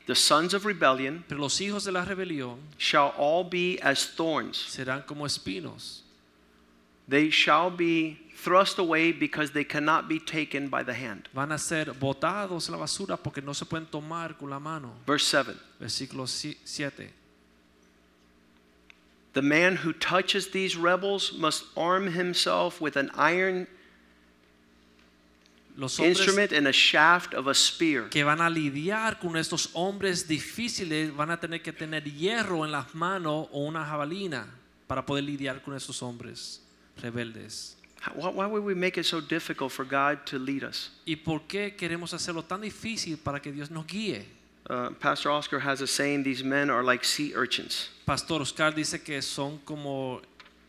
The 0.06 0.14
sons 0.14 0.54
of 0.54 0.64
rebellion 0.64 1.24
Pero 1.28 1.40
los 1.40 1.60
hijos 1.60 1.84
de 1.84 1.90
la 1.92 2.04
rebelión 2.04 2.58
shall 2.78 3.12
all 3.16 3.44
be 3.44 3.78
as 3.82 4.14
thorns. 4.14 4.56
serán 4.56 5.04
como 5.06 5.24
espinos. 5.24 6.02
They 7.08 7.30
shall 7.30 7.70
be 7.70 8.18
thrust 8.36 8.78
away 8.78 9.12
because 9.12 9.52
they 9.52 9.64
cannot 9.64 10.08
be 10.08 10.18
taken 10.20 10.68
by 10.68 10.82
the 10.84 10.92
hand. 10.94 11.28
Van 11.32 11.52
a 11.52 11.58
ser 11.58 11.86
botados 11.94 12.68
la 12.68 12.76
basura 12.76 13.16
porque 13.16 13.42
no 13.42 13.52
se 13.52 13.64
pueden 13.64 13.86
tomar 13.86 14.36
con 14.36 14.50
la 14.50 14.58
mano. 14.58 14.92
Verse 15.06 15.24
7 15.26 15.54
Versículo 15.80 16.26
7. 16.28 17.10
The 19.36 19.42
man 19.42 19.76
who 19.76 19.92
touches 19.92 20.48
these 20.48 20.78
rebels 20.78 21.34
must 21.34 21.64
arm 21.76 22.12
himself 22.12 22.80
with 22.80 22.96
an 22.96 23.10
iron 23.14 23.66
Los 25.76 26.00
instrument 26.00 26.52
and 26.52 26.66
a 26.66 26.72
shaft 26.72 27.34
of 27.34 27.46
a 27.46 27.52
spear. 27.52 28.08
que 28.08 28.24
van 28.24 28.40
a 28.40 28.48
lidiar 28.48 29.20
con 29.20 29.36
estos 29.36 29.68
hombres 29.74 30.26
difíciles 30.26 31.14
van 31.14 31.30
a 31.30 31.36
tener 31.36 31.62
que 31.62 31.74
tener 31.74 32.04
hierro 32.04 32.64
en 32.64 32.72
las 32.72 32.94
manos 32.94 33.48
o 33.52 33.66
una 33.66 33.84
jabalina 33.84 34.46
para 34.86 35.04
poder 35.04 35.24
lidiar 35.24 35.62
con 35.62 35.74
estos 35.74 36.02
hombres 36.02 36.62
rebeldes. 37.02 37.76
Why, 38.14 38.30
why 38.30 38.46
would 38.46 38.64
we 38.64 38.74
make 38.74 38.96
it 38.96 39.04
so 39.04 39.20
difficult 39.20 39.70
for 39.70 39.84
God 39.84 40.24
to 40.30 40.38
lead 40.38 40.64
us? 40.64 40.92
¿Y 41.04 41.16
por 41.16 41.40
qué 41.46 41.76
queremos 41.76 42.14
hacerlo 42.14 42.42
tan 42.42 42.62
difícil 42.62 43.18
para 43.18 43.42
que 43.42 43.52
Dios 43.52 43.70
nos 43.70 43.86
guíe? 43.86 44.24
Uh, 44.68 44.90
Pastor 44.98 45.30
Oscar 45.30 45.60
has 45.60 45.80
a 45.80 45.86
saying 45.86 46.24
these 46.24 46.42
men 46.42 46.70
are 46.70 46.82
like 46.82 47.04
sea 47.04 47.32
urchins, 47.36 47.88
Pastor 48.04 48.40
Oscar 48.40 48.72
dice 48.72 48.98
que 49.04 49.20
son 49.22 49.60
como 49.64 50.20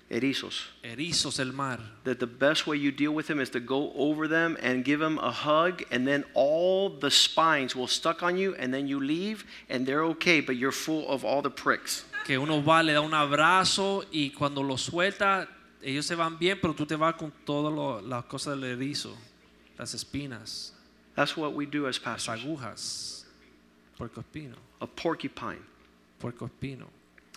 erizos. 0.10 0.68
erizos 0.84 1.38
del 1.38 1.52
mar. 1.52 1.80
That 2.04 2.20
the 2.20 2.28
best 2.28 2.68
way 2.68 2.78
you 2.78 2.92
deal 2.92 3.12
with 3.12 3.26
them 3.28 3.40
is 3.40 3.50
to 3.52 3.60
go 3.60 3.92
over 3.96 4.28
them 4.28 4.56
and 4.62 4.86
give 4.86 5.00
them 5.00 5.18
a 5.18 5.32
hug, 5.32 5.84
and 5.90 6.08
then 6.08 6.26
all 6.36 6.90
the 6.90 7.10
spines 7.10 7.76
will 7.76 7.88
stuck 7.88 8.22
on 8.22 8.38
you, 8.38 8.54
and 8.60 8.72
then 8.72 8.88
you 8.88 9.00
leave, 9.00 9.46
and 9.68 9.86
they're 9.88 10.04
okay, 10.12 10.42
but 10.42 10.58
you're 10.58 10.72
full 10.72 11.08
of 11.10 11.26
all 11.26 11.42
the 11.42 11.50
pricks. 11.50 12.06
Que 12.24 12.40
uno 12.40 12.62
va, 12.62 12.84
le 12.84 12.94
da 12.94 13.02
un 13.02 13.14
abrazo 13.14 14.04
y 14.12 14.30
cuando 14.38 14.62
lo 14.62 14.76
suelta, 14.76 15.48
ellos 15.82 16.06
se 16.06 16.16
van 16.16 16.38
bien, 16.38 16.60
pero 16.62 16.74
tú 16.74 16.86
te 16.86 16.96
vas 16.96 17.16
con 17.16 17.32
todas 17.46 18.04
las 18.04 18.26
cosas 18.26 18.60
del 18.60 18.78
erizo, 18.78 19.16
las 19.78 19.94
espinas, 19.96 20.72
That's 21.16 21.36
what 21.36 21.54
we 21.54 21.66
do 21.66 21.88
as 21.88 21.98
las 21.98 22.00
pastors. 22.28 22.44
agujas. 22.44 23.17
A 24.00 24.88
porcupine. 24.88 25.60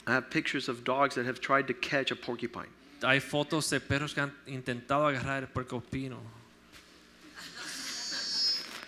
I 0.07 0.13
have 0.13 0.31
pictures 0.31 0.69
of 0.69 0.85
dogs 0.85 1.15
that 1.15 1.27
have 1.27 1.41
tried 1.41 1.67
to 1.69 1.75
catch 1.75 2.11
a 2.11 2.17
porcupine. 2.17 2.69
Hay 3.03 3.21
fotos 3.21 3.71
de 3.71 3.81
perros 3.81 4.13
que 4.15 4.23
han 4.23 4.33
intentado 4.47 5.07
agarrar 5.07 5.43
el 5.43 5.49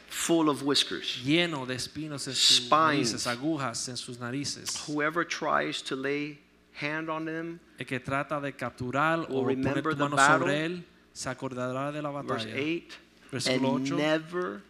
full 0.09 0.49
of 0.49 0.63
whiskers. 0.63 1.21
lleno 1.25 1.67
de 1.67 1.75
espinos 1.75 2.29
en 2.29 2.35
sus 2.35 2.67
Spines. 2.67 3.13
narices, 3.13 3.27
agujas 3.27 3.89
en 3.89 3.97
sus 3.97 4.19
narices. 4.19 4.77
Whoever 4.87 5.25
tries 5.27 5.83
to 5.83 5.97
lay 5.97 6.39
hand 6.81 7.09
on 7.11 7.25
them, 7.25 7.59
El 7.79 7.87
que 7.87 7.99
trata 8.01 8.41
de 8.41 8.53
capturar 8.53 9.27
o 9.31 9.43
Will 9.43 9.57
poner 9.57 9.75
remember 9.75 9.93
tu 9.93 9.97
the 9.97 10.05
mano 10.05 10.17
battle. 10.17 10.39
sobre 10.39 10.65
él, 10.65 10.85
se 11.13 11.29
acordará 11.31 11.93
de 11.93 12.03
la 12.03 12.11
verse 12.11 12.47
batalla. 12.47 12.55
8, 12.57 12.95
Versículo 13.33 13.77
and 13.77 13.87
8. 13.87 13.97
never, 13.97 14.63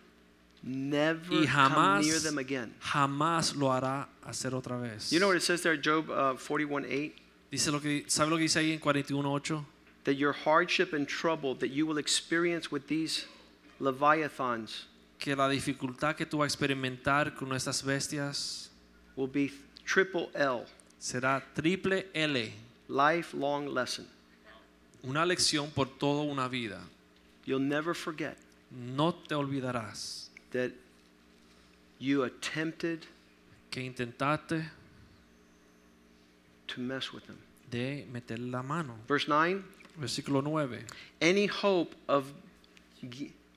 never 0.63 1.33
Y 1.33 1.47
come 1.47 2.01
near 2.01 2.15
jamás, 2.15 2.23
them 2.23 2.39
again. 2.39 2.75
jamás 2.81 3.55
lo 3.55 3.73
hará 3.73 4.09
hacer 4.25 4.55
otra 4.55 4.77
vez. 4.81 5.11
You 5.11 5.19
know 5.19 5.29
what 5.29 5.37
it 5.37 5.43
says 5.43 5.63
there, 5.63 5.77
Job 5.77 6.09
uh, 6.11 6.35
41 6.37 6.85
8? 6.89 7.15
Dice 7.51 7.71
lo 7.71 7.81
que, 7.81 8.05
¿Sabe 8.09 8.31
lo 8.31 8.37
que 8.37 8.43
dice 8.45 8.59
ahí 8.61 8.73
en 8.73 8.81
41.8? 8.81 9.65
That 10.05 10.15
your 10.17 10.33
hardship 10.33 10.93
and 10.95 11.07
trouble 11.07 11.55
that 11.57 11.69
you 11.71 11.87
will 11.87 11.99
experience 11.99 12.71
with 12.71 12.87
these 12.89 13.27
leviathans 13.81 14.87
Que 15.19 15.37
la 15.37 15.49
dificultad 15.49 16.17
que 16.17 16.27
tú 16.27 16.39
vas 16.39 16.47
a 16.47 16.49
experimentar 16.49 17.35
con 17.37 17.53
estas 17.53 17.83
bestias 17.85 18.71
will 19.17 19.29
be 19.29 19.53
triple 19.85 20.31
L, 20.35 20.65
será 20.99 21.43
triple 21.55 22.07
L. 22.15 22.53
lifelong 22.89 23.69
lesson. 23.73 24.07
Una 25.05 25.25
lección 25.27 25.71
por 25.71 25.87
toda 25.99 26.23
una 26.23 26.49
vida. 26.49 26.81
You'll 27.45 27.61
never 27.61 27.95
forget 27.95 28.37
No 28.71 29.13
te 29.15 29.35
olvidarás 29.35 30.22
that 30.53 30.73
you 31.99 32.23
attempted 32.25 33.07
que 33.71 33.83
intentaste 33.85 34.65
to 36.69 36.81
mess 36.81 37.13
with 37.13 37.27
them. 37.27 37.39
de 37.71 38.05
meter 38.13 38.37
la 38.39 38.63
mano. 38.63 38.95
Verse 39.09 39.29
9 39.29 39.63
Versículo 40.01 40.43
9. 40.43 40.85
any 41.21 41.47
hope 41.47 41.95
of 42.09 42.33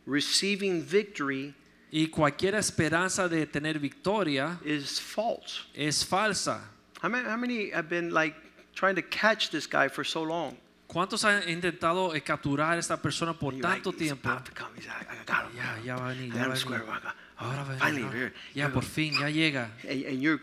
receiving 0.06 0.82
victory 0.82 1.54
Y 1.92 2.08
cualquier 2.12 2.56
esperanza 2.56 3.30
de 3.30 3.46
tener 3.46 3.80
victoria 3.80 4.60
is 4.66 5.00
false. 5.00 5.62
es 5.74 6.04
falsa. 6.04 6.60
How 7.02 7.08
many, 7.10 7.24
how 7.30 7.38
many 7.38 7.70
have 7.70 7.88
been 7.88 8.10
like 8.12 8.36
trying 8.74 8.96
to 8.96 9.02
catch 9.02 9.50
this 9.50 9.66
guy 9.68 9.88
for 9.88 10.04
so 10.04 10.24
long? 10.24 10.58
¿Cuántos 10.88 11.26
han 11.26 11.50
intentado 11.50 12.14
eh, 12.14 12.22
capturar 12.22 12.78
a 12.78 12.80
esta 12.80 13.02
persona 13.02 13.34
por 13.34 13.54
And 13.54 13.62
you're 13.62 13.70
like, 13.70 13.84
tanto 13.84 13.98
tiempo? 13.98 14.30
about 14.30 14.46
to 14.46 14.52
come. 14.52 14.70
He's 14.76 14.86
like, 14.88 15.10
I 15.10 15.24
got 15.26 15.50
him. 15.50 15.58
Ya, 15.58 15.78
ya 15.84 15.96
va 15.98 16.10
a 16.10 16.14
venir, 16.14 16.34
ya 16.34 16.48
va 16.48 16.54
a 16.54 16.58
venir. 16.58 17.14
Ahora 17.38 17.64
va 17.64 17.74
a 17.80 17.92
venir. 17.92 18.34
Ya 18.54 18.70
por 18.70 18.84
fin, 18.84 19.14
ya 19.14 19.28
llega. 19.30 19.72
And, 19.90 20.06
and 20.06 20.22
you're 20.22 20.40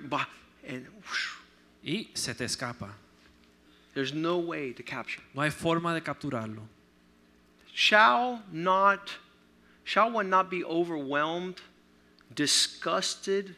and 0.66 0.86
Y 1.84 2.08
se 2.14 2.34
te 2.34 2.44
escapa. 2.44 2.90
there's 3.94 4.12
no 4.12 4.38
way 4.38 4.72
to 4.72 4.82
capture. 4.82 5.22
No 5.34 5.42
hay 5.42 5.50
forma 5.50 5.94
de 5.94 6.00
capturarlo. 6.00 6.62
Shall 7.74 8.42
not, 8.52 9.12
shall 9.84 10.10
one 10.10 10.28
not 10.28 10.50
be 10.50 10.64
overwhelmed, 10.64 11.60
disgusted 12.34 13.56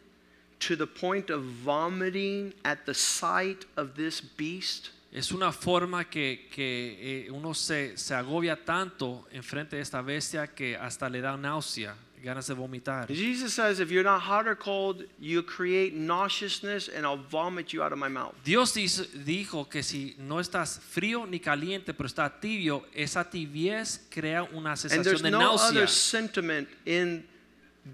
to 0.61 0.76
the 0.76 0.87
point 0.87 1.30
of 1.30 1.43
vomiting 1.45 2.55
at 2.64 2.87
the 2.87 2.95
sight 2.95 3.64
of 3.76 3.97
this 3.97 4.20
beast? 4.20 4.91
Es 5.14 5.30
una 5.30 5.52
forma 5.52 6.04
que, 6.10 6.48
que 6.50 7.26
eh, 7.28 7.30
uno 7.30 7.54
se, 7.54 7.96
se 7.96 8.14
agobia 8.16 8.56
tanto 8.56 9.24
enfrente 9.30 9.76
de 9.76 9.82
esta 9.82 10.02
bestia 10.02 10.48
que 10.48 10.76
hasta 10.76 11.08
le 11.08 11.20
da 11.20 11.36
náusea, 11.36 11.94
ganas 12.20 12.48
de 12.48 12.54
vomitar. 12.54 13.06
Jesus 13.06 13.52
says, 13.54 13.78
if 13.78 13.90
you're 13.92 14.02
not 14.02 14.20
hot 14.22 14.48
or 14.48 14.56
cold, 14.56 15.04
you 15.20 15.40
create 15.44 15.94
nauseousness 15.94 16.88
and 16.88 17.06
I'll 17.06 17.16
vomit 17.30 17.72
you 17.72 17.80
out 17.84 17.92
of 17.92 17.98
my 18.00 18.08
mouth. 18.08 18.34
Dios 18.44 18.74
dice- 18.74 19.06
dijo 19.24 19.68
que 19.70 19.84
si 19.84 20.16
no 20.18 20.40
estás 20.40 20.80
frío 20.80 21.26
ni 21.28 21.38
caliente, 21.38 21.94
pero 21.94 22.08
estás 22.08 22.40
tibio, 22.40 22.84
esa 22.92 23.22
tibiez 23.30 24.00
crea 24.10 24.42
una 24.42 24.70
And 24.70 24.78
sensación 24.78 25.04
there's 25.04 25.22
de 25.22 25.30
no 25.30 25.52
other 25.54 25.82
náusea. 25.82 25.86
sentiment 25.86 26.68
in 26.86 27.24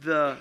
the, 0.02 0.36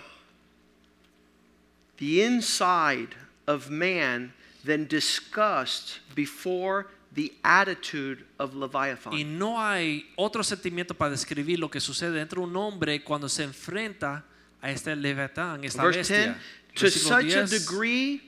the 1.98 2.24
inside 2.24 3.10
of 3.48 3.70
man 3.70 4.32
than 4.66 4.88
disgust 4.88 6.00
before 6.16 6.88
the 7.14 7.34
attitude 7.44 8.26
of 8.38 8.54
Y 8.54 8.60
Leviathan. 8.60 9.38
no 9.38 9.58
hay 9.58 10.06
otro 10.16 10.44
sentimiento 10.44 10.94
para 10.94 11.12
describir 11.12 11.60
lo 11.60 11.70
que 11.70 11.80
sucede 11.80 12.14
dentro 12.14 12.42
de 12.42 12.48
un 12.48 12.56
hombre 12.56 13.04
cuando 13.04 13.28
se 13.28 13.44
enfrenta 13.44 14.24
a 14.62 14.72
este 14.72 14.96
leviatán, 14.96 15.64
esta 15.64 15.84
Verse 15.84 16.00
bestia. 16.00 16.26
10 16.26 16.38
To 16.76 16.90
such 16.90 17.34
a 17.34 17.46
degree 17.46 18.22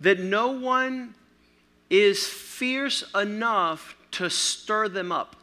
that 0.00 0.20
no 0.20 0.48
one 0.52 1.14
is 1.90 2.26
fierce 2.26 3.04
enough 3.14 3.96
to 4.12 4.30
stir 4.30 4.88
them 4.88 5.10
up. 5.10 5.36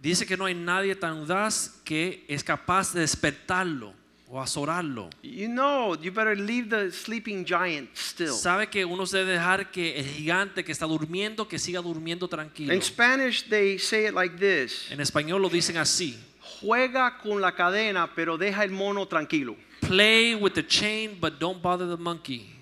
Dice 0.00 0.24
que 0.24 0.36
no 0.36 0.44
hay 0.44 0.54
nadie 0.54 0.94
tan 0.94 1.18
audaz 1.18 1.80
que 1.84 2.24
es 2.28 2.44
capaz 2.44 2.92
de 2.92 3.00
despertarlo 3.00 3.92
o 4.28 4.40
azorarlo. 4.40 5.10
You 5.22 5.48
know, 5.48 5.94
you 5.94 6.10
better 6.10 6.36
leave 6.36 6.68
the 6.68 6.90
sleeping 6.90 7.44
giant 7.44 7.90
still. 7.96 8.32
Sabe 8.32 8.68
que 8.68 8.84
uno 8.84 9.04
debe 9.06 9.32
dejar 9.32 9.70
que 9.70 9.98
el 9.98 10.06
gigante 10.06 10.64
que 10.64 10.72
está 10.72 10.86
durmiendo, 10.86 11.46
que 11.48 11.58
siga 11.58 11.80
durmiendo 11.80 12.28
tranquilo. 12.28 12.72
In 12.72 12.82
Spanish, 12.82 13.48
they 13.48 13.78
say 13.78 14.06
it 14.06 14.14
like 14.14 14.36
this 14.36 14.90
En 14.90 15.00
español 15.00 15.42
lo 15.42 15.48
dicen 15.48 15.76
así. 15.76 16.18
Juega 16.60 17.18
con 17.18 17.40
la 17.40 17.52
cadena, 17.54 18.12
pero 18.14 18.36
deja 18.36 18.64
el 18.64 18.70
mono 18.70 19.06
tranquilo. 19.06 19.56
Play 19.80 20.34
with 20.34 20.52
the 20.54 20.66
chain, 20.66 21.16
but 21.20 21.38
don't 21.38 21.62
bother 21.62 21.86
the 21.86 21.96
monkey. 21.96 22.56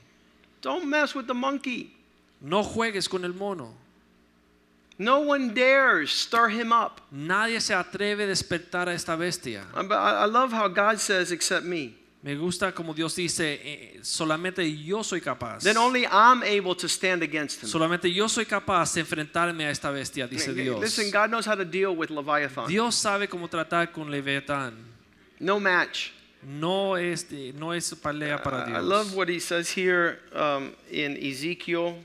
Don't 0.61 0.87
mess 0.87 1.15
with 1.15 1.27
the 1.27 1.35
monkey. 1.35 1.95
No 2.41 2.63
juegues 2.63 3.09
con 3.09 3.25
el 3.25 3.33
mono. 3.33 3.84
No 4.99 5.21
one 5.21 5.53
dares 5.53 6.11
stir 6.11 6.49
him 6.51 6.73
up. 6.73 7.01
Nadie 7.11 7.61
se 7.61 7.75
atreve 7.75 8.25
a 8.25 8.27
despertar 8.27 8.89
a 8.89 8.93
esta 8.93 9.17
bestia. 9.17 9.65
Uh, 9.75 9.83
But 9.83 9.99
I 9.99 10.27
love 10.27 10.53
how 10.53 10.69
God 10.69 10.99
says, 10.99 11.33
except 11.33 11.65
me. 11.65 11.95
Me 12.23 12.37
gusta 12.37 12.73
como 12.73 12.95
Dios 12.95 13.15
dice, 13.17 13.61
eh, 13.63 13.99
solamente 14.03 14.65
yo 14.65 15.03
soy 15.03 15.21
capaz. 15.21 15.63
Then 15.63 15.77
only 15.77 16.07
I'm 16.07 16.43
able 16.43 16.75
to 16.77 16.89
stand 16.89 17.23
against 17.23 17.63
him. 17.63 17.69
Solamente 17.69 18.11
yo 18.11 18.29
soy 18.29 18.47
capaz 18.47 18.95
de 18.95 19.01
enfrentarme 19.03 19.67
a 19.67 19.71
esta 19.71 19.91
bestia, 19.91 20.27
dice 20.27 20.55
Dios. 20.55 20.81
Listen, 20.81 21.11
God 21.11 21.29
knows 21.29 21.45
how 21.45 21.55
to 21.55 21.67
deal 21.67 21.95
with 21.95 22.09
Leviathan. 22.09 22.67
Dios 22.67 22.95
sabe 22.95 23.29
cómo 23.29 23.49
tratar 23.51 23.93
con 23.93 24.11
Leviatán. 24.11 24.75
No 25.39 25.61
match. 25.61 26.13
No 26.43 26.97
es, 26.97 27.27
no 27.31 27.73
es 27.73 27.95
pelea 27.95 28.43
para 28.43 28.65
Dios. 28.65 28.79
I 28.79 28.81
love 28.81 29.15
what 29.15 29.29
he 29.29 29.39
says 29.39 29.69
here 29.69 30.19
um, 30.35 30.75
in 30.91 31.19
Ezekiel 31.19 31.97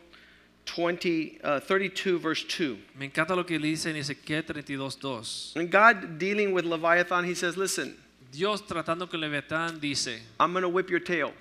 20, 0.70 1.40
uh, 1.44 1.60
32, 1.60 2.20
verse 2.20 2.44
2. 2.44 2.78
Me 2.96 3.10
encanta 3.10 3.36
lo 3.36 3.44
que 3.44 3.58
dice 3.58 3.88
en 3.88 3.96
Ezequiel 3.96 4.44
32.2. 4.44 5.56
And 5.56 5.72
God 5.72 6.20
dealing 6.20 6.54
with 6.54 6.64
Leviathan, 6.64 7.26
he 7.26 7.34
says, 7.34 7.58
listen, 7.58 7.96
Dios 8.32 8.62
tratando 8.62 9.10
con 9.10 9.20
Leviatán 9.20 9.80
dice, 9.82 10.20
I'm 10.40 10.52
going 10.52 10.62
to 10.62 10.70
whip 10.70 10.90
your 10.90 11.00
tail. 11.00 11.34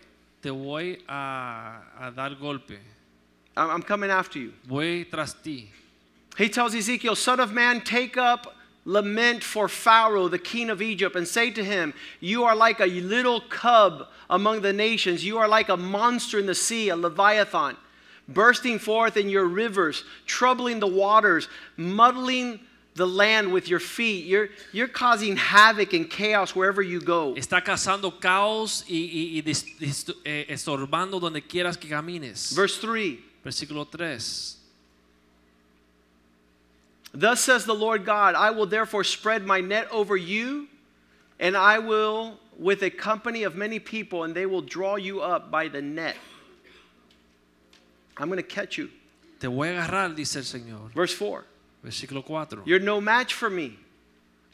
te 0.42 0.48
voy 0.48 0.98
a, 1.08 1.82
a 2.00 2.10
dar 2.10 2.30
golpe, 2.36 2.78
I'm 3.56 3.70
I'm 3.70 3.82
coming 3.82 4.10
after 4.10 4.38
you. 4.38 4.52
voy 4.66 5.04
tras 5.04 5.34
ti. 5.42 5.70
He 6.38 6.48
tells 6.48 6.74
Ezekiel, 6.74 7.14
Son 7.14 7.38
of 7.40 7.52
man, 7.52 7.82
take 7.82 8.16
up 8.16 8.54
lament 8.86 9.44
for 9.44 9.68
Pharaoh, 9.68 10.28
the 10.28 10.38
king 10.38 10.70
of 10.70 10.80
Egypt, 10.80 11.16
and 11.16 11.28
say 11.28 11.50
to 11.50 11.62
him, 11.62 11.92
You 12.20 12.44
are 12.44 12.56
like 12.56 12.80
a 12.80 12.86
little 12.86 13.42
cub 13.42 14.06
among 14.30 14.62
the 14.62 14.72
nations. 14.72 15.22
You 15.24 15.36
are 15.38 15.48
like 15.48 15.68
a 15.68 15.76
monster 15.76 16.38
in 16.38 16.46
the 16.46 16.54
sea, 16.54 16.88
a 16.88 16.96
leviathan, 16.96 17.76
bursting 18.28 18.78
forth 18.78 19.16
in 19.16 19.28
your 19.28 19.46
rivers, 19.46 20.04
troubling 20.26 20.80
the 20.80 20.86
waters, 20.86 21.48
muddling 21.76 22.60
the 22.94 23.06
land 23.06 23.52
with 23.52 23.68
your 23.68 23.80
feet. 23.80 24.26
You're, 24.26 24.48
you're 24.72 24.88
causing 24.88 25.36
havoc 25.36 25.92
and 25.94 26.10
chaos 26.10 26.54
wherever 26.54 26.82
you 26.82 27.00
go. 27.00 27.34
Está 27.34 27.64
causando 27.64 28.20
caos 28.20 28.84
y, 28.88 29.40
y- 29.40 29.42
y 29.46 30.12
eh, 30.26 30.46
estorbando 30.50 31.20
donde 31.20 31.40
quieras 31.46 31.78
que 31.80 31.88
camines. 31.88 32.52
Verse 32.52 32.76
3 32.78 33.18
Versículo 33.44 33.88
3. 33.90 34.56
Thus 37.14 37.40
says 37.40 37.64
the 37.64 37.74
Lord 37.74 38.04
God, 38.04 38.34
I 38.34 38.50
will 38.50 38.66
therefore 38.66 39.04
spread 39.04 39.46
my 39.46 39.60
net 39.60 39.88
over 39.90 40.16
you, 40.16 40.68
and 41.40 41.56
I 41.56 41.78
will 41.78 42.38
with 42.58 42.82
a 42.82 42.90
company 42.90 43.44
of 43.44 43.54
many 43.56 43.78
people, 43.78 44.24
and 44.24 44.34
they 44.34 44.44
will 44.44 44.60
draw 44.60 44.96
you 44.96 45.20
up 45.20 45.50
by 45.50 45.68
the 45.68 45.80
net. 45.80 46.16
I'm 48.18 48.28
going 48.28 48.38
to 48.38 48.42
catch 48.42 48.78
you. 48.78 48.90
Te 49.40 49.46
voy 49.46 49.68
a 49.68 49.82
agarrar, 49.82 50.14
dice 50.14 50.36
el 50.36 50.42
Señor. 50.42 50.92
Verse 50.92 51.14
4 51.14 51.44
Versículo 51.84 52.24
4. 52.24 52.62
You're 52.64 52.80
no 52.80 53.00
match 53.00 53.34
for 53.34 53.48
me. 53.48 53.78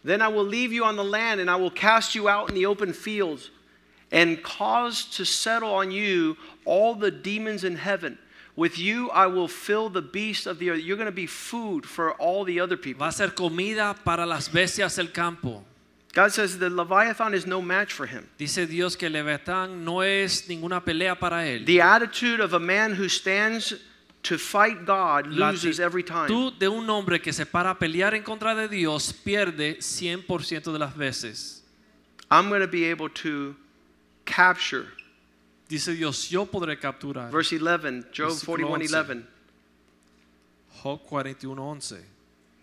Then 0.04 0.20
I 0.20 0.28
will 0.28 0.44
leave 0.44 0.72
you 0.72 0.84
on 0.84 0.96
the 0.96 1.04
land, 1.04 1.40
and 1.40 1.50
I 1.50 1.56
will 1.56 1.70
cast 1.70 2.14
you 2.14 2.28
out 2.28 2.50
in 2.50 2.54
the 2.54 2.66
open 2.66 2.92
fields, 2.92 3.50
and 4.12 4.42
cause 4.42 5.06
to 5.16 5.24
settle 5.24 5.72
on 5.72 5.90
you 5.90 6.36
all 6.66 6.94
the 6.94 7.10
demons 7.10 7.64
in 7.64 7.76
heaven. 7.76 8.18
With 8.56 8.78
you 8.78 9.10
I 9.10 9.26
will 9.26 9.48
fill 9.48 9.88
the 9.88 10.02
beasts 10.02 10.46
of 10.46 10.58
the 10.58 10.70
earth. 10.70 10.80
You're 10.80 10.98
going 10.98 11.06
to 11.06 11.12
be 11.12 11.26
food 11.26 11.86
for 11.86 12.12
all 12.12 12.44
the 12.44 12.60
other 12.60 12.76
people. 12.76 13.00
Va 13.00 13.08
a 13.08 13.12
ser 13.12 13.30
comida 13.30 13.96
para 14.04 14.26
las 14.26 14.48
bestias 14.48 14.96
del 14.96 15.08
campo. 15.08 15.64
God 16.14 16.32
says 16.32 16.58
the 16.58 16.70
Leviathan 16.70 17.34
is 17.34 17.44
no 17.44 17.60
match 17.60 17.92
for 17.92 18.06
him. 18.06 18.28
Dice 18.38 18.68
Dios 18.68 18.94
que 18.94 19.10
Leviatán 19.10 19.84
no 19.84 20.00
es 20.00 20.48
ninguna 20.48 20.80
pelea 20.80 21.18
para 21.18 21.44
él. 21.44 21.66
The 21.66 21.80
attitude 21.80 22.40
of 22.40 22.52
a 22.52 22.60
man 22.60 22.92
who 22.92 23.08
stands 23.08 23.74
to 24.22 24.38
fight 24.38 24.86
God 24.86 25.26
loses 25.26 25.80
every 25.80 26.04
time. 26.04 26.28
actitud 26.28 26.58
de 26.58 26.68
un 26.68 26.88
hombre 26.88 27.18
que 27.18 27.32
se 27.32 27.44
para 27.44 27.70
a 27.70 27.74
pelear 27.74 28.14
en 28.14 28.22
contra 28.22 28.54
de 28.54 28.68
Dios 28.68 29.12
pierde 29.12 29.78
100% 29.78 30.72
de 30.72 30.78
las 30.78 30.94
veces. 30.94 31.62
I'm 32.30 32.48
going 32.48 32.60
to 32.60 32.68
be 32.68 32.84
able 32.84 33.08
to 33.08 33.56
capture. 34.24 34.86
Dice 35.68 35.96
Dios, 35.96 36.30
yo 36.30 36.46
podré 36.46 36.78
capturar. 36.80 37.30
Verse 37.30 37.52
11, 37.52 38.04
Job 38.12 38.30
Versículo 38.30 38.68
41 38.68 38.82
11. 38.82 39.26
Job 40.82 41.00
41:11. 41.08 42.02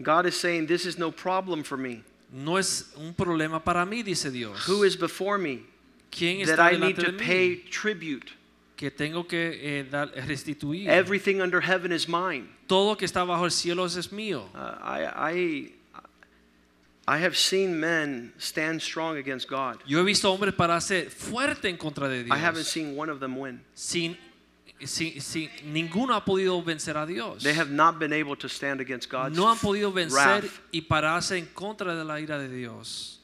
God 0.02 0.26
is 0.26 0.40
saying, 0.40 0.68
This 0.68 0.86
is 0.86 0.98
no 0.98 1.12
problem 1.12 1.64
for 1.64 1.78
me. 1.78 2.04
No 2.32 2.58
es 2.58 2.94
un 2.96 3.14
problema 3.14 3.64
para 3.64 3.86
mí, 3.86 4.04
dice 4.04 4.32
Dios. 4.32 4.68
Who 4.68 4.86
is 4.86 4.98
before 4.98 5.38
me 5.38 5.64
¿Quién 6.10 6.46
that 6.46 6.54
está 6.54 6.74
I 6.74 6.78
need 6.78 6.96
to 6.96 7.18
pay 7.18 7.58
tribute? 7.70 8.32
que 8.82 8.90
tengo 8.90 9.28
que 9.28 9.60
eh, 9.62 9.84
dar, 9.84 10.12
restituir? 10.28 10.90
Everything 10.90 11.40
under 11.40 11.62
heaven 11.62 11.92
is 11.92 12.08
mine. 12.08 12.48
Todo 12.68 12.96
que 12.98 13.06
está 13.06 13.24
bajo 13.24 13.46
el 13.46 13.52
cielo 13.52 13.86
es 13.86 14.12
mío. 14.12 14.50
Uh, 14.56 14.58
I, 14.82 15.06
I, 15.16 15.72
I 17.08 17.18
have 17.18 17.38
seen 17.38 17.80
men 17.80 18.34
stand 18.40 18.82
strong 18.82 19.18
against 19.18 19.48
God. 19.48 19.78
Yo 19.86 20.00
he 20.00 20.04
visto 20.04 20.32
hombres 20.32 20.54
pararse 20.56 21.10
fuerte 21.12 21.70
en 21.70 21.78
contra 21.78 22.08
de 22.08 22.22
I 22.26 22.38
haven't 22.38 22.64
Dios. 22.64 22.70
seen 22.70 22.98
one 22.98 23.12
of 23.12 23.20
them 23.20 23.38
win. 23.38 23.62
Sin, 23.76 24.18
sin, 24.88 25.20
sin- 25.22 25.50
ninguno 25.66 26.14
ha 26.14 26.24
podido 26.26 26.62
vencer 26.64 26.96
a 26.96 27.06
Dios. 27.06 27.44
They 27.44 27.54
have 27.54 27.70
not 27.72 28.00
been 28.00 28.14
able 28.14 28.36
to 28.38 28.48
stand 28.50 28.82
against 28.82 29.10
God's 29.10 29.36
No 29.38 29.48
han 29.48 29.58
podido 29.58 29.92
vencer 29.92 30.42
wrath. 30.44 30.60
y 30.72 30.82
pararse 30.82 31.38
en 31.38 31.48
contra 31.48 31.96
de 31.96 32.04
la 32.04 32.20
ira 32.20 32.38
de 32.40 32.48
Dios. 32.50 33.20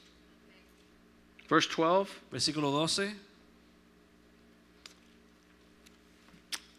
Verse 1.49 1.68
12 1.68 2.10
Versículo 2.32 2.72
12. 2.72 3.14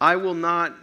I 0.01 0.17
will 0.17 0.35
not 0.35 0.75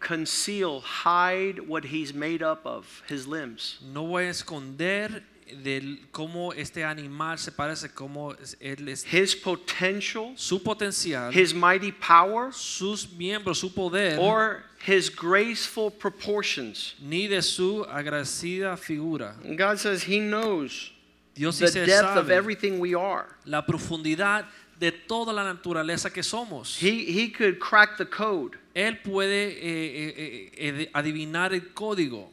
conceal, 0.00 0.80
hide 0.80 1.60
what 1.68 1.84
he's 1.86 2.12
made 2.12 2.42
up 2.42 2.66
of, 2.66 3.02
his 3.08 3.26
limbs. 3.26 3.78
No 3.82 4.04
voy 4.06 4.26
a 4.26 4.30
esconder 4.30 5.22
de 5.62 5.98
cómo 6.12 6.52
este 6.52 6.84
animal 6.84 7.38
se 7.38 7.50
parece, 7.52 7.88
cómo 7.94 8.34
él 8.60 8.88
es, 8.88 9.04
His 9.04 9.34
potential, 9.34 10.32
su 10.36 10.62
potencial, 10.62 11.32
his 11.32 11.54
mighty 11.54 11.92
power, 11.92 12.52
sus 12.52 13.06
miembros, 13.06 13.58
su 13.58 13.72
poder, 13.72 14.18
or 14.18 14.62
his 14.86 15.08
graceful 15.08 15.90
proportions. 15.90 16.94
ni 17.00 17.26
de 17.26 17.42
su 17.42 17.84
agradecida 17.84 18.76
figura. 18.76 19.34
And 19.44 19.56
God 19.56 19.78
says 19.78 20.02
he 20.02 20.20
knows 20.20 20.92
Dios 21.34 21.58
the 21.58 21.70
depth 21.70 22.16
of 22.16 22.30
everything 22.30 22.78
we 22.78 22.94
are. 22.94 23.26
la 23.44 23.62
profundidad 23.62 24.46
de 24.78 24.90
toda 24.90 25.32
la 25.32 25.44
naturaleza 25.44 26.12
que 26.12 26.22
somos. 26.22 26.76
He, 26.78 27.04
he 27.04 27.28
could 27.28 27.58
crack 27.58 27.96
the 27.96 28.06
code 28.06 28.58
Él 28.74 29.00
puede 29.02 29.50
eh, 29.50 29.56
eh, 29.62 30.50
eh, 30.56 30.82
eh, 30.82 30.90
adivinar 30.92 31.52
el 31.54 31.72
código 31.72 32.28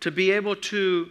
to 0.00 0.10
be 0.10 0.30
able 0.30 0.56
to 0.56 1.10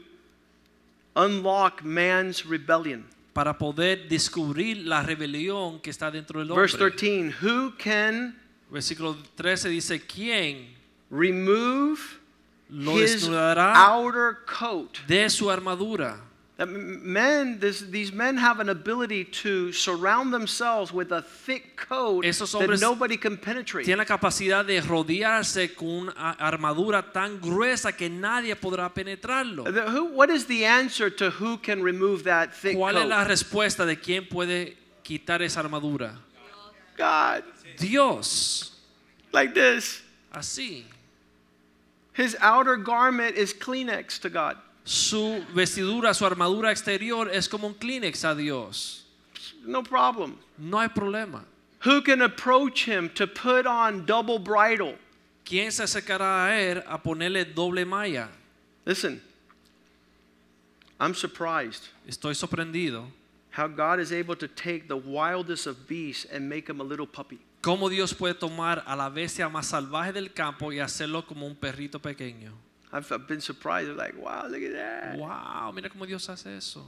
unlock 1.18 1.84
man's 1.84 2.46
rebellion. 2.46 3.06
para 3.34 3.58
poder 3.58 4.08
descubrir 4.08 4.86
la 4.88 5.04
rebelión 5.04 5.80
que 5.80 5.92
está 5.92 6.10
dentro 6.10 6.40
del 6.40 6.50
hombre. 6.50 6.64
Verse 6.64 6.78
13 6.78 7.36
Who 7.42 7.74
can 7.78 8.36
Versículo 8.70 9.16
13 9.36 9.70
dice, 9.70 10.02
¿quién 10.06 10.76
remove 11.10 12.00
his 12.70 13.30
outer 13.30 14.40
coat? 14.46 14.98
de 15.08 15.30
su 15.30 15.50
armadura? 15.50 16.20
That 16.58 16.70
Men, 16.70 17.60
this, 17.60 17.82
these 17.82 18.12
men 18.12 18.36
have 18.38 18.60
an 18.60 18.70
ability 18.70 19.26
to 19.26 19.72
surround 19.72 20.34
themselves 20.34 20.92
with 20.92 21.12
a 21.12 21.22
thick 21.22 21.78
coat 21.78 22.26
Esos 22.26 22.58
that 22.58 22.82
nobody 22.82 23.16
can 23.16 23.38
penetrate. 23.38 23.86
Tiene 23.86 24.00
la 24.00 24.06
capacidad 24.06 24.66
de 24.66 24.82
rodearse 24.82 25.76
con 25.76 26.10
una 26.10 26.36
armadura 26.40 27.14
tan 27.14 27.40
gruesa 27.40 27.96
que 27.96 28.10
nadie 28.10 28.56
podrá 28.56 28.92
penetrarlo. 28.92 29.66
The- 29.72 29.92
who, 29.92 30.06
what 30.06 30.32
is 30.32 30.48
the 30.48 30.66
answer 30.66 31.12
to 31.12 31.30
who 31.30 31.58
can 31.58 31.84
remove 31.84 32.24
that 32.24 32.56
thick 32.56 32.76
¿Cuál 32.76 32.98
es 32.98 33.08
la 33.08 33.20
coat? 33.20 33.28
respuesta 33.28 33.86
de 33.86 33.98
quién 33.98 34.28
puede 34.28 34.76
quitar 35.04 35.44
esa 35.44 35.60
armadura? 35.60 36.18
God, 36.98 37.44
Dios. 37.78 38.72
like 39.32 39.54
this. 39.54 40.02
Así. 40.34 40.86
His 42.14 42.36
outer 42.42 42.78
garment 42.78 43.36
is 43.36 43.54
Kleenex 43.54 44.20
to 44.22 44.30
God. 44.32 44.58
Su 44.88 45.44
vestidura, 45.54 46.14
su 46.14 46.26
armadura 46.26 46.72
exterior 46.72 47.30
es 47.30 47.50
como 47.50 47.68
un 47.68 47.74
Kleenex 47.74 48.24
a 48.24 48.34
Dios. 48.34 49.06
No 49.66 49.84
problem. 49.84 50.38
No 50.58 50.80
hay 50.80 50.88
problema. 50.88 51.44
Who 51.86 52.02
can 52.02 52.22
approach 52.22 52.88
him 52.88 53.10
to 53.16 53.28
put 53.28 53.66
on 53.68 54.06
double 54.06 54.40
bridle? 54.40 54.98
¿Quién 55.44 55.74
se 55.74 55.84
acercará 55.84 56.46
a 56.46 56.62
él 56.62 56.84
a 56.88 56.98
ponerle 56.98 57.44
doble 57.44 57.86
malla? 57.86 58.30
Listen, 58.86 59.22
I'm 61.00 61.14
surprised 61.14 61.90
Estoy 62.08 62.34
sorprendido. 62.34 63.08
how 63.52 63.68
God 63.68 64.00
is 64.00 64.14
able 64.14 64.38
to 64.38 64.48
take 64.48 64.88
the 64.88 64.96
wildest 64.96 65.68
of 65.68 65.86
beasts 65.86 66.26
and 66.32 66.48
make 66.48 66.70
him 66.70 66.80
a 66.80 66.84
little 66.84 67.06
puppy. 67.08 67.40
¿Cómo 67.62 67.90
Dios 67.90 68.14
puede 68.14 68.36
tomar 68.36 68.84
a 68.88 68.96
la 68.96 69.10
bestia 69.10 69.50
más 69.50 69.66
salvaje 69.68 70.14
del 70.14 70.30
campo 70.34 70.72
y 70.72 70.80
hacerlo 70.80 71.26
como 71.28 71.46
un 71.46 71.56
perrito 71.56 72.00
pequeño? 72.00 72.54
I've, 72.92 73.28
been 73.28 73.42
surprised. 73.42 73.90
I'm 73.90 73.98
like, 73.98 74.16
wow, 74.22 74.48
look 74.48 74.62
at 74.62 74.74
that. 74.74 75.18
Wow, 75.18 75.72
mira 75.74 75.90
cómo 75.90 76.08
Dios 76.08 76.26
hace 76.28 76.48
eso. 76.48 76.82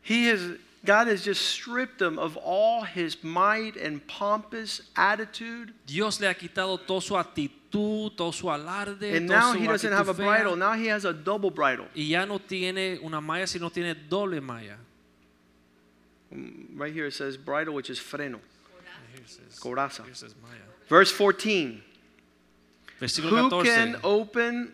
He 0.00 0.26
has, 0.26 0.40
God 0.84 1.08
has 1.08 1.24
just 1.24 1.42
stripped 1.42 2.00
him 2.00 2.18
of 2.18 2.36
all 2.36 2.82
his 2.82 3.22
might 3.22 3.76
and 3.76 4.06
pompous 4.06 4.82
attitude. 4.96 5.74
Dios 5.86 6.20
le 6.20 6.28
ha 6.28 6.34
quitado 6.34 6.78
toda 6.86 7.00
su 7.02 7.14
actitud, 7.14 8.16
todo 8.16 8.30
su 8.30 8.46
alarde, 8.46 9.14
And 9.16 9.26
now 9.26 9.52
he 9.52 9.66
doesn't 9.66 9.92
have 9.92 10.08
a 10.08 10.14
bridle. 10.14 10.56
Now 10.56 10.74
he 10.74 10.86
has 10.86 11.04
a 11.04 11.12
double 11.12 11.50
bridle. 11.50 11.86
y 11.94 12.02
ya 12.04 12.24
no 12.24 12.38
tiene 12.38 12.98
una 13.04 13.20
malla, 13.20 13.46
sino 13.46 13.68
tiene 13.68 13.94
doble 14.08 14.40
malla. 14.40 14.76
Mm, 16.34 16.78
Right 16.78 16.92
here 16.92 17.06
it 17.06 17.14
says 17.14 17.36
bridle, 17.36 17.74
which 17.74 17.90
is 17.90 17.98
freno. 17.98 18.38
Coraza. 19.60 20.02
Verse 20.88 21.10
14. 21.10 21.82
Versículo 23.00 23.50
Who 23.50 23.64
can 23.64 23.96
open 24.04 24.72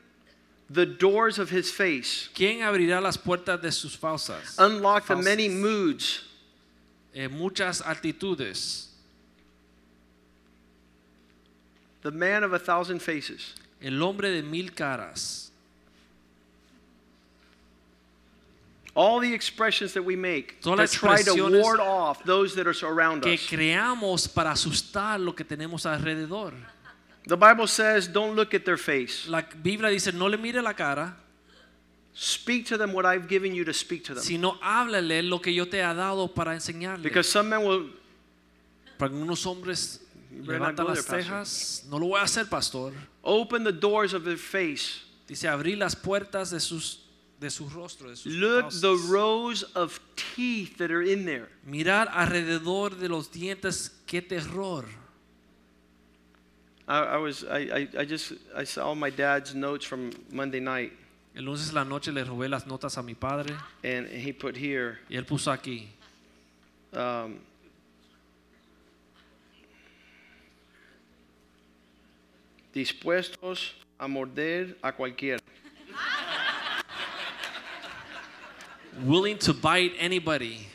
the 0.72 0.86
doors 0.86 1.38
of 1.38 1.50
his 1.50 1.70
face, 1.70 2.28
¿Quién 2.34 2.60
abrirá 2.62 3.00
las 3.02 3.16
puertas 3.18 3.60
de 3.60 3.70
sus 3.72 3.94
falsas? 3.96 4.54
unlock 4.58 5.06
the 5.06 5.16
many 5.16 5.48
moods, 5.48 6.22
Eh, 7.14 7.28
muchas 7.28 7.82
actitudes. 7.82 8.88
the 12.02 12.10
man 12.10 12.42
of 12.42 12.52
a 12.52 12.58
thousand 12.58 13.00
faces? 13.00 13.54
El 13.82 14.02
hombre 14.02 14.30
de 14.30 14.42
mil 14.42 14.70
caras. 14.70 15.50
All 18.94 19.20
the 19.20 19.32
expressions 19.32 19.94
that 19.94 20.02
we 20.04 20.16
make 20.16 20.60
Todas 20.60 20.92
to 20.92 20.98
try 20.98 21.22
to 21.22 21.60
ward 21.62 21.80
off 21.80 22.22
those 22.24 22.54
that 22.56 22.66
are 22.66 22.74
around 22.86 23.22
que 23.22 23.34
us. 23.34 23.46
creamos 23.48 24.28
para 24.32 24.50
asustar 24.50 25.18
lo 25.18 25.32
que 25.32 25.44
tenemos 25.44 25.86
alrededor. 25.86 26.52
The 27.24 27.36
Bible 27.36 27.66
says, 27.68 28.08
don't 28.08 28.34
look 28.34 28.52
at 28.52 28.64
their 28.64 28.76
face. 28.76 29.28
La 29.28 29.42
Biblia 29.42 29.90
dice, 29.90 30.12
no 30.12 30.26
le 30.26 30.36
mire 30.38 30.60
la 30.60 30.72
cara, 30.72 31.16
Speak 32.14 32.66
to 32.66 32.76
them 32.76 32.92
what 32.92 33.06
I've 33.06 33.26
given 33.26 33.54
you 33.54 33.64
to 33.64 33.72
speak 33.72 34.04
to 34.04 34.14
them. 34.14 34.22
sino 34.22 34.58
háblale 34.60 35.22
lo 35.26 35.38
que 35.40 35.50
yo 35.50 35.64
te 35.66 35.78
he 35.78 35.94
dado 35.94 36.28
para 36.28 36.52
enseñarle. 36.54 37.02
Because 37.02 37.26
some 37.30 37.48
men 37.48 37.64
will, 37.64 37.90
Para 38.98 39.10
algunos 39.10 39.46
hombres 39.46 40.00
levantan 40.30 40.86
las 40.86 41.06
there, 41.06 41.22
cejas, 41.22 41.84
no 41.88 41.98
lo 41.98 42.08
voy 42.08 42.20
a 42.20 42.24
hacer, 42.24 42.46
pastor. 42.50 42.92
open 43.24 43.64
the 43.64 43.72
doors 43.72 44.12
of 44.12 44.24
their 44.24 44.36
face. 44.36 45.02
Dice, 45.26 45.48
abrir 45.48 45.78
las 45.78 45.94
puertas 45.96 46.50
de 46.50 46.60
sus 46.60 46.98
de 47.40 47.50
su 47.50 47.68
rostro, 47.70 48.10
de 48.10 48.16
sus 48.16 48.32
Look 48.34 48.70
the 48.80 48.94
rows 49.08 49.62
of 49.74 49.98
teeth 50.14 50.76
that 50.76 50.90
are 50.90 51.02
in 51.02 51.24
there. 51.24 51.48
Mirar 51.66 52.08
alrededor 52.12 52.98
de 52.98 53.08
los 53.08 53.30
dientes, 53.32 53.90
qué 54.06 54.20
terror. 54.20 54.84
I, 56.88 56.98
I 56.98 57.16
was 57.16 57.44
I, 57.44 57.58
I, 57.58 57.88
I 57.98 58.04
just 58.04 58.32
I 58.56 58.64
saw 58.64 58.94
my 58.94 59.10
dad's 59.10 59.54
notes 59.54 59.84
from 59.86 60.10
Monday 60.30 60.60
night 60.60 60.92
El 61.34 61.44
lunes 61.44 61.68
en 61.70 61.74
la 61.74 61.84
noche 61.84 62.08
le 62.12 62.24
robé 62.24 62.48
las 62.50 62.64
notas 62.66 62.98
a 62.98 63.02
mi 63.02 63.14
padre 63.14 63.54
and 63.84 64.06
he 64.08 64.32
put 64.32 64.56
here 64.56 64.98
y 65.08 65.16
él 65.16 65.24
puso 65.24 65.50
aquí. 65.50 65.88
um, 66.94 67.38
dispuestos 72.74 73.74
a 73.98 74.08
morder 74.08 74.76
a 74.82 74.92
cualquiera. 74.92 75.40
Willing 79.04 79.38
to 79.38 79.54
bite 79.54 79.94
anybody. 79.98 80.66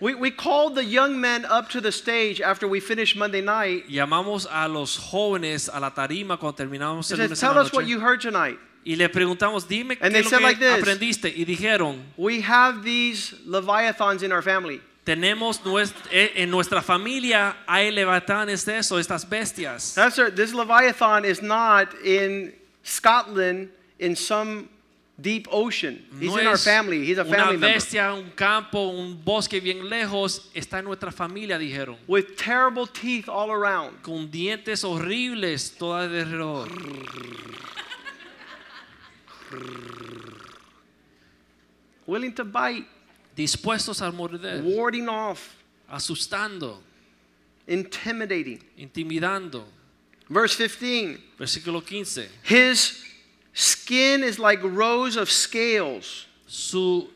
We, 0.00 0.14
we 0.14 0.30
called 0.30 0.74
the 0.74 0.84
young 0.84 1.20
men 1.20 1.44
up 1.44 1.68
to 1.70 1.80
the 1.80 1.92
stage 1.92 2.40
after 2.40 2.66
we 2.66 2.80
finished 2.80 3.16
Monday 3.16 3.40
night. 3.40 3.88
Llamamos 3.88 4.46
a 4.50 4.68
los 4.68 4.98
jóvenes 4.98 5.68
a 5.72 5.78
la 5.80 5.90
tarima 5.90 6.38
cuando 6.38 6.56
terminamos 6.64 7.10
el 7.10 7.16
said, 7.16 7.30
lunes 7.30 7.40
Tell 7.40 7.58
us 7.58 7.72
what 7.72 7.86
you 7.86 8.00
heard 8.00 8.20
tonight. 8.20 8.58
y 8.84 8.96
le 8.96 9.08
preguntamos, 9.08 9.66
dime 9.66 9.96
And 10.00 10.12
qué 10.12 10.12
they 10.12 10.18
es 10.20 10.24
lo 10.26 10.30
said 10.30 10.38
que 10.38 10.44
like 10.44 10.58
this. 10.58 10.82
aprendiste 10.82 11.28
y 11.34 11.44
dijeron, 11.44 12.02
We 12.16 12.40
have 12.42 12.82
these 12.82 13.34
leviathans 13.46 14.22
in 14.22 14.32
our 14.32 14.42
family. 14.42 14.80
tenemos 15.04 15.60
eh, 16.10 16.32
en 16.36 16.50
nuestra 16.50 16.82
familia 16.82 17.56
hay 17.66 17.90
levatanes 17.90 18.64
de 18.64 18.78
eso, 18.78 18.98
estas 18.98 19.28
bestias. 19.28 19.94
That's 19.94 20.18
right. 20.18 20.34
This 20.34 20.52
leviathan 20.54 21.24
is 21.24 21.42
not 21.42 21.94
in 22.04 22.52
Scotland 22.82 23.70
in 23.98 24.16
some 24.16 24.68
deep 25.20 25.46
ocean. 25.50 26.04
He's 26.18 26.30
No 26.30 26.38
in 26.38 26.46
our 26.46 26.58
family. 26.58 27.04
He's 27.04 27.18
a 27.18 27.22
una 27.24 27.36
family 27.36 27.56
member. 27.56 27.74
bestia, 27.74 28.12
un 28.14 28.30
campo, 28.30 28.88
un 28.88 29.22
bosque 29.24 29.60
bien 29.60 29.88
lejos, 29.88 30.50
está 30.54 30.78
en 30.80 30.86
nuestra 30.86 31.12
familia, 31.12 31.58
dijeron. 31.58 31.96
With 32.06 32.36
terrible 32.36 32.86
teeth 32.86 33.28
all 33.28 33.50
around. 33.50 34.02
Con 34.02 34.30
dientes 34.30 34.84
horribles 34.84 35.76
todo 35.76 35.94
alrededor. 35.94 36.68
Willing 42.06 42.34
to 42.34 42.44
bite, 42.44 42.86
Dispuestos 43.36 44.00
a 44.00 44.12
morder, 44.12 44.62
warding 44.62 45.08
off, 45.08 45.54
asustando, 45.90 46.80
intimidating. 47.66 48.60
intimidando. 48.76 49.64
Verse 50.28 50.56
15 50.56 51.18
Versículo 51.38 51.84
15. 51.84 52.28
His 52.44 53.04
skin 53.54 54.22
is 54.22 54.38
like 54.38 54.60
rows 54.62 55.16
of 55.16 55.30
scales. 55.30 56.26
Su 56.46 57.08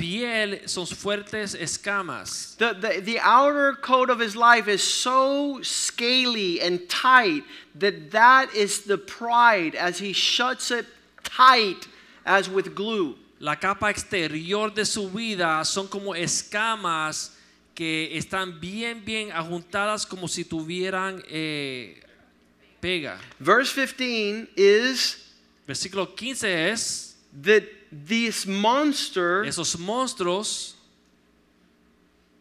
piel 0.00 0.66
son 0.68 0.86
fuertes 0.86 1.54
escamas. 1.54 2.56
The, 2.56 2.72
the, 2.72 3.00
the 3.00 3.18
outer 3.20 3.74
coat 3.74 4.08
of 4.08 4.18
his 4.18 4.34
life 4.34 4.68
is 4.68 4.82
so 4.82 5.60
scaly 5.62 6.60
and 6.60 6.88
tight 6.88 7.42
that 7.74 8.10
that 8.12 8.54
is 8.54 8.84
the 8.84 8.96
pride 8.96 9.74
as 9.74 9.98
he 9.98 10.12
shuts 10.12 10.70
it 10.70 10.86
tight 11.22 11.86
as 12.24 12.48
with 12.48 12.74
glue. 12.74 13.16
La 13.38 13.56
capa 13.56 13.88
exterior 13.88 14.70
de 14.70 14.84
su 14.84 15.08
vida 15.08 15.64
son 15.64 15.88
como 15.88 16.12
escamas 16.12 17.30
que 17.74 18.10
están 18.12 18.60
bien, 18.60 19.02
bien 19.04 19.30
ajuntadas 19.32 20.06
como 20.06 20.26
si 20.26 20.44
tuvieran 20.44 21.22
eh, 21.30 21.98
pega. 22.82 23.18
Verse 23.38 23.72
15 23.72 24.48
is 24.56 25.29
Versículo 25.66 26.14
15 26.16 26.70
es, 26.70 27.14
that 27.42 27.62
this 27.92 28.46
monster 28.46 29.44
esos 29.44 29.76
monstruos 29.76 30.74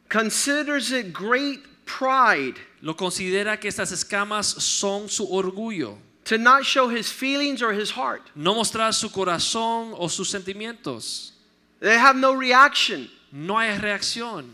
considers 0.08 0.92
it 0.92 1.14
great 1.14 1.60
pride 1.86 2.56
lo 2.82 2.96
considera 2.96 3.60
que 3.60 3.70
estas 3.70 3.92
escamas 3.92 4.46
son 4.62 5.08
su 5.08 5.28
orgullo. 5.28 5.98
to 6.30 6.38
not 6.38 6.64
show 6.64 6.90
his 6.90 7.12
feelings 7.12 7.64
or 7.64 7.74
his 7.74 7.90
heart. 7.90 8.22
No 8.36 8.54
mostrar 8.54 8.94
su 8.94 9.10
corazón 9.10 9.96
o 9.98 10.08
sus 10.08 10.32
sentimientos. 10.32 11.32
They 11.80 11.98
have 11.98 12.16
no 12.16 12.34
reaction. 12.34 13.10
No 13.32 13.56
hay 13.56 13.76
reacción. 13.80 14.48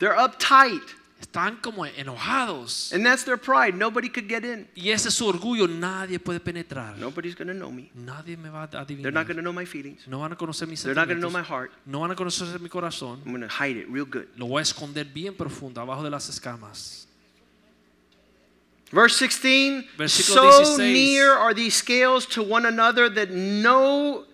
They're 0.00 0.16
uptight. 0.16 0.82
Están 1.20 1.56
como 1.62 1.86
enojados. 1.86 2.92
And 2.92 3.04
that's 3.04 3.24
their 3.24 3.38
pride. 3.38 3.74
Nobody 3.74 4.10
could 4.10 4.28
get 4.28 4.44
in. 4.44 4.68
Y 4.74 4.90
ese 4.90 5.06
es 5.06 5.14
su 5.14 5.26
orgullo. 5.26 5.66
Nadie 5.66 6.18
puede 6.18 6.40
penetrar. 6.40 6.98
Nobody's 6.98 7.34
going 7.34 7.48
to 7.48 7.54
know 7.54 7.70
me. 7.70 7.90
Nadie 7.94 8.36
me 8.36 8.50
va 8.50 8.64
a 8.64 8.68
adivinar. 8.68 9.02
They're 9.02 9.12
not 9.12 9.26
going 9.26 9.36
to 9.36 9.42
know 9.42 9.52
my 9.52 9.64
feelings. 9.64 10.06
No 10.06 10.20
van 10.20 10.32
a 10.32 10.36
conocer 10.36 10.68
mis 10.68 10.82
They're 10.82 10.94
not 10.94 11.08
going 11.08 11.18
to 11.18 11.22
know 11.22 11.30
my 11.30 11.42
heart. 11.42 11.72
No 11.86 12.00
van 12.00 12.10
a 12.10 12.14
conocer 12.14 12.60
mi 12.60 12.68
corazón. 12.68 13.22
I'm 13.24 13.32
going 13.32 13.40
to 13.40 13.48
hide 13.48 13.76
it 13.76 13.88
real 13.88 14.04
good. 14.04 14.28
Lo 14.36 14.46
voy 14.46 14.60
a 14.60 14.62
esconder 14.62 15.06
bien 15.10 15.34
profundo, 15.34 15.80
abajo 15.80 16.02
de 16.02 16.10
las 16.10 16.28
escamas. 16.28 17.06
Verse 18.92 19.16
16 19.18 19.84
Versículo 19.96 20.34
So 20.34 20.64
16. 20.76 20.92
near 20.92 21.32
are 21.32 21.54
these 21.54 21.74
scales 21.74 22.24
to 22.26 22.42
one 22.42 22.66
another 22.66 23.08
that 23.08 23.30
no 23.30 24.25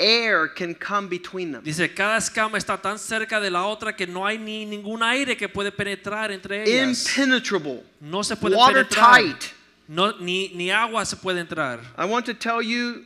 air 0.00 0.48
can 0.48 0.74
come 0.74 1.08
between 1.08 1.52
them. 1.52 1.62
Dice, 1.62 1.88
cada 1.94 2.16
escama 2.16 2.56
está 2.56 2.80
tan 2.80 2.98
cerca 2.98 3.40
de 3.40 3.50
la 3.50 3.66
otra 3.66 3.94
que 3.94 4.06
no 4.06 4.24
hay 4.24 4.38
ni 4.38 4.64
ningún 4.64 5.02
aire 5.02 5.36
que 5.36 5.48
puede 5.48 5.70
penetrar 5.70 6.32
entre 6.32 6.64
ellas. 6.64 7.06
Impenetrable. 7.16 7.84
No 8.00 8.22
se 8.22 8.34
puede 8.34 8.56
penetrar. 8.56 9.22
Watertight. 9.22 9.52
No, 9.86 10.12
ni, 10.18 10.48
ni 10.54 10.70
agua 10.70 11.04
se 11.04 11.16
puede 11.16 11.40
entrar. 11.40 11.80
I 11.98 12.06
want 12.06 12.24
to 12.26 12.34
tell 12.34 12.62
you 12.62 13.04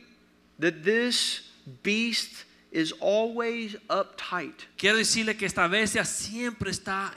that 0.59 0.83
this 0.83 1.41
beast 1.83 2.45
is 2.71 2.93
always 3.01 3.75
uptight. 3.89 4.65
Quiero 4.77 4.97
decirle 4.97 5.35
que 5.37 5.45
esta 5.45 5.67
bestia 5.67 6.05
siempre 6.05 6.71
está 6.71 7.11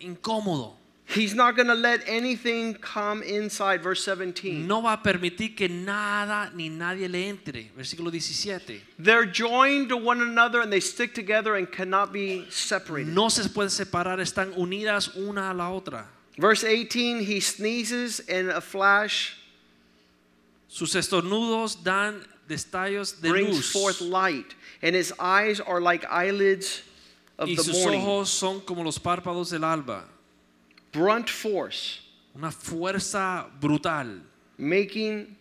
incómodo. 0.00 0.77
He's 1.10 1.34
not 1.34 1.56
going 1.56 1.68
to 1.68 1.74
let 1.74 2.02
anything 2.06 2.74
come 2.74 3.22
inside. 3.22 3.82
Verse 3.82 4.04
17. 4.04 4.66
No 4.66 4.82
va 4.82 4.92
a 4.92 4.96
permitir 4.98 5.56
que 5.56 5.66
nada 5.66 6.50
ni 6.54 6.68
nadie 6.68 7.08
le 7.08 7.28
entre. 7.30 7.70
Versículo 7.74 8.10
17. 8.10 8.82
They're 8.98 9.24
joined 9.24 9.88
to 9.88 9.96
one 9.96 10.20
another 10.20 10.60
and 10.60 10.70
they 10.70 10.80
stick 10.80 11.14
together 11.14 11.56
and 11.56 11.70
cannot 11.72 12.12
be 12.12 12.44
separated. 12.50 13.14
No 13.14 13.30
se 13.30 13.48
pueden 13.48 13.70
separar, 13.70 14.18
están 14.20 14.52
unidas 14.58 15.16
una 15.16 15.50
a 15.50 15.54
la 15.54 15.70
otra. 15.70 16.04
Verse 16.36 16.62
18 16.62 17.20
He 17.20 17.40
sneezes 17.40 18.20
and 18.28 18.50
a 18.50 18.60
flash 18.60 19.34
Sus 20.68 20.94
estornudos 20.94 21.82
dan 21.82 22.22
destellos 22.46 23.18
de 23.18 23.30
brings 23.30 23.56
luz. 23.56 23.72
forth 23.72 24.00
light, 24.02 24.54
and 24.82 24.94
his 24.94 25.14
eyes 25.18 25.58
are 25.58 25.80
like 25.80 26.04
eyelids 26.10 26.82
of 27.38 27.48
y 27.48 27.54
the 27.54 27.62
sus 27.64 27.86
ojos 27.86 28.28
son 28.28 28.60
como 28.60 28.82
los 28.82 28.98
párpados 28.98 29.50
del 29.50 29.64
alba. 29.64 30.04
Brunt 30.92 31.28
force, 31.28 32.00
Una 32.34 32.50
fuerza 32.50 33.46
brutal, 33.60 34.20
making 34.56 35.36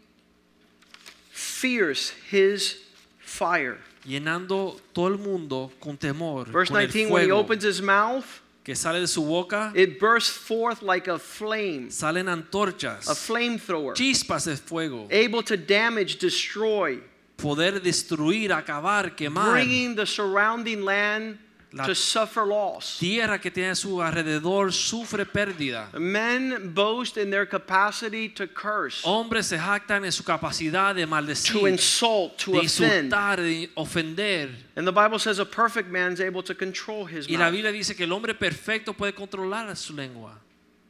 fierce 1.31 2.13
his 2.31 2.77
fire. 3.19 3.77
llenando 4.05 4.79
todo 4.93 5.07
el 5.07 5.17
mundo 5.17 5.71
con 5.79 5.97
temor. 5.97 6.45
Verse 6.45 6.69
con 6.69 6.81
el 6.81 6.87
19 6.87 7.11
When 7.11 7.25
he 7.25 7.31
opens 7.31 7.63
his 7.63 7.81
mouth, 7.81 8.25
que 8.63 8.75
sale 8.75 8.99
de 8.99 9.07
su 9.07 9.23
boca, 9.23 9.71
it 9.75 9.99
bursts 9.99 10.29
forth 10.29 10.81
like 10.81 11.07
a 11.07 11.17
flame, 11.19 11.89
salen 11.89 12.27
antorchas, 12.27 13.07
a 13.07 13.15
flamethrower, 13.15 13.93
chispas 13.95 14.45
de 14.45 14.55
fuego, 14.57 15.07
able 15.11 15.41
to 15.43 15.55
damage, 15.57 16.17
destroy, 16.17 16.99
poder 17.37 17.79
destruir, 17.79 18.51
acabar, 18.51 19.15
quemar. 19.15 19.51
bringing 19.51 19.95
the 19.95 20.05
surrounding 20.05 20.81
land 20.83 21.37
La- 21.73 21.85
to 21.85 21.93
suffer 21.93 22.45
loss. 22.45 22.97
Tierra 22.97 23.39
que 23.39 23.51
tiene 23.51 23.71
a 23.71 23.75
su 23.75 24.01
alrededor 24.01 24.71
sufre 24.71 25.25
pérdida. 25.25 25.89
Men 25.99 26.73
boast 26.73 27.17
in 27.17 27.29
their 27.29 27.45
capacity 27.45 28.29
to 28.29 28.47
curse, 28.47 29.01
Hombres 29.03 29.47
se 29.47 29.57
jactan 29.57 30.05
en 30.05 30.11
su 30.13 30.23
capacidad 30.23 30.95
de 30.95 31.05
maldecir, 31.05 31.59
to 31.59 31.67
insult, 31.67 32.37
to 32.37 32.51
de 32.53 32.59
offend. 32.59 33.11
insultar, 33.11 33.41
de 33.41 33.69
ofender. 33.75 34.49
And 34.77 34.87
the 34.87 34.93
Bible 34.93 35.19
says 35.19 35.39
a 35.39 35.45
perfect 35.45 35.89
man 35.89 36.13
is 36.13 36.21
able 36.21 36.41
to 36.43 36.55
control 36.55 37.05
his 37.05 37.27
Y 37.27 37.33
la 37.35 37.45
mouth. 37.45 37.51
Biblia 37.51 37.71
dice 37.73 37.95
que 37.95 38.05
el 38.05 38.11
hombre 38.13 38.33
perfecto 38.33 38.93
puede 38.93 39.13
controlar 39.13 39.75
su 39.75 39.93
lengua. 39.93 40.39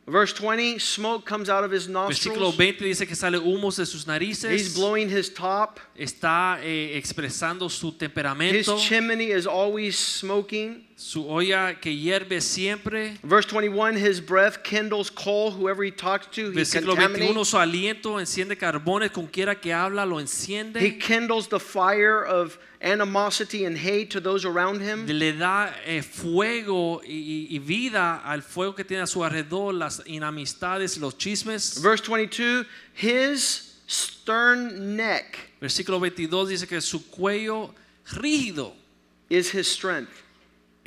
Verse 0.08 0.32
20, 0.32 0.80
smoke 0.80 1.26
comes 1.26 1.50
out 1.50 1.66
of 1.66 1.72
his 1.72 1.90
nostrils. 1.90 2.38
Versículo 2.38 2.48
nostrils. 2.48 2.78
20 2.78 2.86
dice 2.86 3.06
que 3.06 3.14
sale 3.14 3.40
humos 3.40 3.76
de 3.76 3.86
sus 3.86 4.06
narices. 4.08 4.50
He's 4.50 4.74
blowing 4.74 5.10
his 5.10 5.30
top. 5.30 5.82
Está 5.98 6.60
eh, 6.64 6.98
expresando 6.98 7.70
su 7.70 7.92
temperamento. 7.92 8.78
His 8.78 8.84
chimney 8.84 9.32
is 9.32 9.46
always 9.46 9.98
smoking. 9.98 10.87
Su 11.00 11.30
olla 11.30 11.80
que 11.80 11.96
hierve 11.96 12.42
siempre. 12.42 13.20
Verse 13.22 13.46
21, 13.46 13.98
his 13.98 14.20
breath 14.20 14.64
kindles 14.64 15.12
coal, 15.12 15.52
whoever 15.52 15.84
he 15.84 15.92
talks 15.92 16.26
to, 16.32 16.50
he 16.50 16.56
Versículo 16.56 16.96
21, 16.96 17.36
contaminates. 17.36 17.48
su 17.48 17.58
aliento 17.58 18.20
enciende 18.20 18.58
carbones, 18.58 19.12
con 19.12 19.28
quiera 19.28 19.54
que 19.54 19.72
habla 19.72 20.08
lo 20.08 20.18
He 20.18 20.98
kindles 20.98 21.50
the 21.50 21.60
fire 21.60 22.24
of 22.26 22.58
animosity 22.82 23.66
and 23.66 23.78
hate 23.78 24.10
to 24.10 24.20
those 24.20 24.44
around 24.44 24.82
him. 24.82 25.06
Le 25.06 25.34
da 25.34 25.72
eh, 25.86 26.02
fuego 26.02 27.02
y, 27.06 27.48
y 27.52 27.60
vida 27.60 28.20
al 28.26 28.42
fuego 28.42 28.74
que 28.74 28.84
tiene 28.84 29.04
a 29.04 29.08
su 29.08 29.24
alrededor, 29.24 29.76
las 29.76 30.02
inamistades, 30.08 30.98
los 30.98 31.14
chismes. 31.14 31.80
Verse 31.80 32.02
22, 32.02 32.66
his 32.96 33.76
stern 33.88 34.96
neck 34.96 35.38
Versículo 35.62 36.00
22 36.00 36.50
dice 36.50 36.68
que 36.68 36.82
su 36.82 37.08
cuello 37.10 37.74
rígido 38.14 38.74
is 39.30 39.54
his 39.54 39.68
strength. 39.68 40.24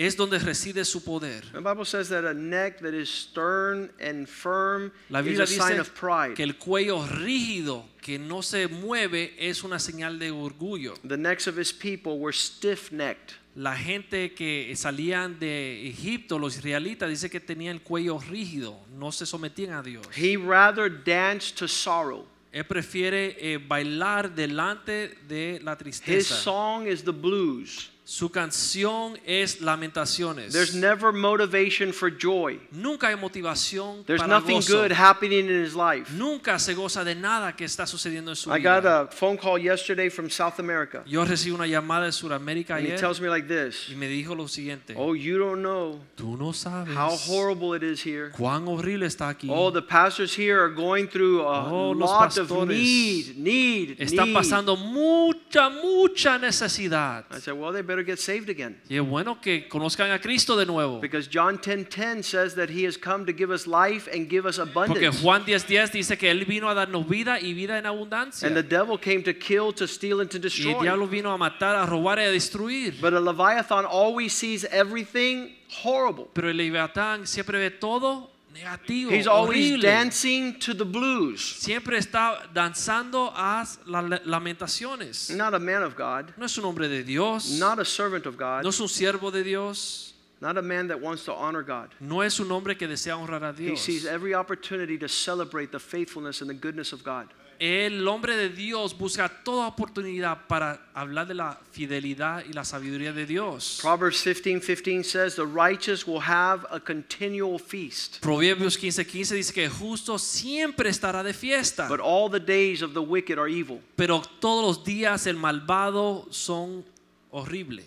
Es 0.07 0.17
donde 0.17 0.39
reside 0.39 0.85
su 0.87 1.05
poder. 1.05 1.45
The 1.53 1.61
Bible 1.61 1.85
says 1.85 2.09
that 2.09 2.25
a 2.25 2.33
neck 2.33 2.81
that 2.81 2.95
is 2.95 3.11
stern 3.11 3.91
and 4.01 4.27
firm 4.27 4.93
La 5.11 5.21
is 5.21 5.39
a 5.39 5.47
sign 5.47 5.79
of 5.79 5.91
pride. 5.91 6.35
que 6.35 6.43
el 6.43 6.57
cuello 6.57 7.07
rígido 7.07 7.85
que 8.01 8.19
no 8.19 8.41
se 8.41 8.67
mueve 8.67 9.35
es 9.39 9.63
una 9.63 9.79
señal 9.79 10.19
de 10.19 10.31
orgullo. 10.31 10.95
The 11.07 11.19
necks 11.19 11.47
of 11.47 11.59
his 11.59 11.71
people 11.73 12.19
were 12.19 12.33
stiff 12.33 12.91
necked. 12.91 13.35
La 13.55 13.77
gente 13.77 14.33
que 14.33 14.73
salían 14.75 15.39
de 15.39 15.89
Egipto, 15.89 16.39
los 16.39 16.57
israelitas, 16.57 17.11
dice 17.11 17.29
que 17.29 17.41
tenían 17.41 17.77
el 17.77 17.83
cuello 17.83 18.19
rígido, 18.19 18.79
no 18.97 19.13
se 19.13 19.27
sometían 19.27 19.73
a 19.75 19.83
Dios. 19.83 20.07
He 20.17 20.37
rather 20.37 20.89
danced 20.89 21.59
to 21.59 21.69
sorrow. 21.69 22.27
Él 22.53 22.65
prefiere 22.65 23.37
eh, 23.39 23.59
bailar 23.59 24.35
delante 24.35 25.15
de 25.29 25.61
la 25.63 25.73
His 25.75 25.79
tristeza. 25.79 26.35
song 26.37 26.87
is 26.87 27.03
the 27.05 27.13
blues. 27.13 27.91
Su 28.11 28.29
canción 28.29 29.17
es 29.25 29.61
Lamentaciones. 29.61 30.53
There's 30.53 30.75
never 30.75 31.13
motivation 31.13 31.93
for 31.93 32.11
joy. 32.11 32.59
Nunca 32.73 33.07
hay 33.07 33.15
motivación 33.15 34.05
There's 34.05 34.21
para 34.21 34.41
nothing 34.41 34.57
gozo. 34.57 34.83
good 34.83 34.91
happening 34.91 35.49
in 35.49 35.65
his 35.65 35.77
life. 35.77 36.13
Nunca 36.13 36.59
se 36.59 36.75
goza 36.75 37.05
de 37.05 37.15
nada 37.15 37.55
que 37.55 37.65
está 37.65 37.87
sucediendo 37.87 38.33
en 38.33 38.37
su 38.37 38.51
I 38.53 38.59
got 38.61 38.83
vida. 38.83 39.01
a 39.03 39.07
phone 39.07 39.37
call 39.39 39.59
yesterday 39.61 40.09
from 40.11 40.29
South 40.29 40.59
America. 40.59 41.05
Yo 41.07 41.25
recibí 41.25 41.53
una 41.55 41.69
llamada 41.69 42.07
de 42.07 42.11
Sudamérica 42.11 42.75
And 42.79 42.85
he 42.85 42.93
ayer 42.95 42.99
tells 42.99 43.21
me 43.21 43.29
like 43.29 43.47
this 43.47 43.89
y 43.89 43.95
me 43.95 44.09
dijo 44.09 44.35
lo 44.35 44.49
siguiente. 44.49 44.95
Oh, 44.97 45.15
you 45.15 45.39
don't 45.39 45.63
know 45.63 46.01
Tú 46.17 46.37
no 46.37 46.53
sabes 46.53 46.93
how 46.97 47.11
horrible 47.29 47.77
it 47.77 47.85
is 47.85 48.05
here. 48.05 48.33
cuán 48.33 48.67
horrible 48.67 49.07
está 49.07 49.29
aquí. 49.29 49.47
Oh, 49.49 49.71
the 49.71 49.83
pastors 49.83 50.37
here 50.37 50.61
are 50.61 50.75
going 50.75 51.07
through 51.07 51.43
a 51.43 51.71
Oh, 51.71 51.93
los 51.93 52.11
lot 52.11 52.37
of 52.37 52.49
pastores 52.49 52.77
need, 52.77 53.37
need, 53.39 54.01
Están 54.01 54.27
need. 54.27 54.35
pasando 54.35 54.75
mucha, 54.75 55.71
mucha 55.71 56.39
necesidad. 56.39 57.25
I 57.31 57.39
said, 57.39 57.55
well, 57.55 57.73
they 57.73 57.83
better 57.83 58.00
get 58.05 58.19
saved 58.19 58.49
again. 58.49 58.81
Y 58.89 58.97
es 58.97 59.03
bueno 59.03 59.41
que 59.41 59.69
conozcan 59.69 60.11
a 60.11 60.21
Cristo 60.21 60.57
de 60.57 60.67
nuevo. 60.67 61.01
Because 61.01 61.29
John 61.29 61.59
10:10 61.59 62.23
says 62.23 62.55
that 62.55 62.71
he 62.71 62.87
has 62.87 62.97
come 62.97 63.25
to 63.27 63.33
give 63.33 63.53
us 63.53 63.67
life 63.67 64.09
and 64.13 64.29
give 64.29 64.47
us 64.47 64.59
Porque 64.59 64.71
abundance. 64.71 65.21
Juan 65.23 65.45
10:10 65.45 65.93
dice 65.93 66.19
que 66.19 66.31
Él 66.31 66.45
vino 66.45 66.69
a 66.69 66.75
darnos 66.75 67.09
vida 67.09 67.39
y 67.41 67.53
vida 67.53 67.79
en 67.79 67.87
abundancia. 67.87 68.47
And 68.47 68.57
the 68.57 68.63
devil 68.63 68.99
came 68.99 69.23
to 69.25 69.35
kill, 69.35 69.73
to 69.75 69.87
steal, 69.87 70.21
and 70.21 70.31
to 70.31 70.39
destroy. 70.39 70.73
Y 70.73 70.77
el 70.77 70.83
diablo 70.83 71.07
vino 71.07 71.33
a 71.33 71.39
matar, 71.39 71.77
a 71.77 71.87
robar 71.87 72.19
y 72.19 72.25
a 72.25 72.31
destruir. 72.31 73.01
But 73.01 73.15
a 73.15 73.21
Leviathan 73.21 73.85
always 73.85 74.33
sees 74.33 74.65
everything 74.71 75.57
horrible. 75.85 76.29
Pero 76.33 76.49
el 76.49 76.57
Leviatán 76.57 77.27
siempre 77.27 77.59
ve 77.59 77.71
todo 77.71 78.31
negativo, 78.55 79.11
He's 79.13 79.27
always 79.27 79.71
horrible. 79.71 79.83
dancing 79.83 80.59
to 80.61 80.75
the 80.75 80.85
blues. 80.85 81.41
Siempre 81.59 81.97
está 81.99 82.49
danzando 82.53 83.33
a 83.35 83.65
las 83.87 84.21
lamentaciones. 84.27 85.31
Not 85.37 85.55
a 85.55 85.59
man 85.59 85.83
of 85.83 85.97
God, 85.97 86.33
No 86.37 86.45
es 86.47 86.57
un 86.59 86.65
hombre 86.65 86.89
de 86.89 87.03
Dios. 87.03 87.59
not 87.59 87.79
a 87.79 87.85
servant 87.85 88.27
of 88.27 88.37
God, 88.37 88.63
No 88.63 88.69
es 88.71 88.81
un 88.81 88.89
siervo 88.89 89.31
de 89.33 89.43
Dios. 89.45 90.13
not 90.41 90.57
a 90.57 90.63
man 90.63 90.89
that 90.89 91.01
wants 91.01 91.25
to 91.25 91.35
honor 91.35 91.63
God. 91.63 91.91
No 92.01 92.21
es 92.23 92.41
un 92.41 92.51
hombre 92.51 92.75
que 92.75 92.89
desea 92.89 93.15
honrar 93.17 93.43
a 93.45 93.53
Dios. 93.53 93.71
He 93.87 93.93
sees 93.93 94.07
every 94.07 94.35
opportunity 94.35 94.97
to 94.99 95.09
celebrate 95.09 95.71
the 95.71 95.79
faithfulness 95.79 96.41
and 96.41 96.49
the 96.49 96.55
goodness 96.55 96.93
of 96.93 97.05
God. 97.05 97.29
El 97.61 98.09
hombre 98.09 98.39
de 98.39 98.49
Dios 98.49 98.97
busca 98.97 99.29
toda 99.29 99.67
oportunidad 99.67 100.47
para 100.47 100.81
hablar 100.95 101.27
de 101.27 101.35
la 101.35 101.61
fidelidad 101.73 102.43
y 102.49 102.55
la 102.55 102.65
sabiduría 102.65 103.13
de 103.13 103.27
Dios. 103.27 103.81
Proverbs 103.83 104.25
15:15 104.25 105.05
says, 105.05 105.35
"The 105.35 105.45
righteous 105.45 106.07
will 106.07 106.23
have 106.23 106.67
a 106.71 106.81
continual 106.81 107.59
feast, 107.59 108.19
Proverbios 108.23 108.79
15:15 108.79 109.35
dice 109.35 109.53
que 109.53 109.65
el 109.65 109.71
justo 109.71 110.19
siempre 110.19 110.89
estará 110.89 111.23
de 111.23 111.35
fiesta, 111.35 111.87
but 111.87 112.01
all 112.03 112.31
the 112.31 112.41
days 112.41 112.81
of 112.81 112.95
the 112.95 113.01
wicked 113.01 113.39
are 113.39 113.53
evil." 113.53 113.83
pero 113.95 114.23
todos 114.41 114.65
los 114.65 114.83
días 114.83 115.27
el 115.27 115.37
malvado 115.37 116.29
son 116.31 116.83
horribles. 117.31 117.85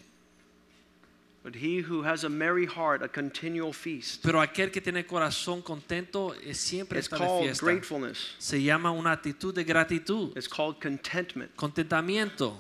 But 1.43 1.55
he 1.55 1.79
who 1.81 2.03
has 2.03 2.23
a 2.23 2.29
merry 2.29 2.65
heart, 2.65 3.01
a 3.03 3.09
continual 3.09 3.73
feast. 3.73 4.21
Pero 4.23 4.39
aquel 4.39 4.71
que 4.71 4.79
tiene 4.79 5.05
corazón 5.05 5.61
contento 5.61 6.33
eh, 6.41 6.53
siempre 6.53 6.99
It's 6.99 7.07
está 7.09 7.17
de 7.19 7.25
called 7.25 7.43
fiesta. 7.43 7.65
gratefulness. 7.65 8.35
Se 8.39 8.61
llama 8.63 8.91
una 8.91 9.11
actitud 9.11 9.53
de 9.53 9.65
gratitud, 9.65 10.31
It's 10.37 10.47
called 10.47 10.79
contentment. 10.79 11.53
contentamiento. 11.57 12.55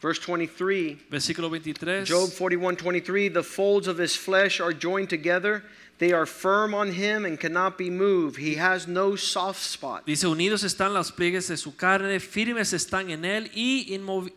Verse 0.00 0.18
23, 0.20 0.96
Versículo 1.10 1.48
23. 1.50 2.04
Job 2.06 2.30
41:23, 2.30 3.30
"The 3.32 3.42
folds 3.42 3.88
of 3.88 3.98
his 3.98 4.14
flesh 4.14 4.60
are 4.60 4.72
joined 4.72 5.08
together; 5.08 5.64
they 5.98 6.12
are 6.12 6.24
firm 6.24 6.72
on 6.72 6.92
him 6.92 7.24
and 7.24 7.36
cannot 7.40 7.76
be 7.76 7.90
moved. 7.90 8.36
He 8.38 8.56
has 8.60 8.86
no 8.86 9.16
soft 9.16 9.60
spot." 9.60 10.04
Dice, 10.06 10.24
unidos 10.28 10.62
están 10.62 10.94
los 10.94 11.10
pliegues 11.10 11.48
de 11.48 11.56
su 11.56 11.74
carne, 11.74 12.20
firmes 12.20 12.72
están 12.74 13.10
en 13.10 13.24
él 13.24 13.50
y 13.54 13.86
inmov- 13.90 14.32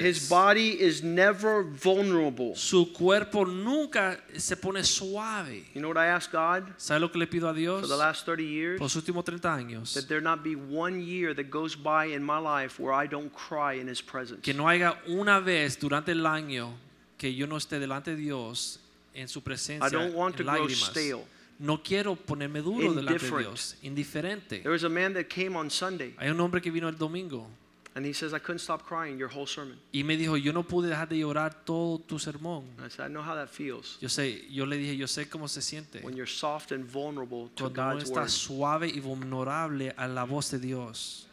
His 0.00 0.28
body 0.28 0.80
is 0.80 1.02
never 1.02 1.62
vulnerable. 1.62 2.54
Su 2.56 2.92
cuerpo 2.92 3.44
nunca 3.44 4.20
se 4.36 4.56
pone 4.56 4.82
suave. 4.84 5.64
You 5.74 5.80
know 5.80 5.88
what 5.88 5.98
I 5.98 6.06
ask 6.06 6.30
God 6.30 6.64
¿Sabe 6.76 7.00
lo 7.00 7.10
que 7.10 7.18
le 7.18 7.26
pido 7.26 7.48
a 7.48 7.54
Dios? 7.54 7.80
for 7.80 7.88
the 7.88 7.96
last 7.96 8.26
30 8.26 8.44
years? 8.44 8.78
Por 8.78 8.86
los 8.86 8.96
últimos 8.96 9.24
30 9.24 9.54
años. 9.54 9.94
That 9.94 10.08
there 10.08 10.20
not 10.20 10.42
be 10.42 10.54
one 10.54 11.00
year 11.00 11.34
that 11.34 11.50
goes 11.50 11.76
by 11.76 12.06
in 12.06 12.22
my 12.22 12.38
life 12.38 12.80
where 12.80 12.92
I 12.92 13.06
don't 13.06 13.32
cry 13.32 13.74
in 13.80 13.88
his 13.88 14.02
presence. 14.02 14.42
Que 14.42 14.54
no 14.54 14.68
haya 14.68 14.98
una 15.08 15.40
vez 15.40 15.78
durante 15.78 16.12
el 16.12 16.26
año 16.26 16.74
que 17.16 17.34
yo 17.34 17.46
no 17.46 17.56
esté 17.56 17.78
delante 17.78 18.12
de 18.12 18.16
Dios 18.16 18.80
en 19.14 19.28
su 19.28 19.42
presencia 19.42 19.86
I 19.86 19.90
don't 19.90 20.14
want 20.14 20.36
to 20.36 20.42
grow 20.42 20.64
lágrimas. 20.64 20.90
stale. 20.90 21.24
No 21.58 21.82
quiero 21.82 22.16
ponerme 22.16 22.60
duro 22.60 22.92
delante 22.92 23.30
de. 23.30 23.38
Dios, 23.38 23.76
indiferente. 23.82 24.60
There 24.62 24.72
was 24.72 24.82
a 24.82 24.88
man 24.88 25.14
that 25.14 25.28
came 25.28 25.56
on 25.56 25.70
Sunday 25.70 26.14
Hay 26.18 26.28
un 26.28 26.40
hombre 26.40 26.60
que 26.60 26.70
vino 26.70 26.88
el 26.88 26.96
domingo 26.98 27.48
and 27.96 28.04
he 28.04 28.12
says, 28.12 28.32
I 28.34 28.38
couldn't 28.40 28.58
stop 28.58 28.82
crying 28.84 29.18
your 29.18 29.28
whole 29.28 29.46
sermon. 29.46 29.78
y 29.92 30.02
me 30.02 30.16
dijo, 30.16 30.36
yo 30.36 30.52
no 30.52 30.64
pude 30.64 30.88
dejar 30.88 31.08
de 31.08 31.16
llorar 31.18 31.54
todo 31.64 31.98
tu 31.98 32.18
sermón. 32.18 32.64
I 32.84 32.88
said, 32.90 33.06
I 33.06 33.08
know 33.08 33.22
how 33.22 33.34
that 33.36 33.48
feels 33.48 33.98
Yo 34.00 34.08
sé, 34.08 34.46
yo 34.50 34.66
le 34.66 34.76
dije, 34.76 34.96
yo 34.96 35.06
sé 35.06 35.28
cómo 35.28 35.48
se 35.48 35.60
siente 35.60 36.02
when 36.02 36.16
you're 36.16 36.26
soft 36.30 36.72
and 36.72 36.84
vulnerable 36.84 37.50
to 37.54 37.64
cuando 37.70 37.82
uno 37.82 37.92
God's 37.94 38.04
está 38.10 38.20
word, 38.22 38.30
suave 38.30 38.88
y 38.88 39.00
vulnerable 39.00 39.92
a 39.96 40.08
la 40.08 40.24
voz 40.24 40.50
de 40.50 40.58
Dios. 40.58 41.26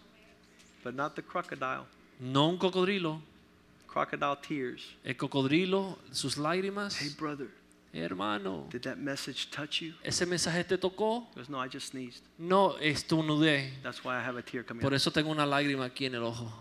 but 0.84 0.94
not 0.96 1.16
the 1.16 1.22
crocodile. 1.24 1.86
No 2.20 2.48
un 2.50 2.58
cocodrilo, 2.58 3.22
Crocodile 3.88 4.38
tears. 4.48 4.82
el 5.04 5.16
cocodrilo, 5.18 5.98
sus 6.12 6.38
lágrimas. 6.38 6.96
Hey, 7.02 7.10
brother, 7.18 7.50
Hermano, 7.94 8.68
did 8.70 8.84
that 8.84 8.98
message 8.98 9.50
touch 9.52 9.82
you? 9.82 9.94
ese 10.04 10.26
mensaje 10.26 10.64
te 10.66 10.78
tocó. 10.78 11.28
He 11.34 11.40
goes, 11.42 11.50
No, 11.50 11.58
I 11.60 11.68
just 11.68 11.90
sneezed. 11.92 12.24
No, 12.40 12.76
estornudé. 12.82 13.70
That's 13.84 14.04
why 14.04 14.18
I 14.18 14.22
have 14.22 14.38
a 14.38 14.42
tear 14.42 14.64
coming 14.64 14.82
Por 14.82 14.92
out. 14.94 14.96
eso 14.96 15.12
tengo 15.12 15.30
una 15.30 15.46
lágrima 15.46 15.86
aquí 15.86 16.06
en 16.06 16.16
el 16.16 16.24
ojo. 16.24 16.52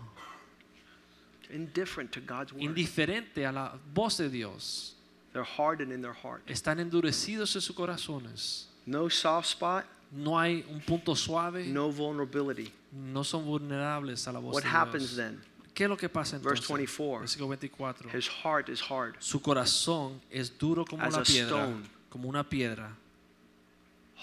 Indifferent 1.53 2.11
to 2.13 2.21
God's 2.21 2.53
word. 2.53 2.61
Indiferente 2.63 3.45
a 3.45 3.51
la 3.51 3.73
voz 3.93 4.17
de 4.17 4.29
Dios. 4.29 4.95
They're 5.33 5.43
hardened 5.45 5.91
in 5.91 6.01
their 6.01 6.13
heart. 6.13 6.45
Están 6.47 6.79
endurecidos 6.79 7.55
en 7.55 7.61
sus 7.61 7.75
corazones. 7.75 8.65
No 8.85 9.09
soft 9.09 9.47
spot, 9.49 9.85
No 10.13 10.37
hay 10.37 10.65
un 10.69 10.81
punto 10.81 11.13
suave. 11.15 11.65
no 11.67 11.89
vulnerability. 11.91 12.71
No 12.91 13.23
son 13.23 13.45
vulnerables 13.45 14.27
a 14.27 14.33
la 14.33 14.39
voz 14.39 14.55
What 14.55 14.63
de 14.63 14.69
happens 14.69 15.15
Dios. 15.15 15.15
then? 15.15 15.41
¿Qué 15.73 15.83
es 15.85 15.89
lo 15.89 15.95
que 15.97 16.09
pasa 16.09 16.37
Verse 16.37 16.49
entonces? 16.63 16.67
24. 16.67 17.19
Versículo 17.21 17.47
24. 17.49 18.09
His 18.17 18.27
heart 18.27 18.69
is 18.69 18.81
hard, 18.81 19.15
Su 19.19 19.41
corazón 19.41 20.19
es 20.29 20.57
duro 20.57 20.83
como 20.85 21.03
As 21.03 21.13
la 21.13 21.21
a 21.21 21.23
piedra. 21.23 21.47
stone. 21.65 21.83
Como 22.09 22.27
una 22.29 22.43
piedra. 22.47 22.95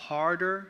harder 0.08 0.68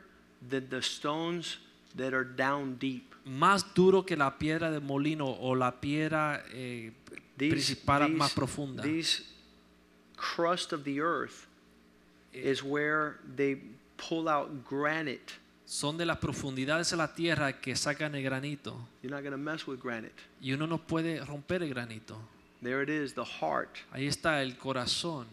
than 0.49 0.67
the 0.69 0.81
stones 0.81 1.57
that 1.95 2.13
are 2.13 2.23
down 2.23 2.77
deep. 2.79 3.13
Más 3.25 3.73
duro 3.75 4.03
que 4.05 4.15
la 4.15 4.37
piedra 4.39 4.71
de 4.71 4.79
molino 4.79 5.27
o 5.27 5.53
la 5.55 5.71
piedra 5.79 6.43
eh, 6.51 6.91
These, 7.37 7.49
principal 7.51 8.07
these- 8.07 8.17
más 8.17 8.33
profunda. 8.33 8.81
these 8.83 9.23
crust 10.15 10.73
of 10.73 10.83
the 10.83 10.99
earth 10.99 11.45
is 12.33 12.63
where 12.63 13.17
they 13.35 13.61
pull 13.97 14.27
out 14.27 14.49
granite. 14.67 15.33
Son 15.69 15.99
de 15.99 16.03
las 16.03 16.17
profundidades 16.17 16.89
de 16.89 16.97
la 16.97 17.13
tierra 17.13 17.61
que 17.61 17.75
sacan 17.75 18.15
el 18.15 18.23
granito. 18.23 18.75
You're 19.03 19.15
not 19.15 19.21
going 19.21 19.33
to 19.33 19.37
mess 19.37 19.67
with 19.67 19.79
granite. 19.79 20.15
Y 20.41 20.51
uno 20.51 20.65
no 20.65 20.79
puede 20.79 21.23
romper 21.23 21.61
el 21.61 21.69
granito. 21.69 22.17
There 22.63 22.81
it 22.81 22.89
is, 22.89 23.13
the 23.13 23.23
heart. 23.23 23.77
Ahí 23.93 24.07
está 24.07 24.41
el 24.41 24.57
corazón. 24.57 25.27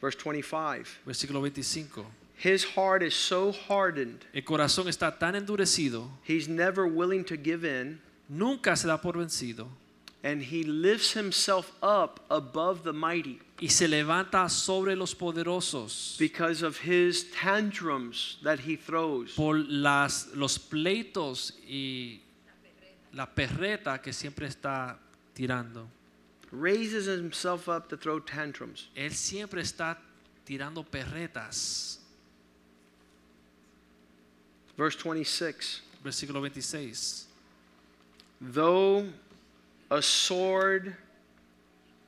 Verse 0.00 0.16
25. 0.16 0.88
versículo 1.04 1.42
25. 1.42 2.06
His 2.42 2.64
heart 2.74 3.02
is 3.02 3.12
so 3.12 3.52
hardened, 3.52 4.24
El 4.32 4.44
corazón 4.44 4.88
está 4.88 5.18
tan 5.18 5.34
endurecido, 5.34 6.08
he's 6.26 6.48
never 6.48 6.86
willing 6.86 7.22
to 7.22 7.36
give 7.36 7.66
in, 7.66 8.00
nunca 8.30 8.74
se 8.76 8.88
da 8.88 8.96
por 8.96 9.12
vencido 9.18 9.68
and 10.22 10.42
he 10.42 10.62
lifts 10.64 11.12
himself 11.12 11.72
up 11.82 12.20
above 12.30 12.82
the 12.82 12.92
mighty 12.92 13.40
y 13.60 13.68
se 13.68 13.86
levanta 13.86 14.48
sobre 14.48 14.96
los 14.96 15.14
poderosos 15.14 16.16
because 16.18 16.62
of 16.62 16.78
his 16.78 17.30
tantrums 17.30 18.38
that 18.42 18.58
he 18.58 18.74
throws. 18.76 19.34
por 19.34 19.58
las, 19.68 20.28
los 20.34 20.58
pleitos 20.58 21.52
y 21.68 22.20
la 23.12 23.26
perreta 23.26 24.00
que 24.00 24.12
siempre 24.12 24.46
está 24.46 24.96
tirando. 25.34 25.88
Raises 26.50 27.06
himself 27.06 27.68
up 27.68 27.88
to 27.88 27.96
throw 27.96 28.18
tantrums. 28.18 28.88
Él 28.96 29.12
siempre 29.12 29.60
está 29.60 29.98
tirando 30.44 30.82
perretas. 30.82 31.98
Verse 34.76 34.96
26. 34.96 35.82
Versículo 36.02 36.40
26. 36.40 37.26
Though 38.40 39.06
a 39.90 40.00
sword, 40.00 40.96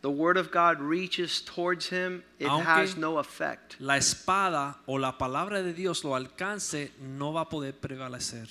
the 0.03 0.11
word 0.11 0.37
of 0.37 0.51
God 0.51 0.81
reaches 0.81 1.41
towards 1.43 1.89
him, 1.89 2.23
it 2.39 2.49
Aunque- 2.49 2.65
has 2.67 2.97
no 2.97 3.19
effect. 3.19 3.77
La 3.81 3.97
espada 3.97 4.77
o 4.87 4.95
la 4.99 5.17
palabra 5.17 5.63
de 5.63 5.73
Dios 5.73 6.05
lo 6.05 6.15
alcance, 6.15 6.91
no 7.01 7.33
va 7.33 7.43
a 7.43 7.49
poder 7.49 7.73
prevalecer. 7.73 8.49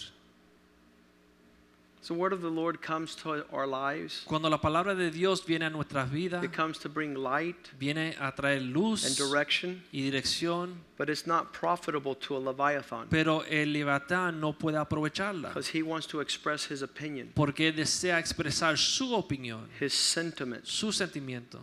So 2.03 2.15
the 2.15 2.19
word 2.19 2.33
of 2.33 2.41
the 2.41 2.49
Lord 2.49 2.81
comes 2.81 3.15
to 3.17 3.45
our 3.53 3.67
lives. 3.67 4.23
Cuando 4.25 4.49
la 4.49 4.57
palabra 4.59 4.95
de 4.95 5.11
Dios 5.11 5.45
viene 5.45 5.67
a 5.67 5.69
nuestras 5.69 6.09
vidas, 6.09 6.43
It 6.43 6.51
comes 6.51 6.79
to 6.79 6.89
bring 6.89 7.13
light 7.13 7.69
viene 7.77 8.15
a 8.19 8.31
traer 8.31 8.59
luz 8.61 9.05
and 9.05 9.15
direction, 9.15 9.83
y 9.93 9.99
dirección, 10.09 10.77
but 10.97 11.11
it's 11.11 11.27
not 11.27 11.53
profitable 11.53 12.15
to 12.15 12.37
a 12.37 12.39
Leviathan 12.39 13.07
pero 13.09 13.41
el 13.41 13.71
Leviatán 13.71 14.39
no 14.39 14.53
puede 14.53 14.77
aprovecharla 14.77 15.49
because 15.49 15.67
he 15.67 15.83
wants 15.83 16.07
to 16.07 16.21
express 16.21 16.65
his 16.65 16.81
opinion, 16.81 17.31
porque 17.35 17.71
desea 17.71 18.17
expresar 18.17 18.77
su 18.79 19.13
opinión, 19.13 19.67
his 19.79 19.93
sentiments. 19.93 20.71
su 20.71 20.91
sentimiento. 20.91 21.59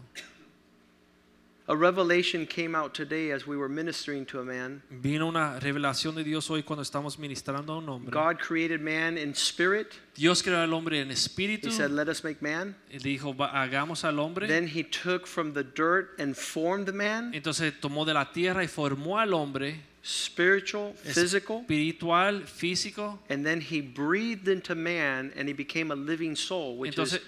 A 1.71 1.77
revelation 1.77 2.47
came 2.47 2.75
out 2.75 2.95
today 2.95 3.31
as 3.31 3.47
we 3.47 3.55
were 3.55 3.69
ministering 3.69 4.25
to 4.27 4.41
a 4.41 4.43
man. 4.43 4.83
Vino 4.91 5.29
una 5.29 5.61
revelación 5.61 6.15
de 6.15 6.25
Dios 6.25 6.49
hoy 6.49 6.63
cuando 6.63 6.83
estamos 6.83 7.19
ministrando 7.19 7.75
a 7.75 7.79
un 7.79 7.89
hombre. 7.91 8.11
God 8.11 8.39
created 8.39 8.81
man 8.81 9.19
in 9.19 9.35
spirit. 9.35 9.93
Dios 10.15 10.43
creó 10.43 10.63
al 10.63 10.73
hombre 10.73 11.01
en 11.01 11.11
espíritu 11.11 11.67
He 11.67 11.71
said, 11.71 11.91
Let 11.91 12.09
us 12.09 12.25
make 12.25 12.41
man. 12.41 12.75
y 12.91 12.97
dijo, 12.97 13.35
hagamos 13.53 14.05
al 14.05 14.19
hombre. 14.19 14.47
Then 14.47 14.67
he 14.67 14.83
took 14.83 15.27
from 15.27 15.53
the 15.53 15.63
dirt 15.63 16.19
and 16.19 16.35
formed 16.35 16.87
the 16.87 16.93
man, 16.93 17.33
Entonces 17.35 17.75
tomó 17.79 18.07
de 18.07 18.15
la 18.15 18.33
tierra 18.33 18.63
y 18.63 18.67
formó 18.67 19.21
al 19.21 19.35
hombre 19.35 19.83
spiritual, 20.03 20.95
physical. 20.95 21.61
espiritual, 21.61 22.45
físico. 22.47 23.19
And 23.29 23.45
then 23.45 23.61
he 23.61 23.83
breathed 23.83 24.49
into 24.49 24.75
man 24.75 25.35
and 25.37 25.47
he 25.47 25.53
became 25.53 25.91
a 25.91 25.97
living 25.97 26.35
soul, 26.35 26.79
which 26.79 26.97
Entonces 26.97 27.21
is 27.21 27.23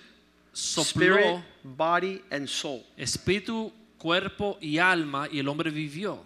sopló 0.55 0.84
spirit, 0.84 1.43
body, 1.62 2.22
and 2.30 2.49
soul. 2.49 2.84
espíritu, 2.97 3.70
cuerpo 4.01 4.59
y 4.61 4.78
alma 4.78 5.28
y 5.30 5.38
el 5.38 5.48
hombre 5.48 5.70
vivió. 5.70 6.24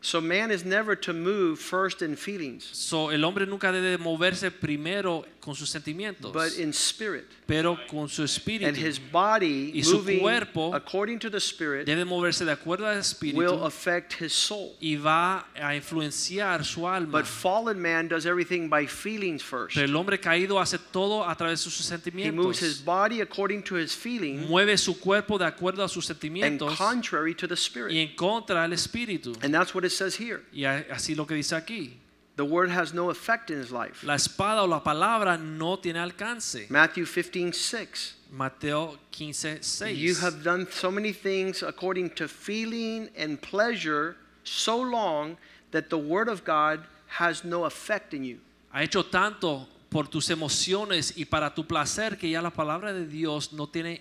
So 0.00 0.20
man 0.20 0.50
is 0.50 0.66
never 0.66 0.94
to 0.96 1.14
move 1.14 1.58
first 1.58 2.02
in 2.02 2.14
feelings, 2.14 2.64
So, 2.72 3.10
el 3.10 3.24
hombre 3.24 3.46
nunca 3.46 3.72
debe 3.72 3.96
moverse 3.96 4.50
primero 4.50 5.24
con 5.44 5.54
sus 5.54 5.68
sentimientos, 5.68 6.32
but 6.32 6.56
in 6.58 6.72
spirit. 6.72 7.26
pero 7.46 7.76
con 7.86 8.08
su 8.08 8.22
espíritu. 8.22 8.66
And 8.66 8.76
his 8.76 8.98
body 8.98 9.72
Y 9.74 9.82
su 9.82 9.96
moving 9.98 10.20
cuerpo 10.20 10.72
according 10.74 11.18
to 11.18 11.28
the 11.28 11.38
spirit 11.38 11.86
debe 11.86 12.06
moverse 12.06 12.44
de 12.46 12.52
acuerdo 12.52 12.86
al 12.86 12.94
will 12.94 13.00
espíritu 13.00 13.64
affect 13.66 14.14
his 14.14 14.32
soul. 14.32 14.74
y 14.80 14.96
va 14.96 15.46
a 15.54 15.74
influenciar 15.76 16.64
su 16.64 16.86
alma. 16.88 17.18
But 17.18 17.26
fallen 17.26 17.78
man 17.80 18.08
does 18.08 18.24
everything 18.24 18.68
by 18.70 18.86
feelings 18.86 19.42
first. 19.42 19.74
Pero 19.74 19.86
el 19.86 19.94
hombre 19.96 20.18
caído 20.18 20.58
hace 20.58 20.78
todo 20.78 21.28
a 21.28 21.36
través 21.36 21.62
de 21.62 21.70
sus 21.70 21.74
He 21.90 22.30
moves 22.30 22.60
his 22.60 22.78
sentimientos. 22.78 22.84
body 22.84 23.20
according 23.20 23.62
to 23.64 23.76
his 23.76 23.94
feeling 23.94 24.48
Mueve 24.48 24.78
su 24.78 24.98
cuerpo 24.98 25.36
de 25.36 25.44
acuerdo 25.44 25.84
a 25.84 25.88
sus 25.88 26.08
and 26.08 26.18
sentimientos 26.18 26.76
contrary 26.78 27.34
to 27.34 27.46
the 27.46 27.54
y 27.54 27.58
spirit. 27.58 27.92
en 27.96 28.16
contra 28.16 28.62
del 28.62 28.72
espíritu. 28.72 29.36
And 29.42 29.52
that's 29.52 29.74
what 29.74 29.84
it 29.84 29.90
says 29.92 30.18
here. 30.18 30.42
Y 30.52 30.64
así 30.64 31.14
lo 31.14 31.26
que 31.26 31.34
dice 31.34 31.54
aquí. 31.54 32.00
The 32.36 32.44
word 32.44 32.70
has 32.70 32.92
no 32.92 33.10
effect 33.10 33.50
in 33.50 33.58
his 33.58 33.70
life. 33.70 34.02
La 34.02 34.14
espada 34.14 34.62
o 34.62 34.66
la 34.66 34.80
palabra 34.80 35.38
no 35.38 35.76
tiene 35.76 35.98
alcance. 35.98 36.68
Matthew 36.68 37.04
15:6. 37.04 38.14
Mateo 38.30 38.98
15, 39.12 39.62
6. 39.62 39.96
You 39.96 40.16
have 40.16 40.42
done 40.42 40.66
so 40.68 40.90
many 40.90 41.12
things 41.12 41.62
according 41.62 42.10
to 42.16 42.26
feeling 42.26 43.08
and 43.16 43.40
pleasure 43.40 44.16
so 44.42 44.80
long 44.80 45.36
that 45.70 45.88
the 45.88 45.98
word 45.98 46.28
of 46.28 46.44
God 46.44 46.80
has 47.06 47.44
no 47.44 47.64
effect 47.64 48.12
in 48.12 48.24
you. 48.24 48.40
Ha 48.72 48.80
hecho 48.80 49.04
tanto 49.04 49.68
por 49.88 50.08
tus 50.08 50.28
emociones 50.30 51.16
y 51.16 51.24
para 51.24 51.54
tu 51.54 51.62
placer 51.64 52.18
que 52.18 52.28
ya 52.28 52.42
la 52.42 52.50
palabra 52.50 52.92
de 52.92 53.06
Dios 53.06 53.52
no 53.52 53.68
tiene 53.68 54.00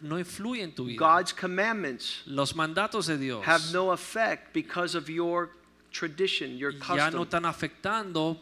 no 0.00 0.18
influye 0.18 0.62
en 0.62 0.72
tu 0.72 0.86
vida. 0.86 0.98
God's 0.98 1.34
commandments 1.34 2.22
Los 2.24 2.54
mandatos 2.54 3.06
de 3.06 3.18
Dios 3.18 3.44
have 3.44 3.70
no 3.70 3.92
effect 3.92 4.54
because 4.54 4.94
of 4.94 5.10
your 5.10 5.50
tradition, 5.94 6.58
your 6.58 6.72
custom. 6.72 6.96
ya 6.96 7.10
no 7.10 7.24
están 7.24 7.46
afectando 7.46 8.38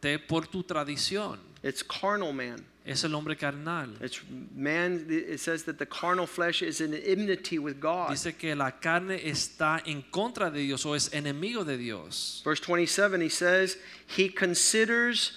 te 0.00 0.18
por 0.18 0.46
tu 0.46 0.62
tradición. 0.64 1.38
It's 1.62 1.82
carnal 1.82 2.32
man. 2.32 2.64
Es 2.84 3.04
el 3.04 3.14
hombre 3.14 3.36
carnal. 3.36 3.90
It's 4.00 4.20
man. 4.54 5.06
It 5.10 5.38
says 5.40 5.64
that 5.64 5.78
the 5.78 5.86
carnal 5.86 6.26
flesh 6.26 6.62
is 6.62 6.80
in 6.80 6.94
enmity 6.94 7.58
with 7.58 7.78
God. 7.78 8.10
Dice 8.10 8.34
que 8.38 8.54
la 8.54 8.70
carne 8.70 9.20
está 9.22 9.82
en 9.84 10.02
contra 10.10 10.50
de 10.50 10.60
Dios 10.60 10.86
o 10.86 10.94
es 10.94 11.10
enemigo 11.10 11.64
de 11.64 11.76
Dios. 11.76 12.40
Verse 12.44 12.60
27, 12.60 13.20
he 13.20 13.28
says, 13.28 13.76
He 14.06 14.30
considers 14.30 15.32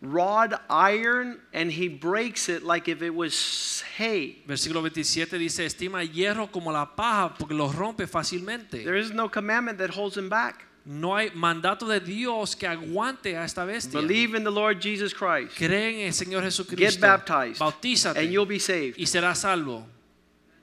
rod 0.00 0.54
iron 0.70 1.40
and 1.52 1.70
he 1.72 1.88
breaks 1.88 2.48
it 2.48 2.62
like 2.62 2.88
if 2.88 3.02
it 3.02 3.14
was 3.14 3.82
hay. 3.96 4.42
Versículo 4.46 4.80
27 4.80 5.38
dice, 5.38 5.66
estima 5.66 6.04
hierro 6.04 6.50
como 6.50 6.70
la 6.70 6.86
paja 6.86 7.34
porque 7.38 7.54
lo 7.54 7.68
rompe 7.68 8.06
fácilmente. 8.06 8.84
There 8.84 8.96
is 8.96 9.12
no 9.12 9.28
commandment 9.28 9.78
that 9.78 9.90
holds 9.90 10.16
him 10.16 10.28
back. 10.28 10.64
No 10.88 11.16
hay 11.16 11.30
mandato 11.34 11.84
de 11.88 11.98
Dios 11.98 12.54
que 12.54 12.64
aguante 12.66 13.36
a 13.36 13.44
esta 13.44 13.64
bestia. 13.64 14.00
Believe 14.00 14.36
in 14.38 14.44
the 14.44 14.50
Lord 14.52 14.78
Jesus 14.80 15.12
Christ. 15.12 15.56
Cree 15.58 16.00
en 16.02 16.06
el 16.06 16.12
Señor 16.14 16.42
Get 16.42 16.52
Jesucristo. 16.52 17.00
baptized. 17.06 17.58
Bautízate 17.58 18.20
And 18.20 18.30
you'll 18.30 18.46
be 18.46 18.60
saved. 18.60 18.94
y 18.96 19.04
serás 19.06 19.38
salvo. 19.40 19.84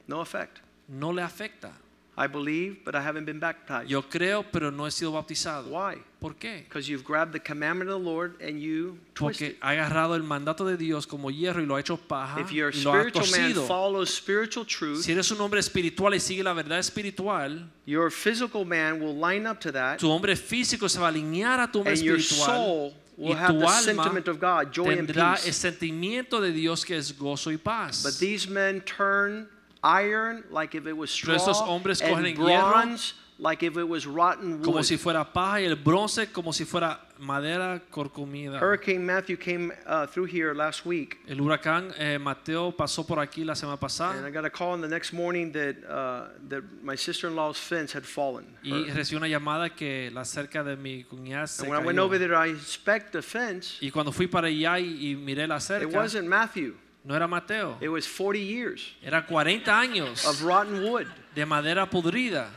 No 0.08 0.22
effect. 0.22 0.60
No 0.88 1.12
le 1.12 1.22
afecta. 1.22 1.74
I 2.16 2.28
believe, 2.28 2.86
but 2.86 2.94
I 2.94 3.02
haven't 3.02 3.26
been 3.26 3.40
baptized. 3.40 3.90
Yo 3.90 4.04
creo, 4.04 4.46
pero 4.52 4.70
no 4.70 4.86
he 4.86 4.92
sido 4.92 5.12
bautizado. 5.14 5.70
Why? 5.70 5.98
¿Por 6.20 6.36
qué? 6.36 6.64
Because 6.64 6.88
you've 6.88 7.04
grabbed 7.04 7.34
the 7.34 7.40
commandment 7.40 7.90
of 7.90 8.00
the 8.00 8.10
Lord 8.10 8.40
and 8.40 8.62
you 8.62 9.00
twist 9.16 9.40
Porque 9.40 9.50
it. 9.54 9.58
ha 9.62 9.72
agarrado 9.72 10.16
el 10.16 10.22
mandato 10.22 10.64
de 10.64 10.78
Dios 10.78 11.08
como 11.08 11.30
hierro 11.32 11.62
y 11.62 11.66
lo 11.66 11.76
ha 11.76 11.80
hecho 11.80 11.98
paja 11.98 12.40
If 12.40 12.52
you're 12.52 12.70
a 12.70 12.72
y 12.72 12.84
lo 12.84 12.94
ha 12.94 13.10
spiritual 13.10 13.32
man, 13.32 13.68
follows 13.68 14.14
spiritual 14.14 14.66
truth. 14.66 15.04
Si 15.04 15.12
eres 15.12 15.32
un 15.32 15.42
hombre 15.42 15.60
espiritual 15.60 16.14
y 16.14 16.20
sigue 16.20 16.44
la 16.44 16.54
verdad 16.54 16.78
espiritual, 16.80 17.68
Your 17.86 18.12
physical 18.12 18.64
man 18.64 19.02
will 19.02 19.16
line 19.16 19.48
up 19.48 19.60
to 19.62 19.72
that, 19.72 19.98
tu 19.98 20.10
hombre 20.10 20.36
físico 20.36 20.88
se 20.88 21.00
va 21.00 21.08
a 21.08 21.12
alinear 21.12 21.60
a 21.60 21.72
tu 21.72 21.80
hombre 21.80 21.94
and 21.94 22.02
your 22.04 22.18
espiritual 22.18 22.56
soul 22.56 22.94
will 23.18 23.36
have 23.36 23.60
the 23.60 23.68
sentiment 23.68 24.28
of 24.28 24.40
God, 24.40 24.72
joy 24.72 24.92
and 24.92 25.08
tendrá 25.08 25.44
el 25.46 25.54
sentimiento 25.54 26.40
de 26.40 26.52
Dios 26.52 26.86
que 26.86 26.96
es 26.96 27.12
gozo 27.12 27.52
y 27.52 27.58
paz. 27.58 28.04
But 28.04 28.20
these 28.20 28.48
men 28.48 28.82
turn 28.82 29.48
iron 29.84 30.44
like 30.50 30.76
if 30.76 30.88
it 30.88 30.94
was 30.96 31.12
Pero 31.22 31.38
straw, 31.38 31.54
hombres 31.68 32.02
cogen 32.02 32.26
hierro 32.36 32.72
bronze 32.72 33.14
like 33.40 33.64
if 33.64 33.78
it 33.78 33.88
was 33.88 34.06
rotten 34.06 34.62
como 34.62 34.78
wood. 34.78 34.86
si 34.86 34.98
fuera 34.98 35.26
paja 35.34 35.60
y 35.62 35.66
el 35.66 35.76
bronce 35.76 36.32
como 36.32 36.54
si 36.54 36.66
fuera 36.66 37.00
madera 37.20 37.82
corcomida. 37.90 38.60
Hurricane 38.60 39.06
Matthew 39.06 39.38
came 39.38 39.72
uh, 39.86 40.06
through 40.08 40.26
here 40.26 40.54
last 40.54 40.86
week, 40.86 41.18
El 41.28 41.38
huracán 41.42 41.94
eh, 41.98 42.18
Mateo 42.20 42.72
pasó 42.72 43.06
por 43.06 43.20
aquí 43.20 43.44
la 43.44 43.56
semana 43.56 43.74
and 43.74 43.80
I 43.80 43.82
pasada 43.82 44.32
got 44.32 44.46
a 44.46 44.50
call 44.50 44.76
in 44.76 44.82
the 44.82 44.88
next 44.88 45.14
morning 45.14 45.52
that 45.54 45.76
uh, 45.90 46.30
that 46.50 46.64
my 46.84 46.96
sister-in-law's 46.96 47.58
fence 47.58 47.92
had 47.94 48.04
fallen. 48.06 48.46
y 48.64 48.86
recibí 48.92 49.18
una 49.18 49.28
llamada 49.28 49.70
que 49.76 50.12
la 50.12 50.24
cerca 50.26 50.64
de 50.64 50.76
mi 50.76 51.04
cuñada 51.04 51.48
se 51.48 51.64
And 51.64 51.72
when 51.72 51.82
I 51.82 51.86
went 51.86 51.98
cayó. 51.98 52.06
over 52.06 52.20
there, 52.20 52.36
I 52.36 52.50
inspect 52.50 53.12
the 53.14 53.22
fence. 53.22 53.78
Y 53.82 53.90
cuando 53.90 54.12
fui 54.12 54.28
para 54.28 54.48
allá 54.48 54.80
y, 54.80 55.12
y 55.12 55.16
miré 55.16 55.48
la 55.48 55.58
It 55.58 55.62
cerca, 55.62 55.88
wasn't 55.98 56.28
Matthew. 56.28 56.76
No 57.06 57.14
era 57.16 57.28
Mateo, 57.28 57.78
It 57.82 57.90
was 57.90 58.06
40 58.08 58.40
years 58.40 58.94
era 59.04 59.22
40 59.26 59.66
años 59.72 60.26
of 60.26 60.42
rotten 60.44 60.84
wood. 60.84 61.08
de 61.36 61.46
madera 61.46 61.86
podrida. 61.90 62.48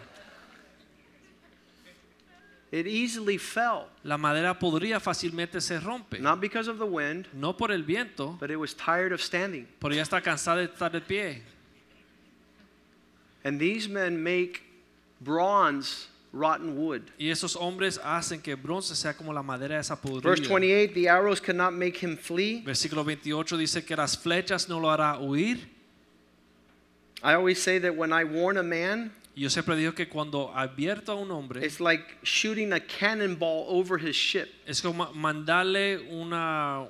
It 2.72 2.86
easily 2.86 3.38
fell, 3.38 3.88
La 4.04 4.16
madera 4.18 4.58
podrida 4.58 4.98
fácilmente 5.00 5.60
se 5.60 5.78
rompe, 5.78 6.18
not 6.20 6.40
because 6.40 6.68
of 6.68 6.78
the 6.78 6.84
wind, 6.86 7.26
no 7.32 7.52
por 7.52 7.70
el 7.70 7.82
viento, 7.82 8.36
but 8.40 8.50
it 8.50 8.56
was 8.56 8.74
tired 8.74 9.12
of 9.12 9.20
standing. 9.22 9.66
pero 9.80 9.94
ya 9.94 10.02
está 10.02 10.20
cansada 10.20 10.56
de 10.58 10.68
estar 10.68 10.90
de 10.90 11.00
pie. 11.00 11.42
And 13.44 13.60
these 13.60 13.88
men 13.88 14.22
make 14.22 14.62
bronze 15.20 16.08
rotten 16.36 16.76
wood. 16.76 17.02
Y 17.18 17.30
esos 17.30 17.56
hombres 17.56 17.98
hacen 18.04 18.40
que 18.42 18.50
el 18.52 18.56
bronce 18.56 18.94
sea 18.94 19.14
como 19.16 19.32
la 19.32 19.42
madera 19.42 19.78
esa 19.80 19.94
Verse 19.96 20.42
podrida. 20.42 20.48
28 20.48 20.94
the 20.94 21.08
arrows 21.08 21.40
cannot 21.40 21.72
make 21.72 21.96
him 21.98 22.16
flee. 22.16 22.62
Versículo 22.64 23.04
28 23.04 23.56
dice 23.56 23.84
que 23.84 23.96
las 23.96 24.16
flechas 24.16 24.68
no 24.68 24.78
lo 24.80 24.90
hará 24.90 25.18
huir. 25.18 25.58
I 27.22 27.32
always 27.34 27.60
say 27.60 27.78
that 27.80 27.96
when 27.96 28.12
I 28.12 28.24
warn 28.24 28.58
a 28.58 28.62
man, 28.62 29.10
yo 29.34 29.48
siempre 29.48 29.74
digo 29.76 29.94
que 29.94 30.06
cuando 30.08 30.52
advierto 30.54 31.12
a 31.12 31.14
un 31.16 31.30
hombre, 31.30 31.64
It's 31.64 31.80
like 31.80 32.04
shooting 32.22 32.72
a 32.72 32.80
cannonball 32.80 33.66
over 33.68 33.98
his 33.98 34.14
ship. 34.14 34.48
es 34.66 34.80
como 34.80 35.12
mandarle 35.14 35.98
una, 36.10 36.86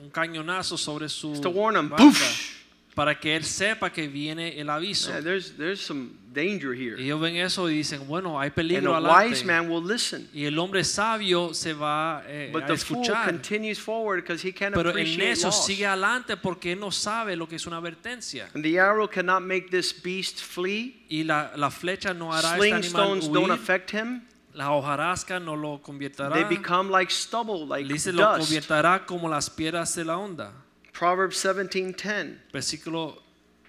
un 0.00 0.10
cañonazo 0.10 0.76
sobre 0.78 1.08
su 1.08 1.32
It's 1.32 1.40
to 1.40 1.50
warn 1.50 1.76
him. 1.76 1.88
barca 1.88 2.04
Poof! 2.04 2.61
Para 2.94 3.18
que 3.18 3.34
él 3.34 3.44
sepa 3.44 3.90
que 3.90 4.06
viene 4.08 4.60
el 4.60 4.68
aviso. 4.68 5.10
Yeah, 5.10 5.22
there's, 5.22 5.56
there's 5.56 5.80
some 5.80 6.10
danger 6.32 6.74
here. 6.74 6.96
Y 7.00 7.04
ellos 7.06 7.20
ven 7.20 7.36
eso 7.36 7.70
y 7.70 7.74
dicen, 7.74 8.06
bueno, 8.06 8.38
hay 8.38 8.48
And 8.48 8.54
peligro 8.54 8.94
a 8.94 9.00
wise 9.00 9.42
adelante. 9.42 9.44
man 9.46 9.70
will 9.70 9.82
listen. 9.86 10.28
Y 10.34 10.44
el 10.44 10.58
hombre 10.58 10.84
sabio 10.84 11.54
se 11.54 11.72
va 11.72 12.22
eh, 12.26 12.50
But 12.52 12.64
a 12.64 12.66
the 12.66 12.76
fool 12.76 13.00
escuchar. 13.02 13.24
continues 13.24 13.78
forward 13.78 14.24
he 14.44 14.52
can't 14.52 14.74
Pero 14.74 14.92
necio 15.16 15.46
loss. 15.48 15.64
sigue 15.64 15.86
adelante 15.86 16.36
porque 16.36 16.72
él 16.72 16.80
no 16.80 16.90
sabe 16.90 17.34
lo 17.34 17.48
que 17.48 17.56
es 17.56 17.66
una 17.66 17.78
advertencia. 17.78 18.50
And 18.54 18.62
the 18.62 18.78
arrow 18.78 19.08
cannot 19.08 19.40
make 19.42 19.70
this 19.70 19.94
beast 20.02 20.40
flee. 20.42 21.02
Y 21.08 21.24
la, 21.24 21.52
la 21.56 21.70
flecha 21.70 22.12
no 22.12 22.32
hará 22.32 22.56
Sling 22.56 22.74
este 22.74 22.88
animal 22.88 23.02
stones 23.18 23.32
don't 23.32 23.46
huir. 23.50 23.52
affect 23.52 23.90
him. 23.94 24.22
La 24.54 24.70
hojarasca 24.70 25.40
no 25.40 25.56
lo 25.56 25.80
convertirá. 25.80 26.30
They 26.34 26.44
become 26.44 26.90
like 26.90 27.10
stubble, 27.10 27.66
like 27.66 27.90
Dice, 27.90 28.12
lo 28.12 28.36
convertirá 28.36 29.06
como 29.06 29.26
las 29.30 29.48
piedras 29.48 29.94
de 29.94 30.04
la 30.04 30.18
onda. 30.18 30.52
Proverbs 30.92 31.36
17:10. 31.42 32.38
Versículo. 32.52 33.18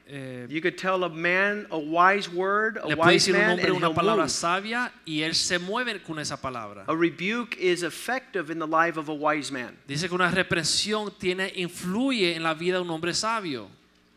eh, 0.07 0.45
You 0.49 0.59
could 0.61 0.77
tell 0.77 1.03
a 1.05 1.09
man 1.09 1.65
a 1.71 1.77
wise 1.79 2.29
word, 2.29 2.77
a 2.77 2.87
le 2.87 2.95
puede 2.97 3.13
wise 3.13 3.27
decir 3.31 3.35
un 3.35 3.41
man, 3.41 3.49
hombre 3.51 3.67
and 3.69 3.77
una 3.77 3.87
he'll 3.87 3.95
palabra 3.95 4.23
move. 4.23 4.29
sabia 4.29 4.91
y 5.05 5.21
él 5.21 5.33
se 5.33 5.57
mueve 5.59 6.03
con 6.03 6.19
esa 6.19 6.35
palabra. 6.37 6.83
A 6.87 6.93
rebuke 6.95 7.55
is 7.57 7.83
effective 7.83 8.49
in 8.51 8.59
the 8.59 8.67
life 8.67 8.97
of 8.97 9.07
a 9.09 9.13
wise 9.13 9.51
man. 9.51 9.77
Dice 9.87 10.07
que 10.09 10.15
una 10.15 10.29
represión 10.29 11.11
tiene, 11.17 11.51
influye 11.55 12.35
en 12.35 12.43
la 12.43 12.53
vida 12.53 12.77
de 12.77 12.81
un 12.83 12.89
hombre 12.89 13.13
sabio. 13.13 13.69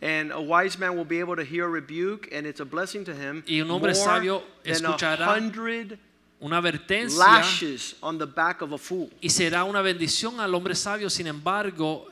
And 0.02 0.30
a 0.32 0.40
wise 0.40 0.76
man 0.78 0.96
will 0.96 1.06
be 1.06 1.20
able 1.20 1.36
to 1.36 1.44
hear 1.44 1.64
a 1.64 1.68
rebuke, 1.68 2.28
and 2.32 2.46
it's 2.46 2.60
a 2.60 2.64
blessing 2.66 3.04
to 3.04 3.14
him. 3.14 3.42
Y 3.46 3.60
un 3.60 3.70
hombre 3.70 3.92
more 3.92 4.04
sabio 4.04 4.42
than 4.64 4.84
a 4.84 4.90
escuchará 4.90 5.24
hundred 5.36 5.98
Una 6.42 6.58
advertencia 6.60 7.16
lashes 7.18 7.94
on 8.02 8.18
the 8.18 8.26
back 8.26 8.60
of 8.60 8.72
a 8.72 8.76
fool. 8.78 9.08
y 9.22 9.28
será 9.30 9.64
una 9.64 9.80
bendición 9.80 10.38
al 10.38 10.52
hombre 10.54 10.74
sabio, 10.74 11.08
sin 11.08 11.28
embargo, 11.28 12.06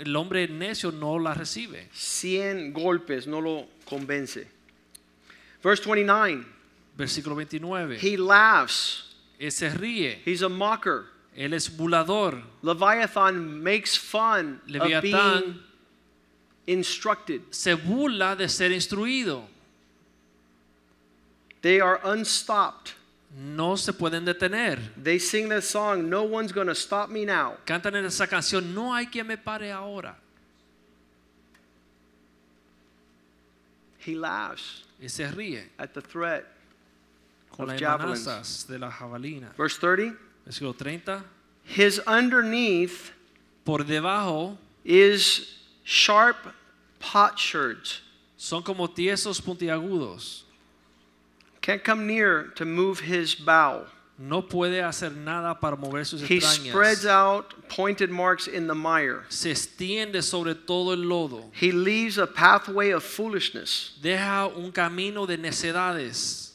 el 0.00 0.16
hombre 0.16 0.48
necio 0.48 0.90
no 0.90 1.18
la 1.18 1.34
recibe. 1.34 1.88
Cien 1.92 2.72
golpes 2.72 3.26
no 3.26 3.40
lo 3.40 3.68
convence. 3.84 4.46
Verse 5.62 5.82
29. 5.84 6.44
Versículo 6.96 7.36
29. 7.36 7.98
He 8.00 8.16
laughs. 8.16 9.16
Él 9.38 9.52
se 9.52 9.70
ríe, 9.70 10.20
He's 10.24 10.42
a 10.42 10.48
mocker. 10.48 11.06
él 11.34 11.54
es 11.54 11.68
bulador. 11.74 12.42
Leviathan 12.62 13.62
makes 13.62 13.96
fun 13.96 14.60
of 14.78 15.02
being 15.02 15.58
instructed. 16.66 17.42
se 17.50 17.74
burla 17.74 18.36
de 18.36 18.48
ser 18.48 18.70
instruido. 18.70 19.44
They 21.62 21.80
are 21.80 22.00
unstopped. 22.04 22.94
No 23.32 23.76
se 23.76 23.92
pueden 23.92 24.24
detener. 24.24 24.78
They 25.00 25.18
sing 25.20 25.48
that 25.50 25.62
song, 25.62 26.08
No 26.08 26.24
one's 26.24 26.52
going 26.52 26.66
to 26.66 26.74
stop 26.74 27.08
me 27.10 27.24
now. 27.24 27.56
Cantan 27.64 27.94
en 27.94 28.04
esa 28.04 28.26
canción, 28.26 28.74
no 28.74 28.92
hay 28.92 29.06
quien 29.06 29.26
me 29.26 29.36
pare 29.36 29.70
ahora. 29.70 30.16
He 33.98 34.14
laughs 34.14 34.84
Y 35.00 35.08
se 35.08 35.26
ríe 35.30 35.68
at 35.78 35.92
the 35.94 36.00
threat. 36.02 36.44
con 37.50 37.64
Of 37.70 37.72
las 37.72 37.80
javelins. 37.80 38.66
de 38.66 38.78
la 38.78 38.90
jabalina. 38.90 39.54
Verse 39.56 39.78
30 39.78 40.16
Versículo 40.46 40.76
30. 40.76 41.22
His 41.64 42.00
underneath 42.06 43.12
Por 43.64 43.84
debajo 43.84 44.56
is 44.84 45.58
sharp 45.84 46.36
potsherds. 46.98 48.00
son 48.36 48.62
como 48.62 48.88
tiesos 48.88 49.40
puntiagudos. 49.40 50.42
Can't 51.70 51.84
come 51.84 52.04
near 52.04 52.50
to 52.56 52.64
move 52.64 52.98
his 52.98 53.36
bow. 53.36 53.86
No 54.18 54.42
puede 54.42 54.82
hacer 54.82 55.14
nada 55.14 55.54
para 55.54 55.76
mover 55.76 56.04
sus 56.04 56.20
He 56.20 56.40
spreads 56.40 57.06
out 57.06 57.54
pointed 57.68 58.10
marks 58.10 58.48
in 58.48 58.66
the 58.66 58.74
mire. 58.74 59.24
Se 59.28 59.52
extiende 59.52 60.20
sobre 60.20 60.54
todo 60.54 60.90
el 60.90 60.98
lodo. 60.98 61.44
He 61.52 61.70
leaves 61.70 62.18
a 62.18 62.26
pathway 62.26 62.90
of 62.90 63.04
foolishness. 63.04 63.92
Deja 64.02 64.48
un 64.48 64.72
camino 64.72 65.26
de 65.26 65.38
necedades. 65.38 66.50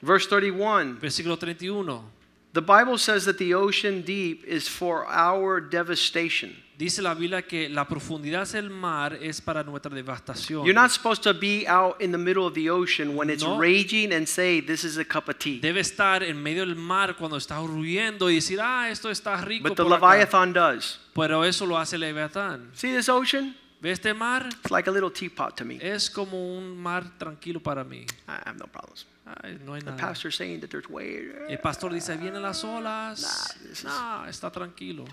Verse 0.00 0.28
31 0.28 1.00
Versículo 1.00 1.36
31. 1.36 2.04
The 2.52 2.62
Bible 2.62 2.98
says 2.98 3.24
that 3.24 3.38
the 3.38 3.52
ocean 3.52 4.02
deep 4.02 4.44
is 4.44 4.68
for 4.68 5.06
our 5.08 5.60
devastation. 5.60 6.54
Dice 6.76 7.00
la 7.02 7.14
Biblia 7.14 7.42
que 7.42 7.68
la 7.68 7.86
profundidad 7.86 8.48
del 8.50 8.68
mar 8.68 9.14
es 9.22 9.40
para 9.40 9.62
nuestra 9.62 9.94
devastación. 9.94 10.64
You're 10.66 10.74
not 10.74 10.90
supposed 10.90 11.22
to 11.22 11.32
be 11.32 11.64
out 11.68 12.00
in 12.02 12.10
the 12.10 12.18
middle 12.18 12.44
of 12.46 12.54
the 12.54 12.68
ocean 12.68 13.16
when 13.16 13.30
it's 13.30 13.44
No. 13.44 13.58
raging 13.60 14.12
and 14.12 14.26
say, 14.26 14.60
This 14.60 14.82
is 14.82 14.98
a 14.98 15.04
cup 15.04 15.28
of 15.28 15.38
tea. 15.38 15.60
Debe 15.60 15.78
estar 15.80 16.24
en 16.24 16.42
medio 16.42 16.66
del 16.66 16.74
mar 16.74 17.14
cuando 17.16 17.36
está 17.36 17.60
huyendo 17.62 18.28
y 18.28 18.36
decir, 18.36 18.58
ah, 18.60 18.88
esto 18.90 19.08
está 19.08 19.36
rico. 19.44 19.68
But 19.68 19.76
the 19.76 19.84
por 19.84 19.92
acá". 19.92 20.14
Leviathan 20.14 20.52
does. 20.52 20.98
Pero 21.14 21.44
eso 21.44 21.64
lo 21.64 21.78
hace 21.78 21.96
Leviatán. 21.96 22.70
See 22.74 22.90
this 22.92 23.08
ocean? 23.08 23.54
¿Ve 23.80 23.92
este 23.92 24.12
mar? 24.14 24.48
It's 24.50 24.70
like 24.72 24.88
a 24.88 24.92
little 24.92 25.10
teapot 25.12 25.54
to 25.56 25.64
me. 25.64 25.78
Es 25.80 26.10
como 26.10 26.56
un 26.56 26.76
mar 26.76 27.04
tranquilo 27.18 27.60
para 27.62 27.84
mí. 27.84 28.04
I 28.26 28.32
have 28.46 28.56
no 28.58 28.66
problems. 28.66 29.06
Ay, 29.26 29.58
no 29.64 29.74
hay 29.74 29.80
The 29.80 29.90
nada. 29.92 29.96
pastor's 30.08 30.34
saying 30.34 30.60
that 30.60 30.70
there's 30.70 30.88
way. 30.88 31.30
El 31.48 31.58
pastor 31.58 31.92
dice, 31.92 32.16
vienen 32.16 32.42
las 32.42 32.64
olas. 32.64 33.54
Nah, 33.84 34.22
No, 34.24 34.28
está 34.28 34.50
tranquilo. 34.50 35.04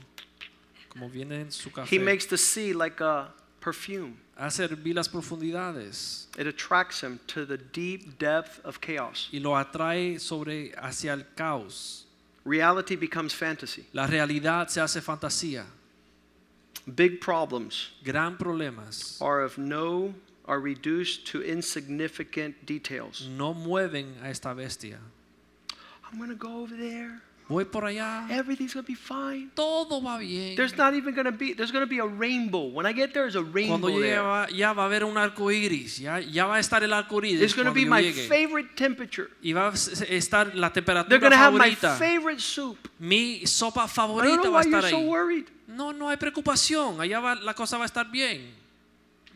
Como 0.91 1.09
viene 1.09 1.41
en 1.41 1.51
su 1.51 1.69
café. 1.71 1.95
He 1.95 1.99
makes 1.99 2.25
the 2.27 2.37
sea 2.37 2.73
like 2.73 3.01
a 3.01 3.33
perfume. 3.59 4.17
Hace 4.37 4.63
hervir 4.67 4.95
las 4.95 5.07
profundidades 5.07 6.27
It 6.37 6.47
attracts 6.47 7.01
him 7.01 7.19
to 7.27 7.45
the 7.45 7.57
deep 7.57 8.17
depth 8.17 8.59
of 8.65 8.79
chaos. 8.81 9.29
y 9.31 9.39
lo 9.39 9.51
atrae 9.55 10.19
sobre 10.19 10.73
hacia 10.77 11.13
el 11.13 11.23
caos. 11.35 12.05
Reality 12.43 12.95
becomes 12.95 13.33
fantasy. 13.33 13.85
La 13.93 14.07
realidad 14.07 14.67
se 14.69 14.81
hace 14.81 14.99
fantasía. 15.01 15.63
Big 16.87 17.21
problems 17.21 17.91
Gran 18.03 18.35
problemas 18.37 19.21
are 19.21 19.41
of 19.43 19.57
no 19.59 20.15
are 20.45 20.59
reduced 20.59 21.27
to 21.27 21.41
insignificant 21.43 22.65
details. 22.65 23.27
no 23.29 23.53
mueven 23.53 24.15
a 24.23 24.29
esta 24.29 24.53
bestia. 24.55 24.97
I'm 26.11 26.19
gonna 26.19 26.33
go 26.33 26.61
over 26.63 26.75
there. 26.75 27.21
Voy 27.49 27.65
por 27.65 27.83
allá. 27.83 28.27
Everything's 28.29 28.73
gonna 28.73 28.85
be 28.87 28.95
fine. 28.95 29.49
Todo 29.55 30.01
va 30.01 30.17
bien. 30.19 30.55
There's 30.55 30.75
not 30.77 30.93
even 30.93 31.13
gonna 31.13 31.31
be 31.31 31.53
there's 31.53 31.71
gonna 31.71 31.85
be 31.85 31.99
a 31.99 32.05
rainbow. 32.05 32.67
When 32.71 32.85
I 32.85 32.93
get 32.93 33.13
there, 33.13 33.23
there's 33.29 33.35
a 33.35 33.41
Cuando 33.41 33.87
rainbow 33.87 33.89
llegue 33.89 34.01
there. 34.01 34.21
va- 34.21 34.47
ya 34.49 34.73
va 34.73 34.83
a 34.83 34.85
haber 34.85 35.03
un 35.03 35.17
arco 35.17 35.51
iris. 35.51 35.99
Ya, 35.99 36.19
ya 36.19 36.45
va 36.45 36.55
a 36.55 36.59
estar 36.59 36.81
el 36.83 36.93
arco 36.93 37.17
iris. 37.19 37.41
It's 37.41 37.53
gonna 37.53 37.71
cuando 37.71 37.73
be 37.83 37.85
my 37.89 38.01
llegue. 38.01 38.27
favorite 38.29 38.69
temperature. 38.75 39.29
Y 39.41 39.51
va 39.53 39.67
a 39.67 39.73
estar 39.73 40.55
la 40.55 40.69
They're 40.69 40.81
temperatura 40.81 41.19
gonna 41.19 41.35
have 41.37 41.53
my 41.53 41.75
favorita. 41.75 41.97
favorite 41.97 42.39
soup. 42.41 42.77
Mi 42.99 43.41
sopa 43.45 43.81
I 43.81 43.87
don't 43.87 43.89
favorita 43.89 44.43
know 44.43 44.51
va 44.53 44.59
a 44.61 44.63
why 44.63 44.69
you're 44.69 44.79
estar 44.79 44.89
so 44.91 44.97
ahí. 44.99 45.07
worried. 45.07 45.45
No, 45.67 45.91
no 45.91 46.09
hay 46.09 46.17
preocupación. 46.17 47.01
Allá 47.01 47.19
va, 47.19 47.35
la 47.35 47.53
cosa 47.53 47.77
va 47.77 47.83
a 47.83 47.87
estar 47.87 48.09
bien. 48.11 48.60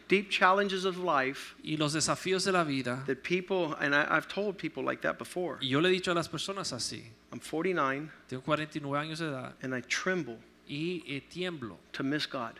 Deep 0.07 0.29
challenges 0.29 0.85
of 0.85 0.97
life 0.97 1.55
Y 1.63 1.77
los 1.77 1.93
desafíos 1.93 2.43
de 2.45 2.51
la 2.51 2.63
vida. 2.63 3.03
that 3.07 3.23
people 3.23 3.75
and 3.79 3.95
I, 3.95 4.05
I've 4.09 4.27
told 4.27 4.57
people 4.57 4.83
like 4.83 5.01
that 5.01 5.17
before. 5.17 5.57
Y 5.61 5.69
yo 5.69 5.79
le 5.81 5.89
he 5.89 5.93
dicho 5.93 6.11
a 6.11 6.15
las 6.15 6.27
personas 6.29 6.71
así. 6.73 7.03
I'm 7.31 7.39
49 7.39 8.09
Tengo 8.27 8.43
49 8.43 8.97
años 8.99 9.19
de 9.19 9.25
edad 9.27 9.55
and 9.63 9.73
I 9.75 9.81
tremble 9.81 10.37
y 10.67 11.03
eh, 11.07 11.21
tiemblo. 11.29 11.77
to 11.93 12.03
miss 12.03 12.27
God. 12.27 12.53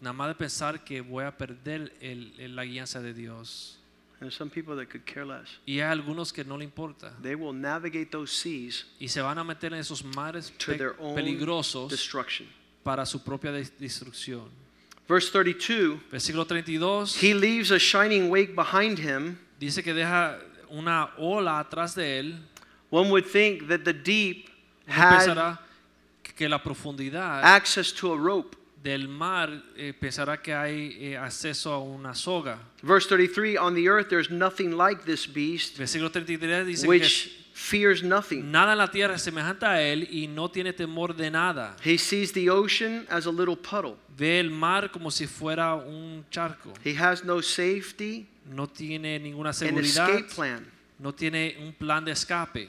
Nada 0.00 0.12
más 0.12 0.28
de 0.28 0.34
pensar 0.34 0.84
que 0.84 1.00
voy 1.00 1.24
a 1.24 1.30
perder 1.36 1.92
el- 2.00 2.32
el- 2.38 2.54
la 2.56 2.64
guianza 2.64 3.00
de 3.00 3.14
Dios. 3.14 3.78
And 4.20 4.30
some 4.30 4.50
people 4.50 4.76
that 4.76 4.88
could 4.88 5.04
care 5.04 5.24
less. 5.24 5.58
Y 5.66 5.80
hay 5.80 5.90
algunos 5.90 6.32
que 6.32 6.44
no 6.44 6.56
le 6.56 6.64
importa. 6.64 7.12
They 7.22 7.34
will 7.34 7.52
navigate 7.54 8.06
those 8.10 8.32
seas 8.32 8.84
Y 9.00 9.08
se 9.08 9.20
van 9.20 9.38
a 9.38 9.42
meter 9.44 9.72
en 9.72 9.80
esos 9.80 10.04
mares 10.04 10.52
to 10.58 10.72
pe- 10.72 10.78
their 10.78 10.94
own 11.00 11.14
peligrosos 11.16 11.90
destruction. 11.90 12.46
para 12.84 13.04
su 13.06 13.22
propia 13.24 13.50
destrucción. 13.52 14.48
Verse 15.08 15.30
32 15.30 16.00
Versículo 16.10 16.46
32 16.46 17.16
He 17.20 17.34
leaves 17.34 17.70
a 17.70 17.78
shining 17.78 18.30
wake 18.30 18.54
behind 18.54 18.98
him. 18.98 19.38
dice 19.58 19.82
que 19.82 19.92
deja 19.94 20.38
una 20.70 21.10
ola 21.18 21.58
atrás 21.60 21.94
de 21.94 22.18
él. 22.20 22.38
One 22.90 23.10
would 23.10 23.26
think 23.26 23.68
that 23.68 23.84
the 23.84 23.92
deep 23.92 24.48
Uno 24.86 24.96
had 24.96 25.58
que 26.36 26.48
la 26.48 26.58
profundidad 26.58 27.42
access 27.42 27.92
to 27.92 28.12
a 28.12 28.16
rope. 28.16 28.56
del 28.82 29.06
mar 29.06 29.48
eh, 29.76 29.92
pensará 29.92 30.42
que 30.42 30.52
hay 30.52 30.96
eh, 31.00 31.16
acceso 31.16 31.72
a 31.72 31.78
una 31.78 32.14
soga. 32.14 32.58
Verse 32.82 33.06
33 33.06 33.56
On 33.56 33.74
the 33.74 33.88
earth 33.88 34.08
there's 34.08 34.30
nothing 34.30 34.72
like 34.72 35.04
this 35.04 35.26
beast, 35.26 35.78
Versículo 35.78 36.10
33 36.10 36.64
dice 36.64 36.86
which 36.86 37.28
que 37.28 37.41
fears 37.52 38.02
nothing. 38.02 38.50
nada 38.50 38.72
en 38.72 38.78
la 38.78 38.90
tierra 38.90 39.14
es 39.14 39.22
semejante 39.22 39.66
a 39.66 39.80
él 39.82 40.08
y 40.10 40.26
no 40.26 40.50
tiene 40.50 40.72
temor 40.72 41.14
de 41.14 41.30
nada. 41.30 41.76
He 41.84 41.98
sees 41.98 42.32
the 42.32 42.48
ocean 42.50 43.06
as 43.10 43.26
a 43.26 43.30
little 43.30 43.56
puddle. 43.56 43.96
Ve 44.16 44.40
el 44.40 44.50
mar 44.50 44.90
como 44.90 45.10
si 45.10 45.26
fuera 45.26 45.74
un 45.74 46.24
charco. 46.30 46.72
He 46.84 46.96
has 46.96 47.24
no 47.24 47.40
safety 47.42 48.26
No 48.46 48.66
tiene 48.66 49.18
ninguna 49.18 49.52
seguridad. 49.52 50.10
escape 50.10 50.34
plan. 50.34 50.66
No 50.98 51.12
tiene 51.12 51.56
un 51.60 51.72
plan 51.72 52.04
de 52.04 52.12
escape. 52.12 52.68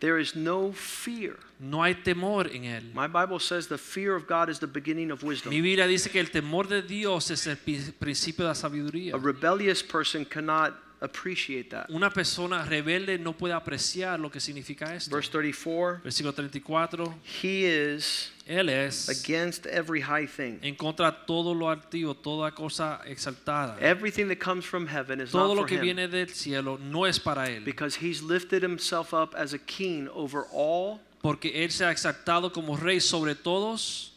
There 0.00 0.18
is 0.18 0.34
no 0.34 0.72
fear. 0.72 1.38
No 1.58 1.82
hay 1.82 1.94
temor 1.94 2.50
en 2.52 2.64
él. 2.64 2.92
My 2.94 3.06
Bible 3.06 3.38
says 3.38 3.68
the 3.68 3.78
fear 3.78 4.14
of 4.14 4.26
God 4.26 4.50
is 4.50 4.58
the 4.58 4.66
beginning 4.66 5.10
of 5.10 5.22
wisdom. 5.22 5.50
Mi. 5.50 5.60
Biblia 5.60 5.86
dice 5.86 6.10
que 6.10 6.20
el 6.20 6.30
temor 6.30 6.68
de 6.68 6.82
Dios 6.82 7.30
es 7.30 7.46
el 7.46 7.56
principio 7.56 8.44
de 8.44 8.48
la 8.50 8.54
sabiduría. 8.54 9.14
A 9.14 9.18
rebellious 9.18 9.82
person 9.82 10.24
cannot 10.24 10.74
appreciate 11.04 11.70
that. 11.70 11.88
Una 11.90 12.10
persona 12.10 12.64
rebelde 12.64 13.18
no 13.18 13.32
puede 13.32 13.52
apreciar 13.54 14.18
lo 14.18 14.30
que 14.30 14.40
significa 14.40 14.94
esto. 14.94 15.14
Verse 15.14 15.30
34 15.30 16.00
Versículo 16.02 16.32
34. 16.34 17.14
He 17.42 17.64
is 17.66 18.30
Él 18.46 18.68
es 18.68 19.08
against 19.08 19.66
every 19.66 20.00
high 20.00 20.26
thing. 20.26 20.58
en 20.62 20.74
contra 20.74 21.24
todo 21.26 21.54
lo 21.54 21.70
altivo, 21.70 22.14
toda 22.14 22.50
cosa 22.52 23.00
exaltada. 23.06 23.78
Everything 23.80 24.28
that 24.28 24.38
comes 24.38 24.64
from 24.64 24.86
heaven 24.86 25.20
is 25.20 25.30
Todo 25.30 25.54
not 25.54 25.56
lo 25.56 25.66
que 25.66 25.76
him 25.76 25.82
viene 25.82 26.08
del 26.08 26.28
cielo 26.28 26.78
no 26.78 27.06
es 27.06 27.18
para 27.18 27.48
él, 27.48 27.64
because 27.64 27.96
he's 27.96 28.22
lifted 28.22 28.62
himself 28.62 29.14
up 29.14 29.34
as 29.34 29.54
a 29.54 29.58
king 29.58 30.08
over 30.12 30.44
all 30.52 31.00
porque 31.22 31.64
él 31.64 31.70
se 31.70 31.86
ha 31.86 31.90
exaltado 31.90 32.52
como 32.52 32.76
rey 32.76 33.00
sobre 33.00 33.34
todos, 33.34 34.12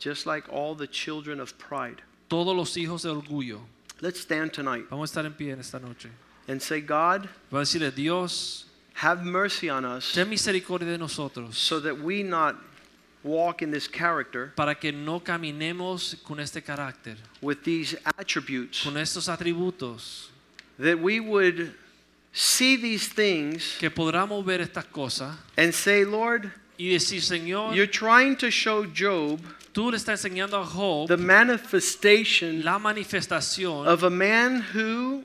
just 0.00 0.26
like 0.26 0.48
all 0.50 0.74
the 0.74 0.88
children 0.88 1.38
of 1.40 1.56
pride. 1.56 2.02
todos 2.26 2.56
los 2.56 2.76
hijos 2.76 3.02
de 3.02 3.10
orgullo. 3.10 3.60
Let's 4.02 4.20
stand 4.20 4.52
tonight 4.52 4.86
Vamos 4.90 5.10
a 5.10 5.20
estar 5.20 5.24
en 5.24 5.32
pie 5.32 5.52
en 5.52 5.60
esta 5.60 5.78
noche. 5.78 6.08
and 6.48 6.60
say, 6.60 6.80
God, 6.80 7.28
Va 7.52 7.58
a 7.58 7.60
decirle, 7.62 7.94
Dios, 7.94 8.64
have 8.94 9.22
mercy 9.24 9.70
on 9.70 9.84
us 9.84 10.12
ten 10.12 10.28
misericordia 10.28 10.88
de 10.88 10.98
nosotros, 10.98 11.56
so 11.56 11.78
that 11.80 11.96
we 11.96 12.24
not 12.24 12.56
walk 13.22 13.62
in 13.62 13.70
this 13.70 13.86
character 13.86 14.52
para 14.56 14.74
que 14.74 14.90
no 14.90 15.20
caminemos 15.20 16.16
con 16.24 16.40
este 16.40 16.60
carácter, 16.64 17.16
with 17.40 17.62
these 17.62 17.94
attributes, 18.18 18.82
con 18.82 18.94
estos 18.96 19.28
atributos, 19.28 20.30
that 20.78 20.98
we 20.98 21.20
would 21.20 21.72
see 22.32 22.74
these 22.74 23.06
things 23.08 23.76
que 23.78 23.88
podamos 23.88 24.44
ver 24.44 24.58
estas 24.60 24.84
cosas 24.90 25.36
and 25.56 25.72
say, 25.72 26.04
Lord, 26.04 26.50
y 26.76 26.86
decir, 26.86 27.20
Señor, 27.20 27.76
you're 27.76 27.86
trying 27.86 28.36
to 28.36 28.50
show 28.50 28.84
Job 28.84 29.40
tú 29.72 29.90
le 29.90 29.96
estás 29.96 30.24
enseñando 30.24 30.56
a 30.58 30.64
Job 30.64 31.08
the 31.08 31.16
manifestation 31.16 32.62
la 32.62 32.78
manifestación 32.78 33.86
of 33.86 34.02
a 34.02 34.10
man 34.10 34.60
who 34.74 35.24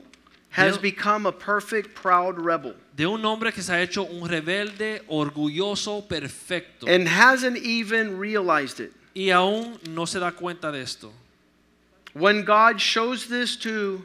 has 0.50 0.78
become 0.78 1.26
a 1.26 1.32
perfect, 1.32 1.94
proud 1.94 2.38
rebel 2.38 2.74
de 2.96 3.06
un 3.06 3.24
hombre 3.24 3.52
que 3.52 3.62
se 3.62 3.72
ha 3.72 3.80
hecho 3.80 4.02
un 4.04 4.28
rebelde, 4.28 5.02
orgulloso, 5.08 6.00
perfecto. 6.08 6.86
and 6.88 7.06
hasn't 7.06 7.56
even 7.58 8.18
realized 8.18 8.80
it. 8.80 8.92
y 9.14 9.30
aún 9.30 9.78
no 9.94 10.04
se 10.06 10.18
da 10.18 10.30
cuenta 10.32 10.72
de 10.72 10.80
esto. 10.80 11.12
When 12.14 12.44
God 12.44 12.80
shows 12.80 13.26
this 13.28 13.56
to 13.58 14.04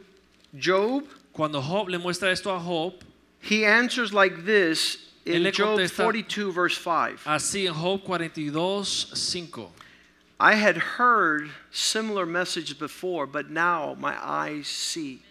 Job, 0.59 1.05
Cuando 1.31 1.61
Job 1.61 1.89
le 1.89 1.97
muestra 1.97 2.31
esto 2.31 2.51
a 2.55 2.59
Job, 2.59 2.93
he 3.39 3.65
answers 3.65 4.13
like 4.13 4.45
this 4.45 4.97
in 5.25 5.43
Job 5.51 5.77
contesta- 5.79 6.03
42, 6.03 6.51
verse 6.53 6.77
5. 6.77 7.21
así 7.25 7.65
en 7.65 7.73
Job 7.73 8.03
42, 8.03 9.11
5. 9.15 9.71
I 10.39 10.55
had 10.55 10.77
heard 10.77 11.49
similar 11.71 12.25
messages 12.25 12.73
before, 12.75 13.25
but 13.25 13.49
now 13.49 13.95
my 13.99 14.15
eyes 14.21 14.67
see. 14.67 15.21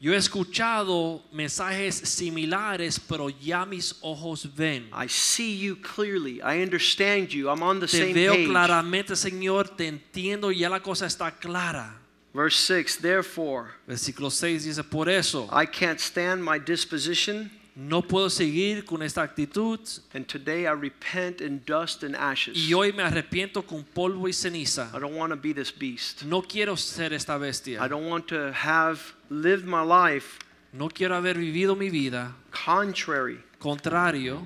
Yo 0.00 0.12
he 0.12 0.18
escuchado 0.18 1.22
mensajes 1.32 1.94
similares, 2.06 2.98
pero 2.98 3.28
ya 3.28 3.64
mis 3.64 3.94
ojos 4.02 4.44
ven. 4.44 4.86
I 4.92 5.06
see 5.06 5.54
you 5.54 5.76
clearly. 5.76 6.42
I 6.42 6.60
understand 6.60 7.32
you. 7.32 7.48
I'm 7.48 7.62
on 7.62 7.80
the 7.80 7.86
Te 7.86 7.98
same 7.98 8.12
veo 8.14 8.34
page. 8.34 8.48
claramente, 8.48 9.16
Señor, 9.16 9.76
te 9.76 9.86
entiendo, 9.86 10.50
ya 10.50 10.68
la 10.68 10.80
cosa 10.80 11.06
está 11.06 11.32
clara. 11.40 11.90
Verse 12.34 12.56
6 12.56 12.96
Therefore, 13.00 13.70
Versículo 13.88 14.30
6 14.30 14.64
dice, 14.64 14.82
por 14.82 15.08
eso 15.08 15.48
I 15.52 15.66
can't 15.66 16.00
stand 16.00 16.44
my 16.44 16.58
disposition, 16.58 17.50
no 17.76 18.02
puedo 18.02 18.30
seguir 18.30 18.84
con 18.84 19.02
esta 19.02 19.22
actitud 19.22 19.80
and 20.14 20.26
today 20.28 20.66
I 20.66 20.72
repent 20.72 21.40
in 21.40 21.62
dust 21.66 22.04
and 22.04 22.14
ashes. 22.14 22.56
y 22.56 22.72
hoy 22.72 22.92
me 22.92 23.02
arrepiento 23.02 23.66
con 23.66 23.84
polvo 23.84 24.28
y 24.28 24.32
ceniza. 24.32 24.90
I 24.94 25.00
don't 25.00 25.16
want 25.16 25.30
to 25.30 25.36
be 25.36 25.52
this 25.52 25.72
beast. 25.72 26.24
No 26.24 26.42
quiero 26.42 26.76
ser 26.76 27.12
esta 27.12 27.38
bestia. 27.38 27.80
I 27.84 27.88
don't 27.88 28.08
want 28.08 28.28
to 28.28 28.52
have 28.52 29.14
lived 29.28 29.66
my 29.66 29.82
life 29.82 30.38
No 30.76 30.88
quiero 30.88 31.14
haber 31.14 31.34
vivido 31.34 31.76
mi 31.76 31.88
vida 31.88 32.34
contrary 32.50 33.38
contrario 33.60 34.44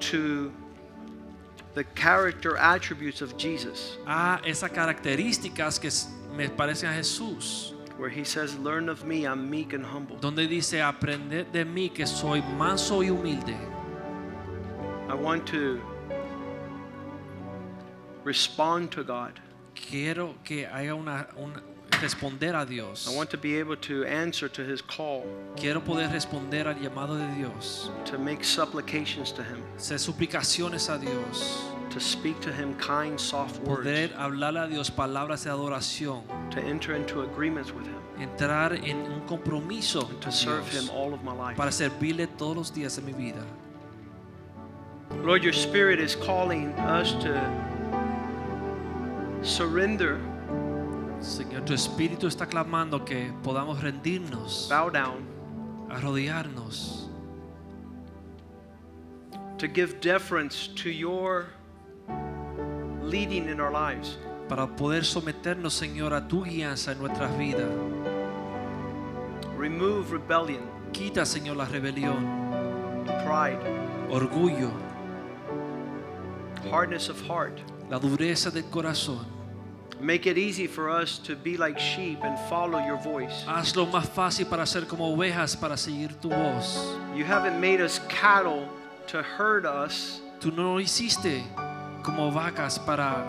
to 0.00 0.52
the 1.74 1.84
character 1.94 2.56
attributes 2.56 3.22
of 3.22 3.36
Jesus, 3.36 3.96
a 4.04 4.40
esas 4.44 4.70
características 4.72 5.78
que 5.78 5.90
me 6.36 6.48
parecen 6.48 6.88
a 6.90 6.94
Jesús, 6.94 7.69
where 8.00 8.08
he 8.08 8.24
says, 8.24 8.58
Learn 8.58 8.88
of 8.88 9.04
me, 9.04 9.26
I'm 9.26 9.50
meek 9.50 9.74
and 9.74 9.84
humble. 9.84 10.16
donde 10.16 10.48
dice, 10.48 10.80
aprended 10.80 11.52
de 11.52 11.64
mí 11.66 11.92
que 11.94 12.06
soy 12.06 12.40
manso 12.56 13.00
y 13.02 13.08
humilde. 13.10 13.54
I 15.08 15.14
want 15.14 15.46
to 15.48 15.80
respond 18.24 18.90
to 18.92 19.04
God. 19.04 19.38
Quiero 19.74 20.34
que 20.44 20.66
haya 20.66 20.94
una, 20.94 21.26
un- 21.36 21.60
responder 22.00 22.54
a 22.54 22.64
Dios. 22.64 23.06
I 23.06 23.14
want 23.14 23.28
to 23.30 23.36
be 23.36 23.58
able 23.58 23.76
to 23.76 24.04
answer 24.04 24.48
to 24.48 24.62
his 24.64 24.80
call, 24.80 25.26
Quiero 25.56 25.80
poder 25.80 26.08
responder 26.08 26.66
al 26.66 26.76
llamado 26.76 27.18
de 27.18 27.34
Dios, 27.36 27.90
to 28.06 28.18
make 28.18 28.42
supplications 28.44 29.30
to 29.32 29.42
him, 29.42 29.62
hacer 29.76 29.98
suplicaciones 29.98 30.88
a 30.88 30.98
Dios, 30.98 31.64
to 31.90 32.00
speak 32.00 32.40
to 32.40 32.52
him 32.52 32.74
kind, 32.74 33.18
soft 33.18 33.60
words, 33.62 33.84
poder 33.84 34.08
hablarle 34.16 34.64
a 34.64 34.68
Dios 34.68 34.90
palabras 34.90 35.44
de 35.44 35.50
adoración, 35.50 36.22
to 36.50 36.60
enter 36.60 36.94
into 36.94 37.22
agreements 37.22 37.72
with 37.72 37.86
him, 37.86 37.96
entrar 38.18 38.72
en 38.72 38.96
un 39.12 39.20
compromiso 39.26 40.08
to 40.20 40.30
serve 40.30 40.66
him 40.68 40.86
Dios 40.86 40.90
all 40.90 41.12
of 41.12 41.22
my 41.22 41.32
life. 41.32 41.56
para 41.56 41.70
servirle 41.70 42.26
todos 42.38 42.56
los 42.56 42.70
días 42.70 42.96
de 42.96 43.02
mi 43.02 43.12
vida. 43.12 43.44
Lord, 45.24 45.42
your 45.42 45.52
spirit 45.52 45.98
is 45.98 46.14
calling 46.14 46.72
us 46.78 47.12
to 47.14 47.34
surrender, 49.42 50.20
Señor, 51.20 51.66
tu 51.66 51.74
Espíritu 51.74 52.26
está 52.26 52.46
clamando 52.46 53.04
que 53.04 53.32
podamos 53.42 53.82
rendirnos, 53.82 54.68
bow 54.68 54.88
down, 54.88 55.26
arrodillarnos, 55.90 57.08
to 59.58 59.66
give 59.66 60.00
deference 60.00 60.68
to 60.68 60.88
your 60.90 61.48
leading 63.10 63.48
in 63.48 63.60
our 63.60 63.72
lives. 63.72 64.16
para 64.48 64.66
poder 64.66 65.04
someternos, 65.04 65.74
Señor, 65.74 66.12
a 66.12 66.26
tu 66.26 66.42
guianza 66.44 66.92
en 66.92 66.98
nuestras 66.98 67.36
vidas. 67.38 67.68
Remove 69.56 70.10
rebellion, 70.10 70.62
Quita, 70.92 71.24
Señor, 71.24 71.56
la 71.56 71.66
rebelión, 71.66 73.04
pride, 73.24 73.58
orgullo, 74.10 74.70
hardness 76.70 77.08
of 77.08 77.20
heart. 77.28 77.60
la 77.88 77.98
dureza 77.98 78.50
del 78.50 78.64
corazón. 78.64 79.24
Make 80.00 80.26
it 80.26 80.38
easy 80.38 80.66
for 80.66 80.88
us 80.88 81.18
to 81.18 81.36
be 81.36 81.58
like 81.58 81.78
sheep 81.78 82.24
and 82.24 82.38
follow 82.48 82.78
your 82.86 82.96
voice. 82.96 83.44
Hazlo 83.46 83.86
más 83.86 84.08
fácil 84.08 84.46
para 84.48 84.64
ser 84.66 84.86
como 84.86 85.04
ovejas, 85.14 85.54
para 85.56 85.76
seguir 85.76 86.14
tu 86.20 86.30
voz. 86.30 86.96
You 87.14 87.24
haven't 87.24 87.60
made 87.60 87.82
us 87.82 88.00
cattle 88.08 88.66
to 89.08 89.22
herd 89.22 89.66
us, 89.66 90.20
Tú 90.40 90.50
no 90.50 90.74
lo 90.74 90.80
hiciste 90.80 91.44
como 92.02 92.30
vacas 92.30 92.78
para 92.78 93.24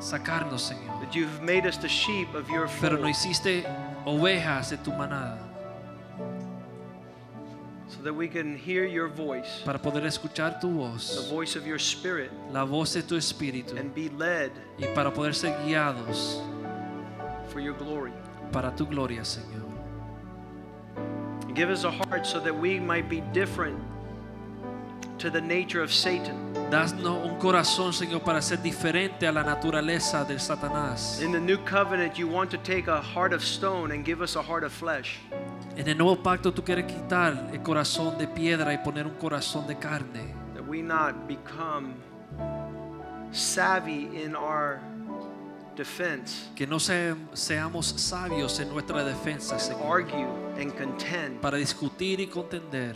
sacarnos, 0.00 0.62
Señor. 0.62 1.00
but 1.00 1.14
you've 1.14 1.42
made 1.42 1.66
us 1.66 1.76
the 1.76 1.88
sheep 1.88 2.34
of 2.34 2.48
your 2.50 2.68
Pero 2.80 2.96
no 2.96 3.08
hiciste 3.08 3.64
ovejas 4.06 4.70
de 4.70 4.76
tu 4.78 4.90
manada. 4.92 5.38
So 7.88 8.00
that 8.02 8.14
we 8.14 8.26
can 8.26 8.56
hear 8.56 8.86
your 8.86 9.08
voice, 9.08 9.62
para 9.64 9.78
poder 9.78 10.06
escuchar 10.06 10.60
tu 10.60 10.68
the 10.68 11.28
voice 11.28 11.56
of 11.56 11.66
your 11.66 11.78
spirit, 11.78 12.30
la 12.50 12.64
voz 12.64 12.94
de 12.94 13.02
tu 13.02 13.16
espíritu. 13.16 13.78
And 13.78 13.94
be 13.94 14.08
led 14.08 14.50
y 14.78 14.86
para 14.94 15.10
poder 15.10 15.34
ser 15.34 15.54
guiados. 15.64 16.40
for 17.48 17.60
your 17.60 17.74
glory. 17.74 18.12
para 18.50 18.70
tu 18.74 18.86
gloria, 18.86 19.22
Señor. 19.24 19.62
Give 21.54 21.68
us 21.68 21.84
a 21.84 21.90
heart 21.90 22.26
so 22.26 22.40
that 22.40 22.54
we 22.54 22.80
might 22.80 23.10
be 23.10 23.20
different 23.32 23.78
to 25.18 25.30
the 25.30 25.40
nature 25.40 25.82
of 25.82 25.92
Satan. 25.92 26.52
Danos 26.70 27.24
un 27.24 27.38
corazón, 27.38 27.92
Señor, 27.92 28.22
para 28.22 28.40
ser 28.40 28.60
diferente 28.62 29.26
a 29.26 29.32
la 29.32 29.42
naturaleza 29.44 30.24
del 30.24 30.40
Satanás. 30.40 31.20
In 31.22 31.32
the 31.32 31.40
new 31.40 31.58
covenant, 31.64 32.14
you 32.16 32.26
want 32.26 32.50
to 32.50 32.56
take 32.58 32.88
a 32.88 33.00
heart 33.00 33.32
of 33.32 33.42
stone 33.42 33.92
and 33.92 34.04
give 34.04 34.22
us 34.22 34.36
a 34.36 34.42
heart 34.42 34.64
of 34.64 34.72
flesh. 34.72 35.18
En 35.76 35.86
el 35.88 35.96
nuevo 35.96 36.16
pacto 36.22 36.52
tú 36.52 36.62
quieres 36.64 36.86
quitar 36.86 37.50
el 37.52 37.60
corazón 37.62 38.16
de 38.18 38.26
piedra 38.26 38.72
y 38.72 38.78
poner 38.78 39.06
un 39.06 39.14
corazón 39.14 39.66
de 39.66 39.76
carne. 39.78 40.34
That 40.54 40.66
we 40.66 40.82
not 40.82 41.26
become 41.28 41.94
savvy 43.32 44.08
in 44.22 44.34
our 44.36 44.80
defense, 45.76 46.50
Que 46.54 46.66
no 46.66 46.78
se- 46.78 47.14
seamos 47.32 47.86
sabios 47.96 48.60
en 48.60 48.68
nuestra 48.70 49.02
defensa, 49.04 49.58
Señor. 49.58 49.82
argue 50.02 50.26
and 50.60 50.72
contend, 50.76 51.40
Para 51.40 51.56
discutir 51.56 52.20
y 52.20 52.26
contender. 52.26 52.94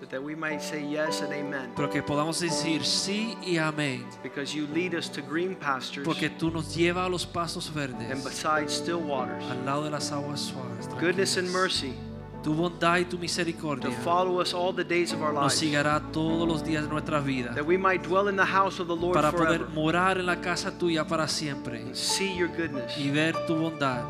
But 0.00 0.10
that 0.10 0.22
we 0.22 0.34
might 0.34 0.60
say 0.60 0.84
yes 0.84 1.20
and 1.22 1.32
amen. 1.32 1.72
Pero 1.74 1.88
que 1.90 2.02
podamos 2.02 2.40
decir 2.40 2.84
sí 2.84 3.36
y 3.42 3.56
amén. 3.58 4.04
Because 4.22 4.54
you 4.54 4.66
lead 4.68 4.94
us 4.94 5.08
to 5.08 5.22
green 5.22 5.54
pastures 5.56 6.04
Porque 6.06 6.30
tú 6.30 6.50
nos 6.50 6.74
llevas 6.76 7.06
a 7.06 7.08
los 7.08 7.26
pasos 7.26 7.66
and 7.68 7.76
verdes. 7.76 8.24
beside 8.24 8.68
still 8.70 9.00
waters. 9.00 9.44
Al 9.50 9.64
lado 9.64 9.84
de 9.84 9.90
las 9.90 10.10
aguas 10.12 10.40
suaves. 10.40 10.88
Goodness 11.00 11.36
and 11.36 11.50
mercy 11.50 11.94
Tu 12.42 12.54
bondad 12.54 12.98
y 12.98 13.04
tu 13.04 13.16
to 13.16 13.18
misericordia 13.18 13.90
follow 14.04 14.40
us 14.40 14.54
all 14.54 14.72
the 14.72 14.84
days 14.84 15.12
of 15.12 15.20
our 15.20 15.32
nos 15.32 15.54
seguirá 15.54 16.00
todos 16.12 16.46
los 16.46 16.62
días 16.62 16.84
de 16.84 16.88
nuestra 16.88 17.20
vida. 17.20 17.52
That 17.54 17.66
we 17.66 17.76
might 17.76 18.02
dwell 18.04 18.28
in 18.28 18.36
the 18.36 18.44
house 18.44 18.78
of 18.78 18.86
the 18.86 18.94
Lord 18.94 19.14
Para 19.14 19.32
poder 19.32 19.68
morar 19.74 20.18
en 20.18 20.26
la 20.26 20.36
casa 20.40 20.70
tuya 20.70 21.04
para 21.04 21.26
siempre. 21.26 21.80
and 21.80 21.96
See 21.96 22.32
your 22.36 22.48
goodness. 22.48 22.96
Y 22.96 23.10
ver 23.10 23.34
tu 23.46 23.56
bondad. 23.56 24.04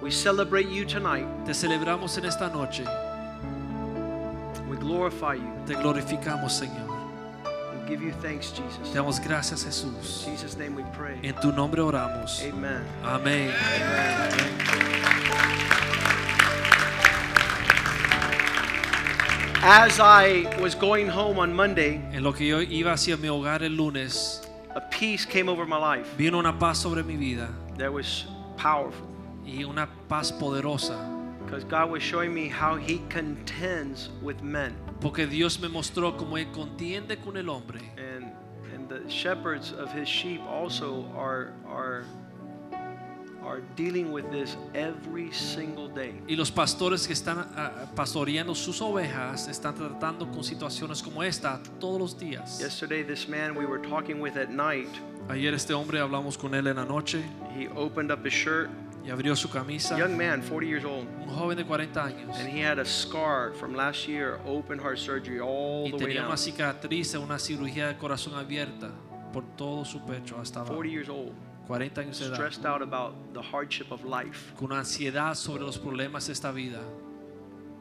We 0.00 0.10
celebrate 0.12 0.68
you 0.70 0.84
tonight. 0.84 1.26
Te 1.44 1.54
celebramos 1.54 2.16
en 2.18 2.26
esta 2.26 2.48
noche. 2.50 2.84
Glorify 4.84 5.34
you. 5.34 5.50
Te 5.66 5.74
glorificamos, 5.74 6.52
Señor. 6.52 6.88
We 7.72 7.88
give 7.88 8.02
you 8.02 8.12
thanks, 8.22 8.52
Te 8.52 8.62
Jesus. 8.62 8.94
damos 8.94 9.18
gracias, 9.20 9.62
In 9.64 9.70
Jesús. 9.70 10.24
Jesus' 10.24 10.56
name 10.56 10.74
we 10.76 10.82
pray. 10.96 11.18
En 11.22 11.34
tu 11.40 11.52
nombre 11.52 11.80
oramos. 11.80 12.42
Amen. 12.42 12.82
Amén. 13.02 13.50
As 19.66 19.98
I 19.98 20.44
was 20.60 20.74
going 20.74 21.08
home 21.08 21.38
on 21.38 21.54
Monday, 21.54 22.00
En 22.12 22.22
lo 22.22 22.32
que 22.32 22.46
yo 22.46 22.60
iba 22.60 22.92
hacia 22.92 23.16
mi 23.16 23.28
hogar 23.28 23.62
el 23.62 23.74
lunes, 23.76 24.42
a 24.74 24.80
peace 24.90 25.24
came 25.24 25.48
over 25.48 25.64
my 25.66 25.78
life 25.78 26.06
vino 26.18 26.38
una 26.38 26.58
paz 26.58 26.78
sobre 26.78 27.02
mi 27.02 27.16
vida 27.16 27.48
that 27.78 27.90
was 27.90 28.26
powerful 28.58 29.06
y 29.46 29.64
una 29.64 29.88
paz 30.08 30.30
poderosa. 30.32 31.13
Because 31.44 31.64
God 31.64 31.90
was 31.90 32.02
showing 32.02 32.32
me 32.32 32.48
how 32.48 32.76
He 32.76 33.00
contends 33.08 34.08
with 34.22 34.42
men. 34.42 34.74
Porque 35.00 35.26
Dios 35.26 35.58
me 35.60 35.68
mostró 35.68 36.16
cómo 36.16 36.38
Él 36.38 36.50
contiende 36.52 37.22
con 37.22 37.36
el 37.36 37.48
hombre. 37.50 37.80
And, 37.96 38.32
and 38.74 38.88
the 38.88 39.08
shepherds 39.10 39.72
of 39.72 39.92
His 39.92 40.08
sheep 40.08 40.40
also 40.42 41.06
are, 41.16 41.52
are, 41.68 42.04
are 43.42 43.60
dealing 43.76 44.12
with 44.12 44.30
this 44.30 44.56
every 44.74 45.30
single 45.32 45.88
day. 45.88 46.14
Y 46.28 46.36
los 46.36 46.50
pastores 46.50 47.06
que 47.06 47.14
están 47.14 47.46
ah, 47.56 47.86
pastoreando 47.94 48.54
sus 48.54 48.80
ovejas 48.80 49.48
están 49.48 49.74
tratando 49.74 50.30
con 50.32 50.42
situaciones 50.42 51.02
como 51.02 51.22
esta 51.22 51.60
todos 51.78 52.00
los 52.00 52.18
días. 52.18 52.58
Yesterday, 52.60 53.02
this 53.02 53.28
man 53.28 53.54
we 53.54 53.66
were 53.66 53.80
talking 53.80 54.20
with 54.20 54.36
at 54.36 54.50
night, 54.50 54.88
Ayer 55.28 55.54
este 55.54 55.72
hombre 55.72 56.00
hablamos 56.00 56.36
con 56.36 56.54
él 56.54 56.66
en 56.66 56.76
la 56.76 56.84
noche 56.84 57.24
he 57.56 57.68
opened 57.68 58.10
up 58.10 58.24
his 58.24 58.32
shirt. 58.34 58.68
Y 59.04 59.10
abrió 59.10 59.36
su 59.36 59.48
camisa. 59.50 59.96
Young 59.98 60.16
man, 60.16 60.40
40 60.42 60.66
years 60.66 60.84
old. 60.84 61.06
Un 61.20 61.28
joven 61.28 61.56
de 61.56 61.64
40 61.64 62.02
años. 62.04 62.38
And 62.38 62.48
he 62.48 62.60
had 62.60 62.78
a 62.78 62.84
scar 62.84 63.52
from 63.52 63.74
last 63.74 64.08
year, 64.08 64.38
open 64.46 64.78
heart 64.78 64.98
surgery 64.98 65.40
all 65.40 65.84
Y 65.86 65.90
the 65.90 65.96
way 65.96 66.06
tenía 66.06 66.20
down. 66.22 66.26
una 66.28 66.36
cicatriz, 66.36 67.14
una 67.14 67.38
cirugía 67.38 67.88
de 67.88 67.96
corazón 67.98 68.34
abierta 68.34 68.90
por 69.32 69.42
todo 69.56 69.84
su 69.84 70.00
pecho 70.00 70.38
hasta 70.40 70.60
abajo. 70.60 70.76
40 70.76 70.90
years 70.92 71.08
old, 71.08 71.32
40 71.66 72.00
años 72.00 72.18
de 72.18 72.26
edad. 72.26 72.34
stressed 72.34 72.64
out 72.64 72.82
about 72.82 73.14
the 73.34 73.42
hardship 73.42 73.90
of 73.92 74.04
life. 74.04 74.52
Con 74.56 74.72
ansiedad 74.72 75.34
sobre 75.34 75.62
los 75.64 75.78
problemas 75.78 76.26
de 76.26 76.32
esta 76.32 76.50
vida. 76.52 76.80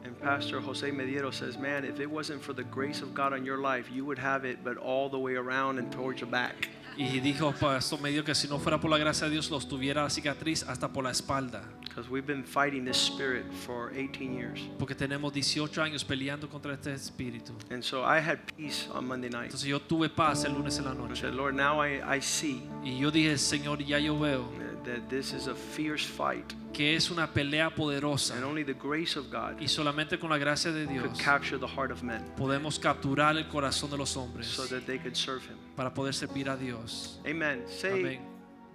And 0.06 0.20
Pastor 0.20 0.60
Jose 0.60 0.92
Mediero 0.92 1.34
says, 1.34 1.58
Man, 1.58 1.86
if 1.86 2.02
it 2.02 2.10
wasn't 2.12 2.42
for 2.42 2.52
the 2.52 2.66
grace 2.66 3.02
of 3.02 3.14
God 3.14 3.32
on 3.32 3.46
your 3.46 3.60
life, 3.60 3.90
you 3.90 4.04
would 4.04 4.20
have 4.20 4.44
it, 4.44 4.62
but 4.62 4.76
all 4.78 5.08
the 5.08 5.18
way 5.18 5.36
around 5.36 5.80
and 5.80 5.90
towards 5.94 6.20
your 6.20 6.30
back. 6.30 6.68
Y 6.98 7.20
dijo 7.20 7.52
Pastor 7.54 8.00
Medio 8.02 8.24
que 8.24 8.36
si 8.36 8.48
no 8.48 8.60
fuera 8.60 8.80
por 8.80 8.90
la 8.90 8.98
gracia 8.98 9.26
de 9.28 9.34
Dios 9.34 9.50
los 9.50 9.68
tuviera 9.68 10.04
la 10.04 10.10
cicatriz 10.10 10.64
hasta 10.64 10.88
por 10.92 11.04
la 11.04 11.12
espalda. 11.12 11.64
Because 11.82 12.10
we've 12.10 12.26
been 12.26 12.44
fighting 12.44 12.86
this 12.86 12.98
spirit 12.98 13.46
for 13.66 13.92
18 13.96 14.34
years. 14.34 14.60
Porque 14.80 14.96
tenemos 14.96 15.32
18 15.34 15.82
años 15.82 16.04
peleando 16.04 16.50
contra 16.50 16.74
este 16.74 16.92
espíritu. 16.94 17.54
And 17.70 17.84
so 17.84 18.04
I 18.04 18.20
had 18.20 18.40
peace 18.58 18.88
on 18.92 19.08
Monday 19.08 19.30
night. 19.30 19.46
Entonces 19.46 19.68
yo 19.68 19.80
tuve 19.80 20.10
paz 20.10 20.44
el 20.46 20.54
lunes 20.54 20.78
en 20.80 20.86
la 20.86 20.94
I 20.94 20.98
noche. 20.98 21.22
said, 21.22 21.34
Lord, 21.34 21.56
now 21.56 21.80
I, 21.84 22.18
I 22.18 22.20
see 22.22 22.64
Y 22.84 22.98
yo 23.00 23.12
dije, 23.12 23.38
Señor, 23.38 23.84
ya 23.86 23.98
yo 24.00 24.18
veo 24.18 24.50
that 24.86 25.08
this 25.10 25.34
is 25.34 25.48
a 25.48 25.56
fierce 25.56 26.06
fight. 26.06 26.54
Que 26.74 26.96
es 26.96 27.10
una 27.12 27.32
pelea 27.32 27.70
poderosa. 27.74 28.36
And 28.36 28.44
only 28.44 28.64
the 28.66 28.74
grace 28.74 29.18
of 29.18 29.32
God 29.32 29.62
Y 29.62 29.68
solamente 29.68 30.18
con 30.20 30.30
la 30.30 30.38
gracia 30.38 30.72
de 30.72 30.86
Dios 30.88 31.18
capture 31.22 31.58
the 31.58 31.68
heart 31.68 31.92
of 31.92 32.02
men 32.04 32.24
podemos 32.36 32.80
capturar 32.80 33.38
el 33.38 33.48
corazón 33.48 33.92
de 33.92 33.98
los 33.98 34.16
hombres 34.18 34.48
so 34.48 34.66
that 34.68 34.82
they 34.86 34.98
could 34.98 35.16
serve 35.16 35.42
Him. 35.46 35.58
para 35.76 35.94
poder 35.94 36.14
servir 36.14 36.50
a 36.50 36.58
Dios. 36.58 37.20
Amen. 37.26 37.64
Say, 37.68 38.02
Amén. 38.02 38.20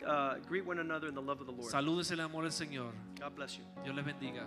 uh, 0.07 0.35
greet 0.49 0.65
one 0.66 0.79
another 0.81 1.09
in 1.09 1.15
the 1.15 1.20
love 1.20 1.41
of 1.41 1.47
the 1.47 1.53
Lord. 1.53 1.70
Salúdense 1.70 2.12
en 2.15 2.20
el 2.20 2.27
amor 2.27 2.45
del 2.45 2.53
Señor. 2.53 2.93
God 3.20 3.35
bless 3.35 3.59
you. 3.59 3.65
Dios 3.85 3.95
les 3.95 4.05
bendiga. 4.05 4.47